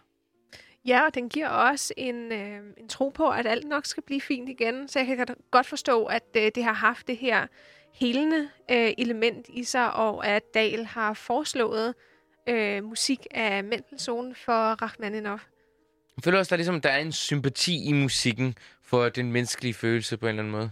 Ja, 0.88 1.06
og 1.06 1.16
den 1.16 1.30
giver 1.30 1.50
også 1.50 1.94
en, 1.98 2.32
øh, 2.32 2.60
en 2.78 2.88
tro 2.90 3.10
på, 3.10 3.30
at 3.30 3.46
alt 3.48 3.68
nok 3.68 3.86
skal 3.86 4.04
blive 4.04 4.22
fint 4.22 4.50
igen. 4.50 4.88
Så 4.88 5.00
jeg 5.00 5.06
kan 5.08 5.26
godt- 5.52 5.66
forstå, 5.68 6.06
at 6.06 6.24
øh, 6.38 6.52
det 6.56 6.64
har 6.64 6.74
haft 6.74 7.08
det 7.08 7.18
her 7.18 7.48
helende 7.94 8.50
øh, 8.72 8.92
element 8.98 9.46
i 9.50 9.64
sig, 9.64 9.94
og 9.94 10.28
at 10.28 10.54
Dahl 10.54 10.86
har 10.86 11.14
foreslået 11.14 11.94
øh, 12.50 12.84
musik 12.84 13.28
af 13.32 13.64
Mendelssohn 13.64 14.36
for 14.36 14.82
Rachmaninoff. 14.82 15.44
Jeg 16.18 16.24
føler 16.24 16.40
også, 16.40 16.50
der 16.50 16.56
ligesom, 16.56 16.82
der 16.82 16.90
er 16.90 16.98
en 17.00 17.12
sympati 17.12 17.84
i 17.84 17.94
musikken 17.94 18.56
for 18.84 19.10
den 19.10 19.32
menneskelige 19.32 19.74
følelse 19.74 20.18
på 20.18 20.26
en 20.26 20.30
eller 20.30 20.44
anden 20.44 20.52
måde. 20.52 20.72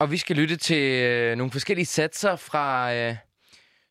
Og 0.00 0.10
vi 0.10 0.16
skal 0.16 0.36
lytte 0.36 0.56
til 0.56 1.02
øh, 1.02 1.36
nogle 1.36 1.52
forskellige 1.52 1.86
satser 1.86 2.36
fra 2.36 2.94
øh, 2.94 3.16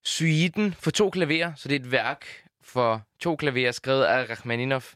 suiten 0.04 0.74
for 0.80 0.92
to 0.92 1.10
klaverer. 1.10 1.54
Så 1.56 1.68
det 1.70 1.76
er 1.76 1.80
et 1.80 1.92
værk 1.92 2.26
for 2.62 3.02
to 3.20 3.36
klaverer, 3.36 3.72
skrevet 3.72 4.04
af 4.04 4.30
Rachmaninoff. 4.30 4.94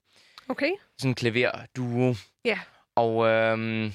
Okay? 0.49 0.71
Sådan 0.97 1.11
en 1.11 1.15
klaverduo. 1.15 2.15
Ja. 2.45 2.59
Og, 2.95 3.27
øhm, 3.27 3.93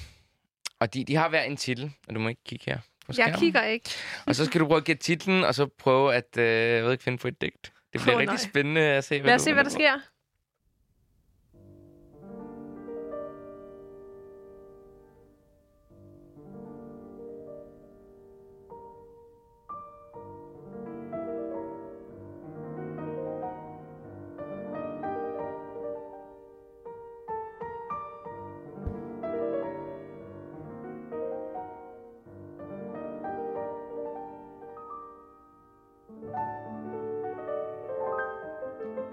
og 0.79 0.93
de, 0.93 1.03
de 1.03 1.15
har 1.15 1.29
hver 1.29 1.43
en 1.43 1.57
titel, 1.57 1.91
og 2.07 2.15
du 2.15 2.19
må 2.19 2.29
ikke 2.29 2.43
kigge 2.45 2.65
her 2.67 2.77
på 2.77 2.81
Jeg 3.07 3.15
skærmen. 3.15 3.39
kigger 3.39 3.63
ikke. 3.63 3.89
Og 4.25 4.35
så 4.35 4.45
skal 4.45 4.61
du 4.61 4.67
prøve 4.67 4.77
at 4.77 4.83
gætte 4.83 5.03
titlen, 5.03 5.43
og 5.43 5.55
så 5.55 5.67
prøve 5.79 6.15
at 6.15 6.37
øh, 6.37 6.45
jeg 6.45 6.83
ved 6.83 6.91
ikke, 6.91 7.03
finde 7.03 7.17
på 7.17 7.27
et 7.27 7.41
digt. 7.41 7.73
Det 7.93 8.01
bliver 8.01 8.15
oh, 8.15 8.19
rigtig 8.19 8.35
nej. 8.35 8.49
spændende 8.49 8.81
at 8.81 9.03
se, 9.03 9.19
hvad 9.21 9.27
Lad 9.29 9.35
os 9.35 9.41
se, 9.41 9.53
hvad 9.53 9.63
der 9.63 9.69
sker. 9.69 9.99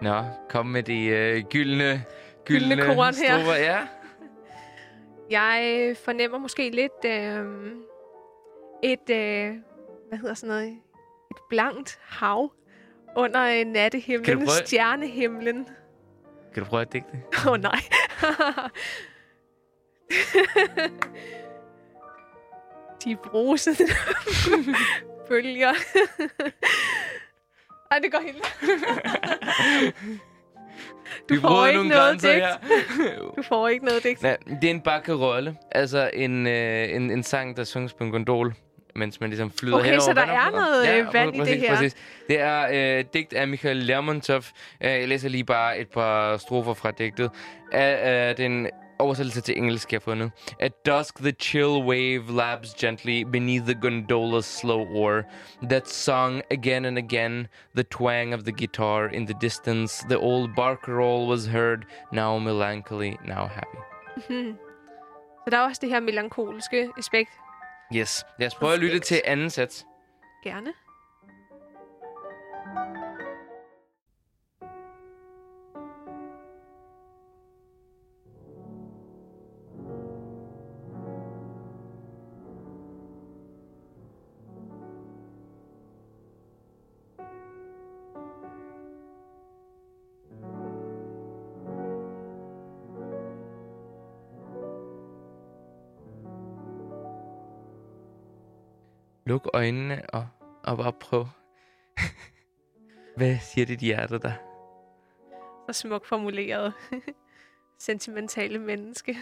Nå, 0.04 0.24
kom 0.48 0.66
med 0.66 0.82
de 0.82 1.06
øh, 1.06 1.42
gyldne, 1.50 2.04
Gyldne 2.44 2.76
korn 2.82 3.14
her. 3.14 3.38
strofer, 3.38 3.54
Ja. 3.54 3.78
Jeg 5.30 5.96
fornemmer 6.04 6.38
måske 6.38 6.70
lidt 6.70 7.04
øh, 7.06 7.44
et, 8.82 9.10
øh, 9.10 9.54
hvad 10.08 10.18
hedder 10.18 10.34
sådan 10.34 10.48
noget, 10.48 10.68
et 11.30 11.36
blankt 11.48 11.98
hav 12.02 12.52
under 13.16 13.42
øh, 13.44 13.50
Kan 13.58 13.66
nattehimlen, 13.66 14.38
du 14.38 14.44
prøve- 14.46 14.66
stjernehimlen. 14.66 15.68
Kan 16.54 16.62
du 16.62 16.68
prøve 16.68 16.82
at 16.82 16.92
digte? 16.92 17.22
Åh 17.46 17.52
oh, 17.52 17.60
nej. 17.60 17.78
De 23.04 23.16
brusede 23.16 23.76
bølger. 25.28 25.72
Ej, 27.90 27.98
det 27.98 28.12
går 28.12 28.20
helt. 28.26 28.44
Du 31.28 31.34
Vi 31.34 31.40
får 31.40 31.66
ikke 31.66 31.88
noget 31.88 31.92
grænser 31.92 32.32
digt. 32.32 32.44
her. 32.44 33.32
Du 33.36 33.42
får 33.42 33.68
ikke 33.68 33.84
noget 33.84 34.02
digt. 34.02 34.22
Nej, 34.22 34.36
det 34.60 34.64
er 34.64 34.70
en 34.70 34.80
bakkerolle. 34.80 35.56
Altså 35.72 36.10
en, 36.12 36.46
øh, 36.46 36.94
en, 36.94 37.10
en 37.10 37.22
sang, 37.22 37.56
der 37.56 37.64
synges 37.64 37.92
på 37.92 38.04
en 38.04 38.10
gondol, 38.10 38.54
mens 38.96 39.20
man 39.20 39.30
ligesom 39.30 39.52
flyder 39.58 39.76
Okay, 39.76 39.84
henover 39.86 40.00
så 40.00 40.12
der 40.12 40.22
er 40.26 40.50
noget, 40.50 40.98
øh, 40.98 41.14
vand 41.14 41.36
i 41.36 41.38
det 41.38 41.46
præcis, 41.46 41.62
her. 41.62 41.76
Præcis. 41.76 41.94
Det 42.28 42.40
er 42.40 42.68
øh, 42.98 43.04
digt 43.14 43.32
af 43.32 43.48
Michael 43.48 43.76
Lermontov. 43.76 44.42
Øh, 44.80 44.90
jeg 44.90 45.08
læser 45.08 45.28
lige 45.28 45.44
bare 45.44 45.78
et 45.78 45.88
par 45.88 46.36
strofer 46.36 46.74
fra 46.74 46.90
digtet. 46.90 47.30
Af 47.72 48.30
øh, 48.30 48.36
den 48.36 48.68
oversættelse 48.98 49.40
til 49.40 49.58
engelsk, 49.58 49.92
jeg 49.92 49.98
har 49.98 50.00
fundet. 50.00 50.32
At 50.60 50.86
dusk 50.86 51.18
the 51.18 51.32
chill 51.40 51.84
wave 51.84 52.32
laps 52.32 52.74
gently 52.74 53.22
beneath 53.32 53.64
the 53.64 53.74
gondola's 53.74 54.46
slow 54.46 54.86
oar. 54.96 55.22
That 55.62 55.88
song 55.88 56.42
again 56.50 56.84
and 56.84 56.98
again, 56.98 57.46
the 57.76 57.84
twang 57.84 58.34
of 58.34 58.40
the 58.40 58.52
guitar 58.52 59.06
in 59.06 59.26
the 59.26 59.36
distance, 59.40 60.04
the 60.08 60.18
old 60.18 60.50
barcarolle 60.50 61.28
was 61.28 61.46
heard, 61.46 61.84
now 62.12 62.38
melancholy, 62.38 63.16
now 63.24 63.46
happy. 63.46 63.78
Så 65.44 65.50
der 65.50 65.58
er 65.58 65.62
også 65.62 65.80
det 65.82 65.88
her 65.88 66.00
melankolske 66.00 66.90
aspekt. 66.98 67.30
Yes. 67.96 68.24
Lad 68.38 68.46
os 68.46 68.54
prøve 68.54 68.72
at 68.72 68.78
lytte 68.78 68.98
til 68.98 69.22
anden 69.24 69.50
sats. 69.50 69.86
Gerne. 70.44 70.72
Luk 99.26 99.50
øjnene 99.54 100.02
og, 100.12 100.28
og 100.64 100.76
bare 100.76 100.92
prøv. 100.92 101.26
Hvad 103.16 103.38
siger 103.38 103.66
dit 103.66 103.80
hjerte 103.80 104.18
der? 104.18 104.32
Så 105.66 105.72
smukt 105.80 106.06
formuleret. 106.06 106.72
Sentimentale 107.78 108.58
menneske. 108.58 109.16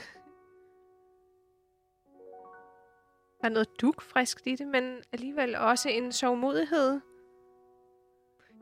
Der 3.40 3.48
er 3.48 3.52
noget 3.52 3.68
dugfriskt 3.80 4.46
i 4.46 4.56
det, 4.56 4.66
men 4.66 5.02
alligevel 5.12 5.56
også 5.56 5.88
en 5.88 6.12
sovmodighed. 6.12 7.00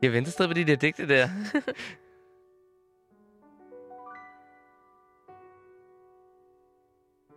Jeg 0.01 0.13
venter 0.13 0.31
stadig 0.31 0.49
på 0.49 0.53
de 0.53 0.65
der 0.65 0.75
digte 0.75 1.07
der. 1.07 1.27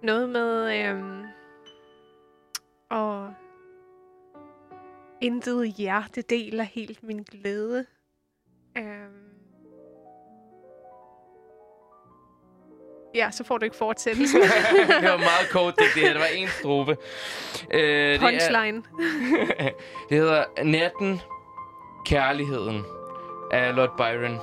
Noget 0.03 0.29
med... 0.29 0.81
Øhm, 0.89 1.25
og 2.91 3.35
intet 5.25 5.69
hjerte 5.69 6.23
deler 6.23 6.65
helt 6.65 7.03
min 7.03 7.23
glæde. 7.23 7.87
Øhm, 8.79 9.25
ja, 13.15 13.31
så 13.31 13.45
får 13.45 13.59
du 13.59 13.65
ikke 13.65 13.77
fortsættelsen. 13.77 14.41
det 15.03 15.11
var 15.11 15.17
meget 15.17 15.49
kort 15.51 15.75
digt, 15.79 15.95
det 15.95 16.03
her. 16.03 16.13
Det 16.13 16.21
var 16.21 16.27
en 16.27 16.49
strofe. 16.49 16.97
Øh, 17.71 17.81
det, 17.81 18.15
er, 18.15 18.21
Punchline. 18.21 18.83
det 20.09 20.19
hedder 20.19 20.45
Natten, 20.65 21.21
Kærligheden 22.07 22.85
af 23.53 23.77
Lord 23.77 23.97
Byron. 23.97 24.39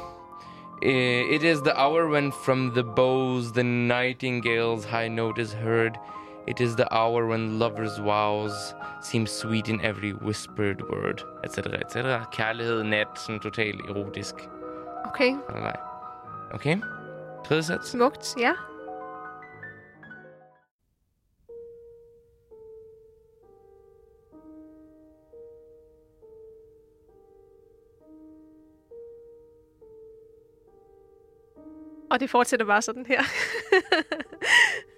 Uh, 0.85 1.35
it 1.35 1.43
is 1.43 1.57
the 1.59 1.73
hour 1.75 2.09
when 2.11 2.31
from 2.31 2.71
the 2.71 2.83
bows 2.83 3.51
the 3.51 3.63
nightingale's 3.63 4.85
high 4.85 5.09
note 5.09 5.41
is 5.41 5.53
heard. 5.53 5.91
It 6.47 6.59
is 6.59 6.75
the 6.75 6.87
hour 6.91 7.27
when 7.27 7.59
lovers' 7.59 7.97
vows 7.99 8.73
seem 9.01 9.27
sweet 9.27 9.69
in 9.69 9.79
every 9.81 10.13
whispered 10.13 10.81
word, 10.89 11.23
etc. 11.43 11.79
etc. 11.79 12.25
Kærlighed, 12.31 12.83
nat, 12.83 13.07
sådan 13.15 13.39
totalt 13.39 13.81
erotisk. 13.89 14.35
Okay, 15.05 15.31
nej. 15.49 15.77
Okay. 16.53 16.77
Tredje 17.45 17.63
sats. 17.63 17.89
smukt, 17.89 18.35
ja. 18.39 18.53
Og 32.11 32.19
det 32.19 32.29
fortsætter 32.29 32.65
bare 32.65 32.81
sådan 32.81 33.05
her. 33.05 33.21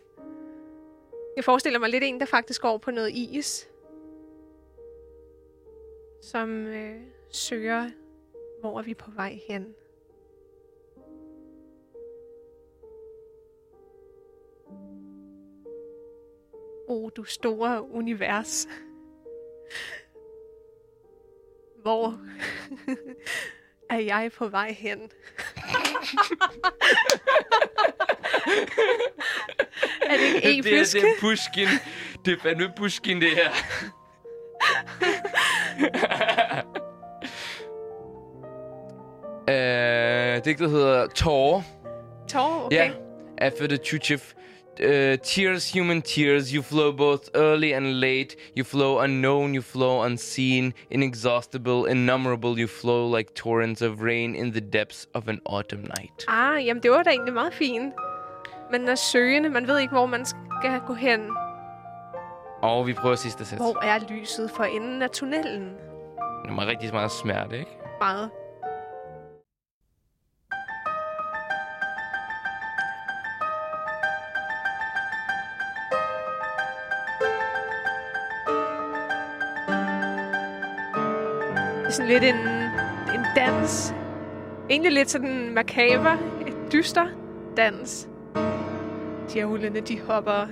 Jeg 1.36 1.44
forestiller 1.44 1.80
mig 1.80 1.90
lidt 1.90 2.04
en, 2.04 2.20
der 2.20 2.26
faktisk 2.26 2.62
går 2.62 2.78
på 2.78 2.92
noget 2.92 3.12
is. 3.12 3.70
Som 6.22 6.66
øh, 6.68 7.02
søger, 7.30 7.90
hvor 8.60 8.80
er 8.80 8.84
vi 8.84 8.94
på 8.94 9.12
vej 9.12 9.40
hen. 9.48 9.76
O, 16.88 17.10
du 17.10 17.24
store 17.24 17.90
univers. 17.92 18.68
Hvor 21.82 22.20
er 23.90 24.00
jeg 24.00 24.32
på 24.32 24.48
vej 24.48 24.72
hen? 24.72 25.00
er 30.10 30.18
det 30.18 30.26
ikke 30.46 30.64
det, 30.64 30.74
er, 30.74 30.80
episk? 30.80 30.94
det 30.94 31.04
er 31.04 31.20
Pushkin. 31.20 31.68
Det 32.26 32.34
er 32.34 32.38
fandme 32.44 32.72
Pushkin, 32.78 33.22
det 33.22 33.30
her. 33.30 33.50
uh, 39.48 40.46
digtet 40.46 40.70
hedder 40.70 41.08
Tårer. 41.08 41.62
Tår, 42.30 42.66
okay. 42.66 42.78
Ja, 42.78 42.92
af 43.38 43.52
Fede 43.60 43.78
Tjuchev. 43.78 44.20
Uh, 44.80 45.18
tears, 45.24 45.72
human 45.74 46.02
tears, 46.02 46.50
you 46.50 46.64
flow 46.64 46.92
both 46.92 47.30
early 47.36 47.72
and 47.74 47.86
late. 47.86 48.36
You 48.58 48.64
flow 48.64 49.04
unknown, 49.04 49.54
you 49.56 49.62
flow 49.62 50.06
unseen, 50.06 50.74
inexhaustible, 50.92 51.86
innumerable. 51.92 52.60
You 52.60 52.68
flow 52.68 53.18
like 53.18 53.34
torrents 53.36 53.82
of 53.82 54.02
rain 54.02 54.36
in 54.36 54.52
the 54.52 54.62
depths 54.62 55.08
of 55.14 55.28
an 55.28 55.40
autumn 55.46 55.82
night. 55.84 56.26
Ah, 56.28 56.66
jamen 56.66 56.84
det 56.84 56.92
var 56.92 57.04
da 57.04 57.10
egentlig 57.10 57.34
meget 57.34 57.54
fint. 57.54 57.94
Men 58.74 58.88
er 58.88 58.96
søgende, 58.96 59.50
man 59.50 59.68
ved 59.68 59.80
ikke, 59.80 59.92
hvor 59.92 60.06
man 60.06 60.26
skal 60.26 60.80
gå 60.88 60.94
hen. 60.94 61.30
Og 62.62 62.88
vi 62.88 62.94
prøver 62.94 63.16
sidste 63.16 63.46
sæt. 63.46 63.58
Hvor 63.58 63.84
er 63.84 64.00
lyset 64.10 64.52
for 64.52 64.64
enden 64.64 65.02
af 65.02 65.10
tunnelen? 65.10 65.64
Det 66.46 66.58
var 66.58 66.66
rigtig 66.66 66.94
meget 66.94 67.12
smerte, 67.12 67.60
ikke? 67.60 67.72
Meget. 68.00 68.30
Det 81.80 81.88
er 81.88 81.92
sådan 81.92 82.12
lidt 82.12 82.24
en, 82.24 82.36
en 83.16 83.26
dans. 83.36 83.94
Egentlig 84.70 84.92
lidt 84.92 85.10
sådan 85.10 85.54
makaber, 85.54 86.18
et 86.48 86.72
dyster 86.72 87.06
dans. 87.58 88.08
Djævlene, 89.34 89.80
de 89.80 90.00
hopper. 90.02 90.48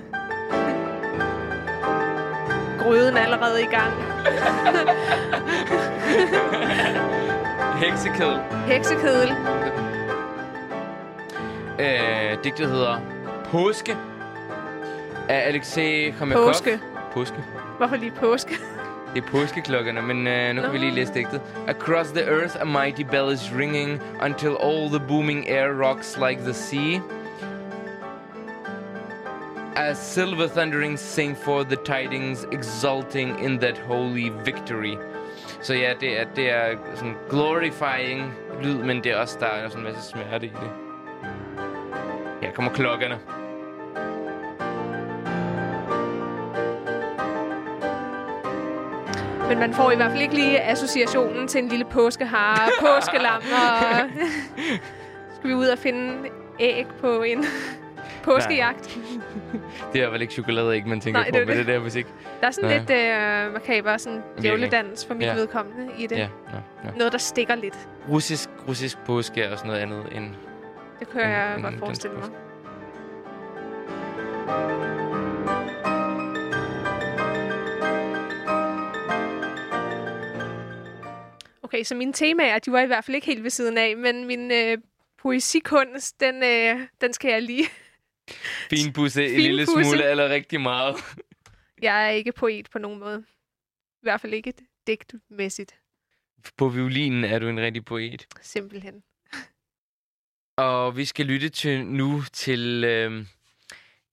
Gryden 2.78 3.16
er 3.16 3.20
allerede 3.20 3.62
i 3.62 3.66
gang. 3.66 3.92
Heksekedel. 7.84 8.38
Heksekedel. 8.66 9.32
Øh, 11.80 12.44
digtet 12.44 12.70
hedder 12.70 13.00
Påske 13.50 13.96
af 15.28 15.48
Alexei 15.48 16.10
Khamakov. 16.10 16.46
Påske. 16.46 16.80
Påske. 17.12 17.44
Hvorfor 17.78 17.96
lige 17.96 18.12
påske? 18.20 18.54
Det 19.14 19.24
er 19.24 19.28
påskeklokkerne, 19.28 20.02
men 20.02 20.26
øh, 20.26 20.54
nu 20.54 20.60
kan 20.60 20.70
Nå. 20.70 20.72
vi 20.72 20.78
lige 20.78 20.94
læse 20.94 21.14
digtet. 21.14 21.40
Across 21.68 22.10
the 22.10 22.22
earth 22.22 22.56
a 22.60 22.64
mighty 22.64 23.02
bell 23.02 23.32
is 23.32 23.52
ringing 23.58 24.02
until 24.24 24.56
all 24.62 24.88
the 24.88 25.00
booming 25.08 25.48
air 25.50 25.68
rocks 25.84 26.18
like 26.28 26.42
the 26.42 26.52
sea. 26.52 27.00
As 29.76 29.98
silver 29.98 30.48
thunderings 30.48 31.00
sing 31.00 31.34
for 31.34 31.62
the 31.64 31.76
tidings, 31.76 32.46
exulting 32.52 33.38
in 33.44 33.58
that 33.58 33.78
holy 33.78 34.30
victory. 34.44 34.98
Så 35.62 35.74
ja, 35.74 35.92
det 36.00 36.20
er, 36.20 36.24
det 36.36 36.50
er 36.50 36.76
sådan 36.94 37.14
glorifying 37.30 38.34
lyd, 38.62 38.74
men 38.74 39.04
det 39.04 39.12
er 39.12 39.16
også, 39.16 39.36
der 39.40 39.46
er 39.46 39.68
sådan 39.68 39.86
en 39.86 39.92
masse 39.92 40.10
smerte 40.10 40.46
i 40.46 40.48
det. 40.48 40.70
Her 42.42 42.52
kommer 42.52 42.72
klokkerne. 42.72 43.18
Men 49.48 49.58
man 49.58 49.74
får 49.74 49.90
i 49.90 49.96
hvert 49.96 50.10
fald 50.10 50.22
ikke 50.22 50.34
lige 50.34 50.60
associationen 50.60 51.48
til 51.48 51.62
en 51.62 51.68
lille 51.68 51.84
påskehare, 51.84 52.70
påskelam 52.86 53.42
og... 53.52 54.10
Skal 55.36 55.50
vi 55.50 55.54
ud 55.54 55.66
og 55.66 55.78
finde 55.78 56.28
æg 56.60 56.86
på 57.00 57.22
en 57.22 57.44
påskejagt? 58.22 58.98
Det 59.92 60.02
er 60.02 60.10
vel 60.10 60.22
ikke 60.22 60.32
chokoladeæg, 60.32 60.86
man 60.86 61.00
tænker 61.00 61.20
Nej, 61.20 61.30
på 61.30 61.38
det 61.38 61.46
med 61.46 61.56
det. 61.56 61.66
det 61.66 61.74
der 61.74 61.80
musik. 61.80 62.06
Der 62.40 62.46
er 62.46 62.50
sådan 62.50 62.70
Nej. 62.70 62.78
lidt 62.78 62.90
øh, 63.48 63.52
makaber, 63.52 63.96
sådan 63.96 64.22
djævledans 64.42 65.06
for 65.06 65.14
mit 65.14 65.26
Ja. 65.26 65.34
vedkommende 65.34 65.92
i 65.98 66.06
det. 66.06 66.16
Ja, 66.16 66.28
ja, 66.52 66.58
ja. 66.84 66.90
Noget, 66.96 67.12
der 67.12 67.18
stikker 67.18 67.54
lidt. 67.54 67.88
Russisk, 68.08 68.48
russisk 68.68 68.98
påske 69.06 69.42
er 69.42 69.52
også 69.52 69.66
noget 69.66 69.80
andet 69.80 70.06
end... 70.12 70.24
Det 71.00 71.08
kan 71.10 71.20
jeg 71.20 71.54
En- 71.56 71.62
godt 71.62 71.78
forestille 71.78 72.16
mig. 72.16 72.28
Okay, 81.62 81.82
så 81.84 81.94
mine 81.94 82.12
temaer, 82.12 82.58
de 82.58 82.72
var 82.72 82.80
i 82.80 82.86
hvert 82.86 83.04
fald 83.04 83.14
ikke 83.14 83.26
helt 83.26 83.42
ved 83.42 83.50
siden 83.50 83.78
af, 83.78 83.96
men 83.96 84.26
min 84.26 84.50
øh, 84.50 84.78
poesikunst, 85.22 86.20
den, 86.20 86.42
øh, 86.44 86.80
den 87.00 87.12
skal 87.12 87.30
jeg 87.30 87.42
lige. 87.42 87.64
Finpusse 88.70 89.22
en 89.24 89.28
Finpudse. 89.30 89.36
lille 89.48 89.66
smule 89.66 90.10
eller 90.10 90.28
rigtig 90.28 90.60
meget. 90.60 90.96
Jeg 91.82 92.06
er 92.06 92.10
ikke 92.10 92.32
poet 92.32 92.68
på 92.72 92.78
nogen 92.78 92.98
måde. 93.00 93.24
I 93.92 94.02
hvert 94.02 94.20
fald 94.20 94.34
ikke 94.34 94.52
digtmæssigt, 94.86 95.74
På 96.56 96.68
violinen 96.68 97.24
er 97.24 97.38
du 97.38 97.48
en 97.48 97.60
rigtig 97.60 97.84
poet. 97.84 98.26
simpelthen. 98.40 99.02
Og 100.56 100.96
vi 100.96 101.04
skal 101.04 101.26
lytte 101.26 101.48
til 101.48 101.86
nu 101.86 102.22
til 102.32 102.84
øh, 102.84 103.26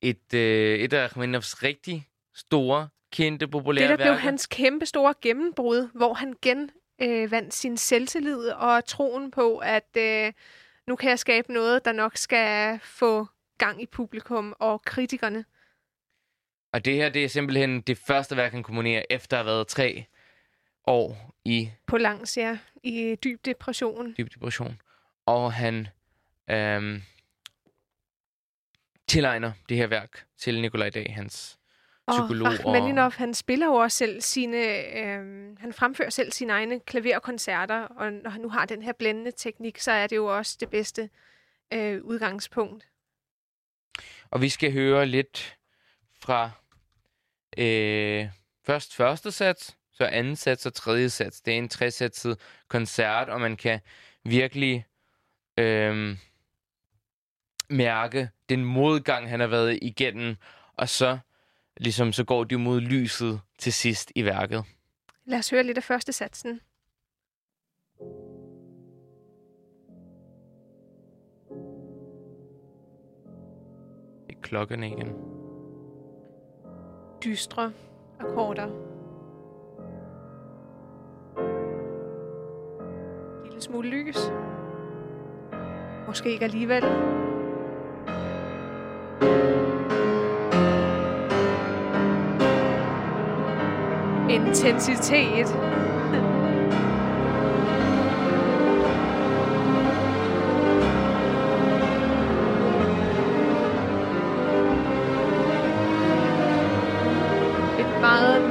et, 0.01 0.33
øh, 0.33 0.79
et 0.79 0.93
af 0.93 1.03
Rachmaninovs 1.03 1.63
rigtig 1.63 2.07
store, 2.35 2.89
kendte, 3.13 3.47
populære 3.47 3.83
Det, 3.83 3.89
der 3.89 3.95
blev 4.05 4.07
værker. 4.11 4.21
hans 4.21 4.47
kæmpe 4.47 4.85
store 4.85 5.13
gennembrud, 5.21 5.89
hvor 5.93 6.13
han 6.13 6.35
gen 6.41 6.71
øh, 7.01 7.31
vandt 7.31 7.53
sin 7.53 7.77
selvtillid 7.77 8.49
og 8.49 8.85
troen 8.85 9.31
på, 9.31 9.57
at 9.57 9.97
øh, 9.97 10.33
nu 10.87 10.95
kan 10.95 11.09
jeg 11.09 11.19
skabe 11.19 11.53
noget, 11.53 11.85
der 11.85 11.91
nok 11.91 12.17
skal 12.17 12.79
få 12.83 13.27
gang 13.59 13.81
i 13.81 13.85
publikum 13.85 14.55
og 14.59 14.81
kritikerne. 14.81 15.45
Og 16.73 16.85
det 16.85 16.93
her, 16.93 17.09
det 17.09 17.23
er 17.23 17.27
simpelthen 17.27 17.81
det 17.81 17.97
første 17.97 18.37
værk, 18.37 18.51
han 18.51 18.63
komponerer, 18.63 19.03
efter 19.09 19.37
at 19.37 19.45
have 19.45 19.51
været 19.51 19.67
tre 19.67 20.05
år 20.87 21.35
i 21.45 21.71
På 21.87 21.97
langs, 21.97 22.37
ja, 22.37 22.57
i 22.83 23.15
dyb 23.23 23.45
depression. 23.45 24.15
dyb 24.17 24.33
depression. 24.33 24.81
Og 25.25 25.53
han 25.53 25.87
øhm, 26.49 27.01
tilegner 29.07 29.51
det 29.69 29.77
her 29.77 29.87
værk 29.87 30.25
til 30.37 30.61
Nikolaj 30.61 30.89
Dag, 30.89 31.13
hans 31.15 31.59
psykolog. 32.11 32.47
Og 32.47 32.53
Rachmaninoff, 32.53 33.17
han 33.17 33.33
spiller 33.33 33.65
jo 33.65 33.73
også 33.73 33.97
selv 33.97 34.21
sine, 34.21 34.57
øh, 34.97 35.57
han 35.59 35.73
fremfører 35.73 36.09
selv 36.09 36.31
sine 36.31 36.53
egne 36.53 36.79
klaverkoncerter, 36.79 37.81
og 37.81 38.13
når 38.13 38.29
han 38.29 38.41
nu 38.41 38.49
har 38.49 38.65
den 38.65 38.83
her 38.83 38.93
blændende 38.93 39.31
teknik, 39.31 39.79
så 39.79 39.91
er 39.91 40.07
det 40.07 40.15
jo 40.15 40.37
også 40.37 40.57
det 40.59 40.69
bedste 40.69 41.09
øh, 41.73 42.03
udgangspunkt. 42.03 42.88
Og 44.31 44.41
vi 44.41 44.49
skal 44.49 44.73
høre 44.73 45.05
lidt 45.05 45.57
fra 46.21 46.51
øh, 47.57 48.29
først 48.65 48.95
første 48.95 49.31
sats, 49.31 49.77
så 49.93 50.05
anden 50.05 50.35
sats 50.35 50.65
og 50.65 50.73
tredje 50.73 51.09
sats. 51.09 51.41
Det 51.41 51.53
er 51.53 51.57
en 51.57 51.69
tresatset 51.69 52.39
koncert, 52.67 53.29
og 53.29 53.41
man 53.41 53.57
kan 53.57 53.79
virkelig 54.23 54.85
øh, 55.57 56.17
mærke 57.69 58.29
den 58.49 58.65
modgang, 58.65 59.29
han 59.29 59.39
har 59.39 59.47
været 59.47 59.79
igennem, 59.81 60.35
og 60.73 60.89
så 60.89 61.19
ligesom 61.77 62.13
så 62.13 62.23
går 62.23 62.43
de 62.43 62.57
mod 62.57 62.81
lyset 62.81 63.41
til 63.57 63.73
sidst 63.73 64.11
i 64.15 64.25
værket. 64.25 64.63
Lad 65.25 65.39
os 65.39 65.49
høre 65.49 65.63
lidt 65.63 65.77
af 65.77 65.83
første 65.83 66.13
satsen. 66.13 66.61
thank 67.99 68.11
you 68.11 68.28
klokkerne 74.41 74.87
igen. 74.87 75.13
Dystre 77.23 77.71
akkorder. 78.19 78.67
Lille 83.43 83.61
smule 83.61 83.89
lys. 83.89 84.31
Måske 86.07 86.31
ikke 86.31 86.45
alligevel. 86.45 86.83
Intensitet. 94.29 95.47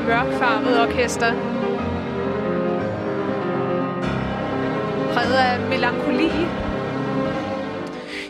mørkfarvet 0.08 0.88
orkester. 0.88 1.32
Præget 5.12 5.34
af 5.34 5.68
melankoli. 5.68 6.30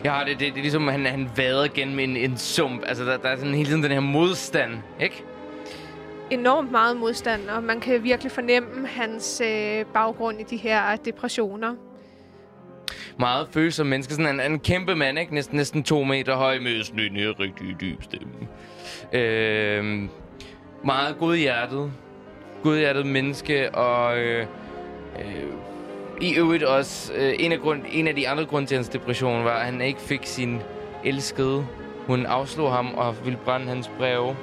Ja, 0.03 0.19
det, 0.25 0.39
det, 0.39 0.39
det 0.39 0.57
er 0.57 0.61
ligesom, 0.61 0.87
han, 0.87 1.05
han 1.05 1.29
vader 1.35 1.67
gennem 1.67 1.99
en, 1.99 2.17
en 2.17 2.37
sump. 2.37 2.81
Altså, 2.85 3.05
der, 3.05 3.17
der 3.17 3.29
er 3.29 3.35
sådan 3.35 3.53
hele 3.53 3.69
tiden 3.69 3.83
den 3.83 3.91
her 3.91 3.99
modstand, 3.99 4.71
ikke? 4.99 5.23
enormt 6.31 6.71
meget 6.71 6.97
modstand, 6.97 7.49
og 7.49 7.63
man 7.63 7.79
kan 7.79 8.03
virkelig 8.03 8.31
fornemme 8.31 8.87
hans 8.87 9.41
øh, 9.45 9.85
baggrund 9.93 10.39
i 10.39 10.43
de 10.43 10.57
her 10.57 10.95
depressioner. 10.95 11.75
Meget 13.19 13.47
følsom 13.51 13.87
menneske. 13.87 14.13
Sådan 14.13 14.39
en, 14.39 14.51
en 14.51 14.59
kæmpe 14.59 14.95
mand, 14.95 15.19
ikke? 15.19 15.33
Næsten, 15.33 15.57
næsten 15.57 15.83
to 15.83 16.03
meter 16.03 16.35
høj 16.35 16.59
med 16.59 16.83
sådan 16.83 16.99
en 16.99 17.15
her 17.15 17.39
rigtig 17.39 17.75
dyb 17.81 18.03
stemme. 18.03 18.33
Øh, 19.13 20.09
meget 20.83 21.17
godhjertet. 21.19 21.91
Godhjertet 22.63 23.05
menneske, 23.05 23.75
og 23.75 24.17
øh, 24.17 24.45
øh, 25.19 25.43
i 26.21 26.35
øvrigt 26.35 26.63
også 26.63 27.13
øh, 27.13 27.33
en, 27.39 27.51
af 27.51 27.59
grund, 27.59 27.81
en 27.91 28.07
af 28.07 28.15
de 28.15 28.29
andre 28.29 28.45
grunde 28.45 28.67
til 28.67 28.75
hans 28.75 28.89
depression 28.89 29.43
var, 29.43 29.51
at 29.51 29.65
han 29.65 29.81
ikke 29.81 30.01
fik 30.01 30.19
sin 30.23 30.61
elskede. 31.03 31.65
Hun 32.07 32.25
afslog 32.25 32.71
ham 32.71 32.93
og 32.95 33.25
ville 33.25 33.39
brænde 33.45 33.67
hans 33.67 33.91
breve. 33.97 34.35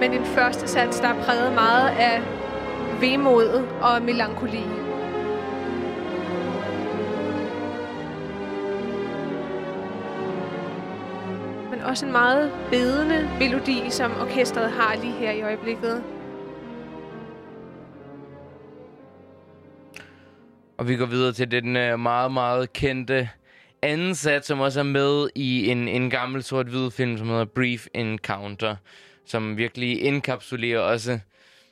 Men 0.00 0.12
den 0.12 0.24
første 0.24 0.68
sats, 0.68 1.00
der 1.00 1.08
er 1.08 1.22
præget 1.22 1.54
meget 1.54 1.88
af 1.88 2.20
vemodet 3.00 3.68
og 3.82 4.02
melankoli. 4.02 4.85
Også 11.86 12.06
en 12.06 12.12
meget 12.12 12.52
bedende 12.70 13.28
melodi, 13.38 13.90
som 13.90 14.12
orkestret 14.20 14.70
har 14.70 14.96
lige 14.96 15.12
her 15.12 15.30
i 15.30 15.42
øjeblikket. 15.42 16.04
Og 20.78 20.88
vi 20.88 20.96
går 20.96 21.06
videre 21.06 21.32
til 21.32 21.50
den 21.50 21.76
øh, 21.76 22.00
meget, 22.00 22.32
meget 22.32 22.72
kendte 22.72 23.28
anden 23.82 24.14
sats, 24.14 24.46
som 24.46 24.60
også 24.60 24.80
er 24.80 24.84
med 24.84 25.28
i 25.34 25.70
en, 25.70 25.88
en 25.88 26.10
gammel 26.10 26.42
sort-hvid 26.42 26.90
film, 26.90 27.18
som 27.18 27.28
hedder 27.28 27.44
Brief 27.44 27.86
Encounter, 27.94 28.76
som 29.26 29.56
virkelig 29.56 30.02
indkapsulerer 30.02 30.80
også 30.80 31.18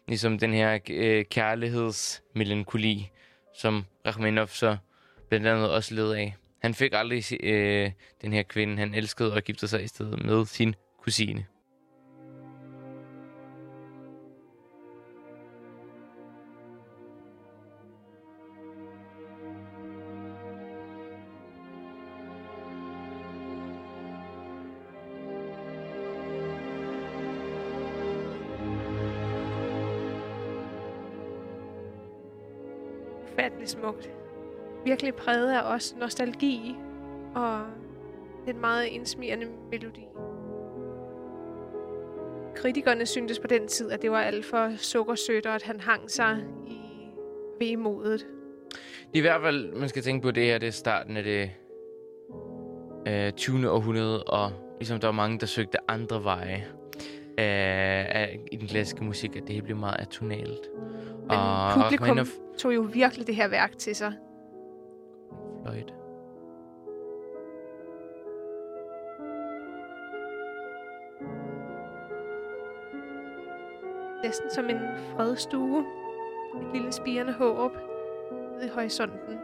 ligesom 0.09 0.39
den 0.39 0.53
her 0.53 0.79
øh, 0.91 1.25
kærlighedsmelankoli, 1.25 3.11
som 3.59 3.85
Rachmaninoff 4.07 4.53
så 4.53 4.77
blandt 5.29 5.47
andet 5.47 5.71
også 5.71 5.95
led 5.95 6.12
af. 6.12 6.37
Han 6.65 6.75
fik 6.75 6.93
aldrig 6.95 7.45
øh, 7.45 7.91
den 8.23 8.33
her 8.33 8.43
kvinde, 8.43 8.77
han 8.77 8.95
elskede 8.95 9.33
og 9.35 9.43
giftede 9.43 9.69
sig 9.69 9.85
i 9.85 9.89
stedet 9.89 10.25
med 10.25 10.47
sin 10.47 10.75
kusine. 10.99 11.47
Ufattelig 33.33 33.69
smukt. 33.69 34.24
Virkelig 34.85 35.14
præget 35.14 35.53
af 35.53 35.72
også 35.72 35.95
nostalgi 36.01 36.76
og 37.35 37.61
den 38.47 38.61
meget 38.61 38.85
indsmirrende 38.85 39.47
melodi. 39.70 40.07
Kritikerne 42.57 43.07
syntes 43.07 43.39
på 43.39 43.47
den 43.47 43.68
tid, 43.68 43.91
at 43.91 44.03
det 44.03 44.11
var 44.11 44.20
alt 44.20 44.45
for 44.45 44.72
sukkersødt, 44.76 45.47
og 45.47 45.55
at 45.55 45.62
han 45.62 45.80
hang 45.80 46.11
sig 46.11 46.39
i 46.66 46.78
vemodet. 47.61 48.26
I 49.12 49.20
hvert 49.20 49.41
fald, 49.43 49.72
man 49.72 49.89
skal 49.89 50.03
tænke 50.03 50.22
på, 50.22 50.30
det 50.30 50.45
her 50.45 50.59
det 50.59 50.66
er 50.66 50.70
starten 50.70 51.16
af 51.16 51.24
det 51.24 51.51
øh, 53.09 53.32
20. 53.32 53.70
århundrede, 53.70 54.22
og 54.24 54.53
ligesom 54.78 55.01
der 55.01 55.09
var 55.09 55.12
mange, 55.12 55.39
der 55.39 55.47
søgte 55.47 55.78
andre 55.91 56.24
veje 56.24 56.66
øh, 57.28 57.35
af, 57.39 58.41
i 58.53 58.57
den 58.57 58.68
klassiske 58.68 59.05
musik, 59.05 59.37
at 59.37 59.43
det 59.47 59.55
her 59.55 59.62
blev 59.62 59.76
meget 59.76 60.01
atonalt. 60.01 60.70
Men 61.20 61.30
og 61.30 61.72
publikum 61.74 62.09
Rachmaninoff... 62.09 62.30
tog 62.59 62.74
jo 62.74 62.80
virkelig 62.93 63.26
det 63.26 63.37
her 63.37 63.49
værk 63.49 63.78
til 63.78 63.97
sig. 63.97 64.12
Fløjt. 65.65 65.95
Næsten 74.25 74.51
som 74.51 74.71
en 74.71 74.81
fredstue. 75.17 75.85
Et 76.61 76.73
lille 76.73 76.93
spirende 76.93 77.33
håb 77.33 77.73
i 78.62 78.69
horisonten. 78.75 79.39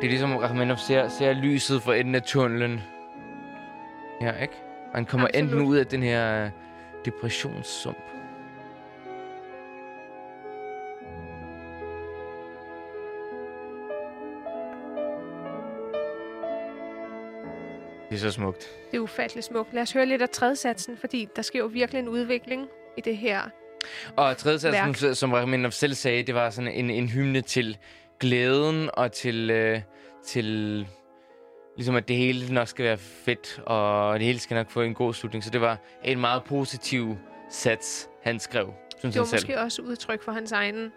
Det 0.00 0.08
er 0.08 0.10
ligesom, 0.10 0.36
Rachmaninoff 0.36 0.80
ser, 0.80 1.08
ser 1.08 1.32
lyset 1.32 1.82
for 1.82 1.92
enden 1.92 2.14
af 2.14 2.22
tunnelen. 2.22 2.80
Ja, 4.20 4.32
ikke? 4.32 4.63
Han 4.94 5.04
kommer 5.04 5.28
Absolut. 5.28 5.52
enten 5.52 5.66
ud 5.66 5.76
af 5.76 5.86
den 5.86 6.02
her 6.02 6.50
depressionssump. 7.04 7.96
Det 18.10 18.16
er 18.16 18.18
så 18.20 18.30
smukt. 18.30 18.70
Det 18.90 18.96
er 18.96 19.00
ufatteligt 19.00 19.46
smukt. 19.46 19.74
Lad 19.74 19.82
os 19.82 19.92
høre 19.92 20.06
lidt 20.06 20.22
af 20.22 20.28
tredjesatsen, 20.28 20.96
fordi 20.96 21.28
der 21.36 21.42
sker 21.42 21.58
jo 21.58 21.66
virkelig 21.66 21.98
en 21.98 22.08
udvikling 22.08 22.68
i 22.96 23.00
det 23.00 23.16
her. 23.16 23.40
Og 24.16 24.36
tredje 24.36 24.72
Værk. 24.72 25.16
som 25.16 25.32
Rachmaninoff 25.32 25.74
selv 25.74 25.94
sagde, 25.94 26.22
det 26.22 26.34
var 26.34 26.50
sådan 26.50 26.72
en, 26.72 26.90
en 26.90 27.08
hymne 27.08 27.40
til 27.40 27.78
glæden 28.20 28.90
og 28.92 29.12
til, 29.12 29.50
øh, 29.50 29.80
til 30.26 30.88
ligesom 31.76 31.94
at 31.96 32.08
det 32.08 32.16
hele 32.16 32.54
nok 32.54 32.68
skal 32.68 32.84
være 32.84 32.98
fedt, 32.98 33.62
og 33.66 34.18
det 34.18 34.26
hele 34.26 34.38
skal 34.38 34.54
nok 34.54 34.70
få 34.70 34.82
en 34.82 34.94
god 34.94 35.14
slutning. 35.14 35.44
Så 35.44 35.50
det 35.50 35.60
var 35.60 35.78
en 36.04 36.20
meget 36.20 36.44
positiv 36.44 37.16
sats, 37.50 38.08
han 38.22 38.40
skrev, 38.40 38.74
synes 38.98 39.14
Det 39.14 39.20
var 39.20 39.26
han 39.26 39.38
selv. 39.38 39.42
måske 39.48 39.60
også 39.60 39.82
udtryk 39.82 40.22
for 40.22 40.32
hans 40.32 40.52
egen 40.52 40.92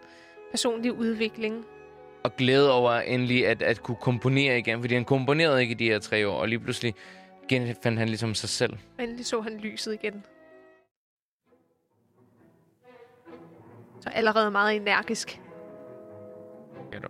personlige 0.50 0.92
udvikling. 0.92 1.64
Og 2.24 2.36
glæde 2.36 2.72
over 2.72 2.92
endelig 2.92 3.46
at, 3.46 3.62
at 3.62 3.82
kunne 3.82 3.96
komponere 4.00 4.58
igen, 4.58 4.80
fordi 4.80 4.94
han 4.94 5.04
komponerede 5.04 5.60
ikke 5.60 5.72
i 5.72 5.74
de 5.74 5.84
her 5.84 5.98
tre 5.98 6.28
år, 6.28 6.40
og 6.40 6.48
lige 6.48 6.58
pludselig 6.58 6.94
genfandt 7.48 7.98
han 7.98 8.08
ligesom 8.08 8.34
sig 8.34 8.48
selv. 8.48 8.72
Og 8.98 9.04
endelig 9.04 9.26
så 9.26 9.40
han 9.40 9.52
lyset 9.58 9.92
igen. 10.02 10.24
Så 14.00 14.08
allerede 14.08 14.50
meget 14.50 14.76
energisk. 14.76 15.40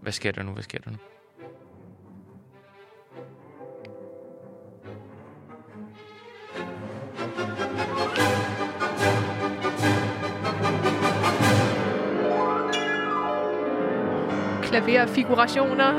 Hvad 0.01 0.12
sker 0.12 0.33
der 0.33 0.43
nu? 0.43 0.53
Hvad 0.53 0.62
sker 0.62 0.79
der 0.79 0.91
nu? 0.91 0.97
Klaverfigurationer. 14.79 15.93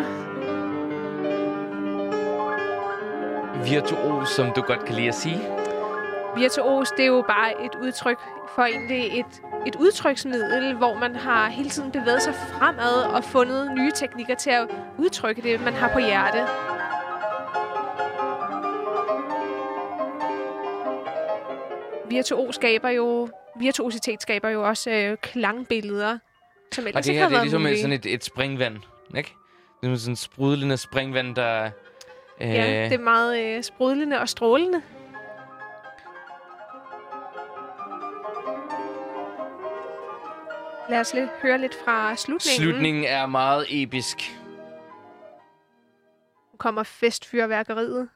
Virtuos, 3.63 4.29
som 4.29 4.51
du 4.55 4.61
godt 4.61 4.85
kan 4.85 4.95
lide 4.95 5.07
at 5.07 5.15
sige. 5.15 5.39
Virtuos, 6.35 6.91
det 6.91 6.99
er 6.99 7.07
jo 7.07 7.23
bare 7.27 7.65
et 7.65 7.75
udtryk 7.83 8.19
for 8.55 8.61
egentlig 8.61 9.19
et, 9.19 9.41
et 9.67 9.75
udtryksmiddel, 9.75 10.75
hvor 10.75 10.95
man 10.95 11.15
har 11.15 11.49
hele 11.49 11.69
tiden 11.69 11.91
bevæget 11.91 12.21
sig 12.21 12.33
fremad 12.35 13.03
og 13.13 13.23
fundet 13.23 13.71
nye 13.77 13.91
teknikker 13.95 14.35
til 14.35 14.49
at 14.49 14.67
udtrykke 14.97 15.41
det, 15.41 15.61
man 15.61 15.73
har 15.73 15.93
på 15.93 15.99
hjerte. 15.99 16.39
Virtuos 22.09 22.55
skaber 22.55 22.89
jo, 22.89 23.29
virtuositet 23.59 24.21
skaber 24.21 24.49
jo 24.49 24.67
også 24.67 24.91
øh, 24.91 25.17
klangbilleder, 25.17 26.17
som 26.75 26.83
Og 26.83 26.87
ellers 26.87 27.05
det 27.05 27.11
ikke 27.11 27.21
her, 27.21 27.29
det 27.29 27.37
er 27.37 27.41
ligesom 27.41 27.61
mulige. 27.61 27.81
sådan 27.81 27.93
et, 27.93 28.05
et 28.05 28.23
springvand, 28.23 28.77
ikke? 29.17 29.35
Det 29.81 29.91
er 29.91 29.95
sådan 29.95 30.11
et 30.13 30.17
sprudlende 30.19 30.77
springvand, 30.77 31.35
der... 31.35 31.63
Øh, 32.41 32.49
Ja, 32.49 32.83
det 32.85 32.93
er 32.93 32.97
meget 33.03 33.45
øh, 33.57 33.63
sprudlende 33.63 34.19
og 34.19 34.29
strålende. 34.29 34.81
Lad 40.89 40.99
os 40.99 41.13
lidt, 41.13 41.29
høre 41.41 41.57
lidt 41.57 41.75
fra 41.85 42.15
slutningen. 42.15 42.61
Slutningen 42.61 43.03
er 43.03 43.25
meget 43.25 43.65
episk. 43.69 44.17
Nu 46.53 46.57
kommer 46.57 46.83
festfyrværkeriet. 46.83 48.09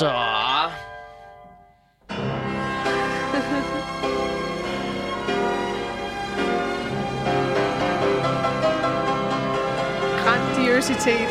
så... 0.04 0.10
Grandiositet. 10.24 11.28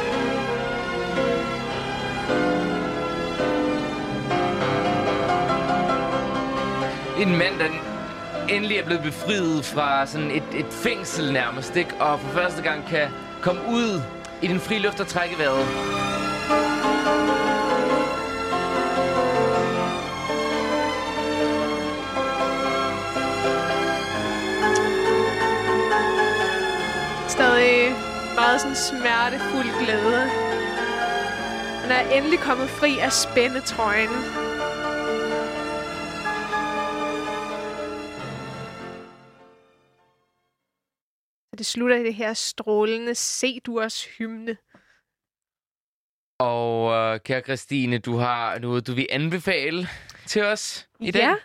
En 7.17 7.37
mand, 7.37 7.59
der 7.59 7.65
endelig 8.49 8.77
er 8.77 8.85
blevet 8.85 9.03
befriet 9.03 9.65
fra 9.65 10.05
sådan 10.05 10.31
et, 10.31 10.43
et 10.55 10.65
fængsel 10.71 11.33
nærmest, 11.33 11.75
ikke? 11.75 11.95
Og 11.99 12.19
for 12.19 12.27
første 12.27 12.61
gang 12.61 12.85
kan 12.87 13.07
komme 13.41 13.61
ud 13.69 14.01
i 14.41 14.47
den 14.47 14.59
frie 14.59 14.79
luft 14.79 14.99
og 14.99 15.07
trække 15.07 15.37
vejret. 15.37 16.08
Stadig 27.39 27.91
meget 28.35 28.61
sådan 28.61 28.75
smertefuld 28.75 29.69
glæde. 29.83 30.21
Han 31.81 31.91
er 31.91 32.17
endelig 32.17 32.39
kommet 32.39 32.69
fri 32.69 32.99
af 32.99 33.11
spændetrøjen. 33.11 34.09
Så 41.49 41.55
det 41.57 41.65
slutter 41.65 41.95
i 41.95 42.03
det 42.03 42.13
her 42.13 42.33
strålende 42.33 43.15
C-durs 43.15 44.05
hymne. 44.17 44.57
Og 46.39 46.91
øh, 46.91 47.19
kære 47.19 47.41
Christine, 47.41 47.97
du 47.97 48.15
har 48.15 48.59
noget, 48.59 48.87
du 48.87 48.93
vil 48.93 49.07
anbefale 49.09 49.87
til 50.25 50.43
os 50.43 50.89
i 50.99 51.11
dag? 51.11 51.21
Ja. 51.21 51.35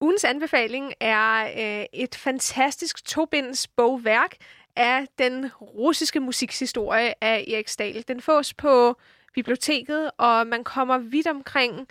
Ugens 0.00 0.24
anbefaling 0.24 0.92
er 1.00 1.44
øh, 1.44 1.86
et 1.92 2.14
fantastisk 2.14 3.04
tobinds 3.04 3.68
bogværk 3.68 4.36
af 4.80 5.06
den 5.18 5.50
russiske 5.60 6.20
musikshistorie 6.20 7.24
af 7.24 7.44
Erik 7.48 7.68
Stahl. 7.68 8.04
Den 8.08 8.20
fås 8.20 8.54
på 8.54 9.00
biblioteket, 9.34 10.10
og 10.18 10.46
man 10.46 10.64
kommer 10.64 10.98
vidt 10.98 11.26
omkring 11.26 11.88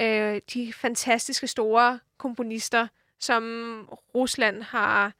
øh, 0.00 0.40
de 0.54 0.72
fantastiske 0.72 1.46
store 1.46 1.98
komponister, 2.18 2.88
som 3.20 3.42
Rusland 4.14 4.62
har 4.62 5.12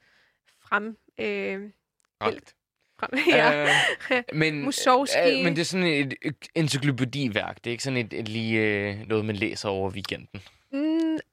frem... 0.59 0.97
Øh, 1.19 1.69
frem 2.99 3.13
ja. 3.37 3.63
Øh, 4.11 4.23
men, 4.33 4.61
Mussorgsky. 4.65 5.37
øh, 5.37 5.43
men 5.43 5.55
det 5.55 5.61
er 5.61 5.65
sådan 5.65 5.85
et 5.85 6.13
et 6.21 6.47
encyklopædiværk. 6.55 7.57
Det 7.63 7.67
er 7.67 7.71
ikke 7.71 7.83
sådan 7.83 7.97
et, 7.97 8.13
et 8.13 8.27
lige 8.27 8.59
øh, 8.59 9.07
noget, 9.07 9.25
man 9.25 9.35
læser 9.35 9.69
over 9.69 9.91
weekenden. 9.91 10.41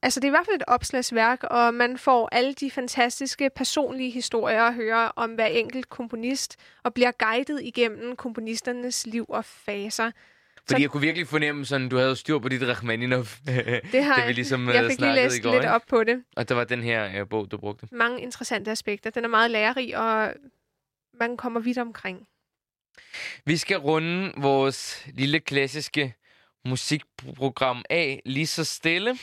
Altså, 0.01 0.19
det 0.19 0.23
er 0.25 0.29
i 0.29 0.37
hvert 0.37 0.45
fald 0.45 0.55
et 0.55 0.63
opslagsværk, 0.67 1.43
og 1.43 1.73
man 1.73 1.97
får 1.97 2.29
alle 2.31 2.53
de 2.53 2.71
fantastiske 2.71 3.49
personlige 3.55 4.09
historier 4.11 4.63
at 4.63 4.73
høre 4.73 5.11
om 5.15 5.29
hver 5.31 5.45
enkelt 5.45 5.89
komponist, 5.89 6.55
og 6.83 6.93
bliver 6.93 7.11
guidet 7.19 7.61
igennem 7.63 8.15
komponisternes 8.15 9.07
liv 9.07 9.25
og 9.29 9.45
faser. 9.45 10.11
Fordi 10.69 10.81
jeg 10.81 10.89
kunne 10.89 11.01
virkelig 11.01 11.27
fornemme, 11.27 11.65
sådan, 11.65 11.89
du 11.89 11.97
havde 11.97 12.15
styr 12.15 12.39
på 12.39 12.49
dit 12.49 12.63
Rachmaninov, 12.63 13.23
Det 13.91 14.03
har 14.03 14.15
da 14.15 14.21
vi 14.21 14.25
jeg. 14.25 14.35
ligesom 14.35 14.69
jeg 14.69 14.83
øh, 14.83 14.89
fik 14.89 14.99
lige 14.99 15.15
læst 15.15 15.37
i 15.37 15.41
går. 15.41 15.53
lidt 15.53 15.65
op 15.65 15.81
på 15.89 16.03
det. 16.03 16.23
Og 16.35 16.49
der 16.49 16.55
var 16.55 16.63
den 16.63 16.83
her 16.83 17.21
øh, 17.21 17.29
bog, 17.29 17.51
du 17.51 17.57
brugte. 17.57 17.87
Mange 17.91 18.21
interessante 18.21 18.71
aspekter. 18.71 19.09
Den 19.09 19.23
er 19.23 19.29
meget 19.29 19.51
lærerig, 19.51 19.97
og 19.97 20.33
man 21.19 21.37
kommer 21.37 21.59
vidt 21.59 21.77
omkring. 21.77 22.27
Vi 23.45 23.57
skal 23.57 23.77
runde 23.77 24.33
vores 24.37 25.05
lille 25.13 25.39
klassiske 25.39 26.15
musikprogram 26.65 27.83
af 27.89 28.21
lige 28.25 28.47
så 28.47 28.63
stille. 28.63 29.17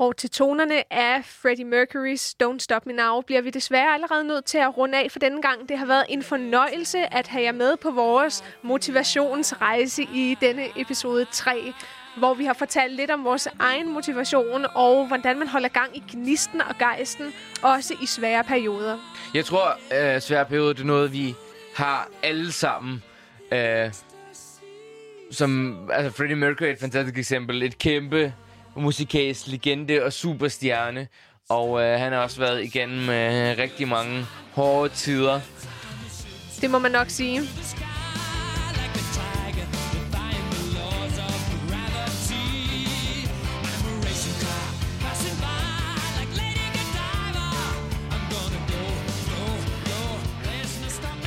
Og 0.00 0.16
til 0.16 0.30
tonerne 0.30 0.92
af 0.92 1.24
Freddie 1.24 1.64
Mercury's 1.64 2.34
Don't 2.42 2.58
Stop 2.58 2.86
Me 2.86 2.92
Now 2.92 3.20
bliver 3.20 3.40
vi 3.40 3.50
desværre 3.50 3.94
allerede 3.94 4.24
nødt 4.24 4.44
til 4.44 4.58
at 4.58 4.76
runde 4.76 4.98
af 4.98 5.10
for 5.10 5.18
denne 5.18 5.42
gang. 5.42 5.68
Det 5.68 5.78
har 5.78 5.86
været 5.86 6.04
en 6.08 6.22
fornøjelse 6.22 7.14
at 7.14 7.26
have 7.26 7.44
jer 7.44 7.52
med 7.52 7.76
på 7.76 7.90
vores 7.90 8.44
motivationsrejse 8.62 10.02
i 10.02 10.36
denne 10.40 10.62
episode 10.76 11.26
3, 11.32 11.72
hvor 12.18 12.34
vi 12.34 12.44
har 12.44 12.52
fortalt 12.54 12.92
lidt 12.92 13.10
om 13.10 13.24
vores 13.24 13.48
egen 13.58 13.92
motivation 13.92 14.66
og 14.74 15.06
hvordan 15.06 15.38
man 15.38 15.48
holder 15.48 15.68
gang 15.68 15.96
i 15.96 16.02
gnisten 16.10 16.60
og 16.60 16.78
gejsten, 16.78 17.32
også 17.62 17.94
i 18.02 18.06
svære 18.06 18.44
perioder. 18.44 18.98
Jeg 19.34 19.44
tror, 19.44 19.78
øh, 20.14 20.20
svære 20.20 20.44
perioder 20.44 20.72
det 20.72 20.82
er 20.82 20.86
noget, 20.86 21.12
vi 21.12 21.34
har 21.74 22.08
alle 22.22 22.52
sammen. 22.52 23.02
Øh, 23.52 23.92
som, 25.30 25.78
altså 25.92 26.16
Freddie 26.16 26.36
Mercury 26.36 26.66
er 26.66 26.72
et 26.72 26.80
fantastisk 26.80 27.18
eksempel. 27.18 27.62
Et 27.62 27.78
kæmpe 27.78 28.34
musikalsk 28.80 29.46
legende 29.46 30.02
og 30.04 30.12
superstjerne. 30.12 31.08
Og 31.48 31.82
øh, 31.82 32.00
han 32.00 32.12
har 32.12 32.18
også 32.18 32.38
været 32.38 32.64
igennem 32.64 33.10
øh, 33.10 33.58
rigtig 33.58 33.88
mange 33.88 34.24
hårde 34.54 34.88
tider. 34.94 35.40
Det 36.60 36.70
må 36.70 36.78
man 36.78 36.92
nok 36.92 37.08
sige. 37.08 37.40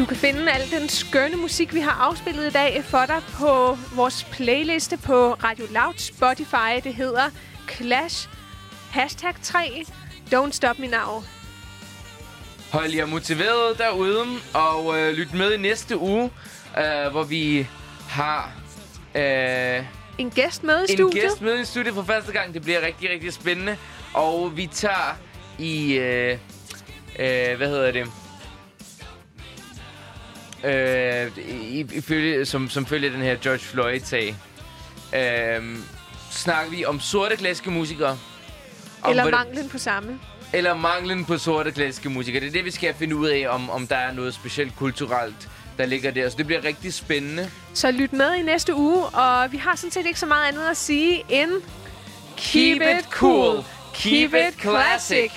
Du 0.02 0.06
kan 0.06 0.18
finde 0.18 0.52
al 0.52 0.72
den 0.72 0.90
skønne 0.90 1.38
musik, 1.38 1.74
vi 1.74 1.80
har 1.80 1.92
afspillet 1.92 2.48
i 2.48 2.50
dag 2.50 2.84
for 2.84 3.06
dig 3.06 3.22
på 3.40 3.78
vores 3.96 4.24
playliste 4.24 4.98
på 4.98 5.34
Radio 5.34 5.66
Loud 5.72 5.94
Spotify. 5.98 6.84
Det 6.84 6.94
hedder 6.94 7.30
Clash 7.70 8.30
Hashtag 8.92 9.34
3 9.44 9.84
Don't 10.34 10.52
Stop 10.52 10.80
Me 10.80 10.88
Now. 10.88 11.24
Hold 12.72 12.92
jer 12.94 13.06
motiveret 13.06 13.78
derude, 13.78 14.26
og 14.54 15.00
øh, 15.00 15.14
lyt 15.14 15.34
med 15.34 15.54
i 15.54 15.58
næste 15.58 15.98
uge, 15.98 16.32
øh, 16.78 17.12
hvor 17.12 17.24
vi 17.24 17.68
har 18.10 18.52
øh, 19.16 19.86
En 20.18 20.30
gæst 20.30 20.64
med 20.64 20.80
i 20.80 20.92
en 20.92 20.98
studiet. 20.98 21.24
gæst 21.24 21.42
med 21.42 21.60
i 21.60 21.66
studiet 21.66 21.94
for 21.94 22.04
første 22.04 22.32
gang. 22.32 22.54
Det 22.54 22.62
bliver 22.62 22.86
rigtig, 22.86 23.10
rigtig 23.10 23.34
spændende. 23.34 23.78
Og 24.14 24.58
vi 24.58 24.68
tager 24.68 25.18
i... 25.60 25.94
Øh, 25.94 26.38
øh, 27.20 27.58
hvad 27.58 27.68
hedder 27.68 27.92
det? 27.92 28.08
Øh, 30.64 31.32
i, 31.62 31.86
ifølge, 31.94 32.46
som, 32.46 32.70
som 32.70 32.86
følger 32.86 33.10
den 33.12 33.22
her 33.22 33.36
George 33.36 33.60
Floyd-sag. 33.60 34.36
Øh, 35.16 35.78
snakker 36.32 36.72
vi 36.72 36.86
om 36.86 37.00
sorte 37.00 37.36
klassiske 37.36 37.72
musikere. 37.72 38.18
Om 39.02 39.10
Eller 39.10 39.30
manglen 39.32 39.70
på 39.70 39.78
samme. 39.78 40.20
eller 40.54 40.74
manglen 40.76 41.26
på 41.26 41.38
sorte 41.38 41.72
klassiske 41.72 42.10
musikere. 42.10 42.42
Det 42.42 42.48
er 42.48 42.52
det, 42.52 42.66
vi 42.66 42.72
skal 42.72 42.94
finde 42.94 43.16
ud 43.16 43.28
af, 43.28 43.46
om, 43.50 43.70
om 43.70 43.88
der 43.88 43.96
er 43.96 44.12
noget 44.14 44.34
specielt 44.34 44.76
kulturelt, 44.76 45.50
der 45.78 45.86
ligger 45.86 46.12
der. 46.12 46.30
Så 46.30 46.38
det 46.38 46.46
bliver 46.46 46.64
rigtig 46.64 46.94
spændende. 46.94 47.52
Så 47.74 47.92
lyt 47.92 48.14
med 48.14 48.36
i 48.36 48.42
næste 48.42 48.76
uge, 48.76 49.04
og 49.06 49.52
vi 49.52 49.58
har 49.58 49.76
sådan 49.76 49.92
set 49.92 50.06
ikke 50.06 50.20
så 50.20 50.26
meget 50.26 50.48
andet 50.48 50.68
at 50.70 50.78
sige 50.78 51.24
end... 51.30 51.52
Keep 52.38 52.82
it 52.82 53.06
cool. 53.12 53.64
Keep 53.94 54.34
it 54.34 54.62
classic. 54.62 55.32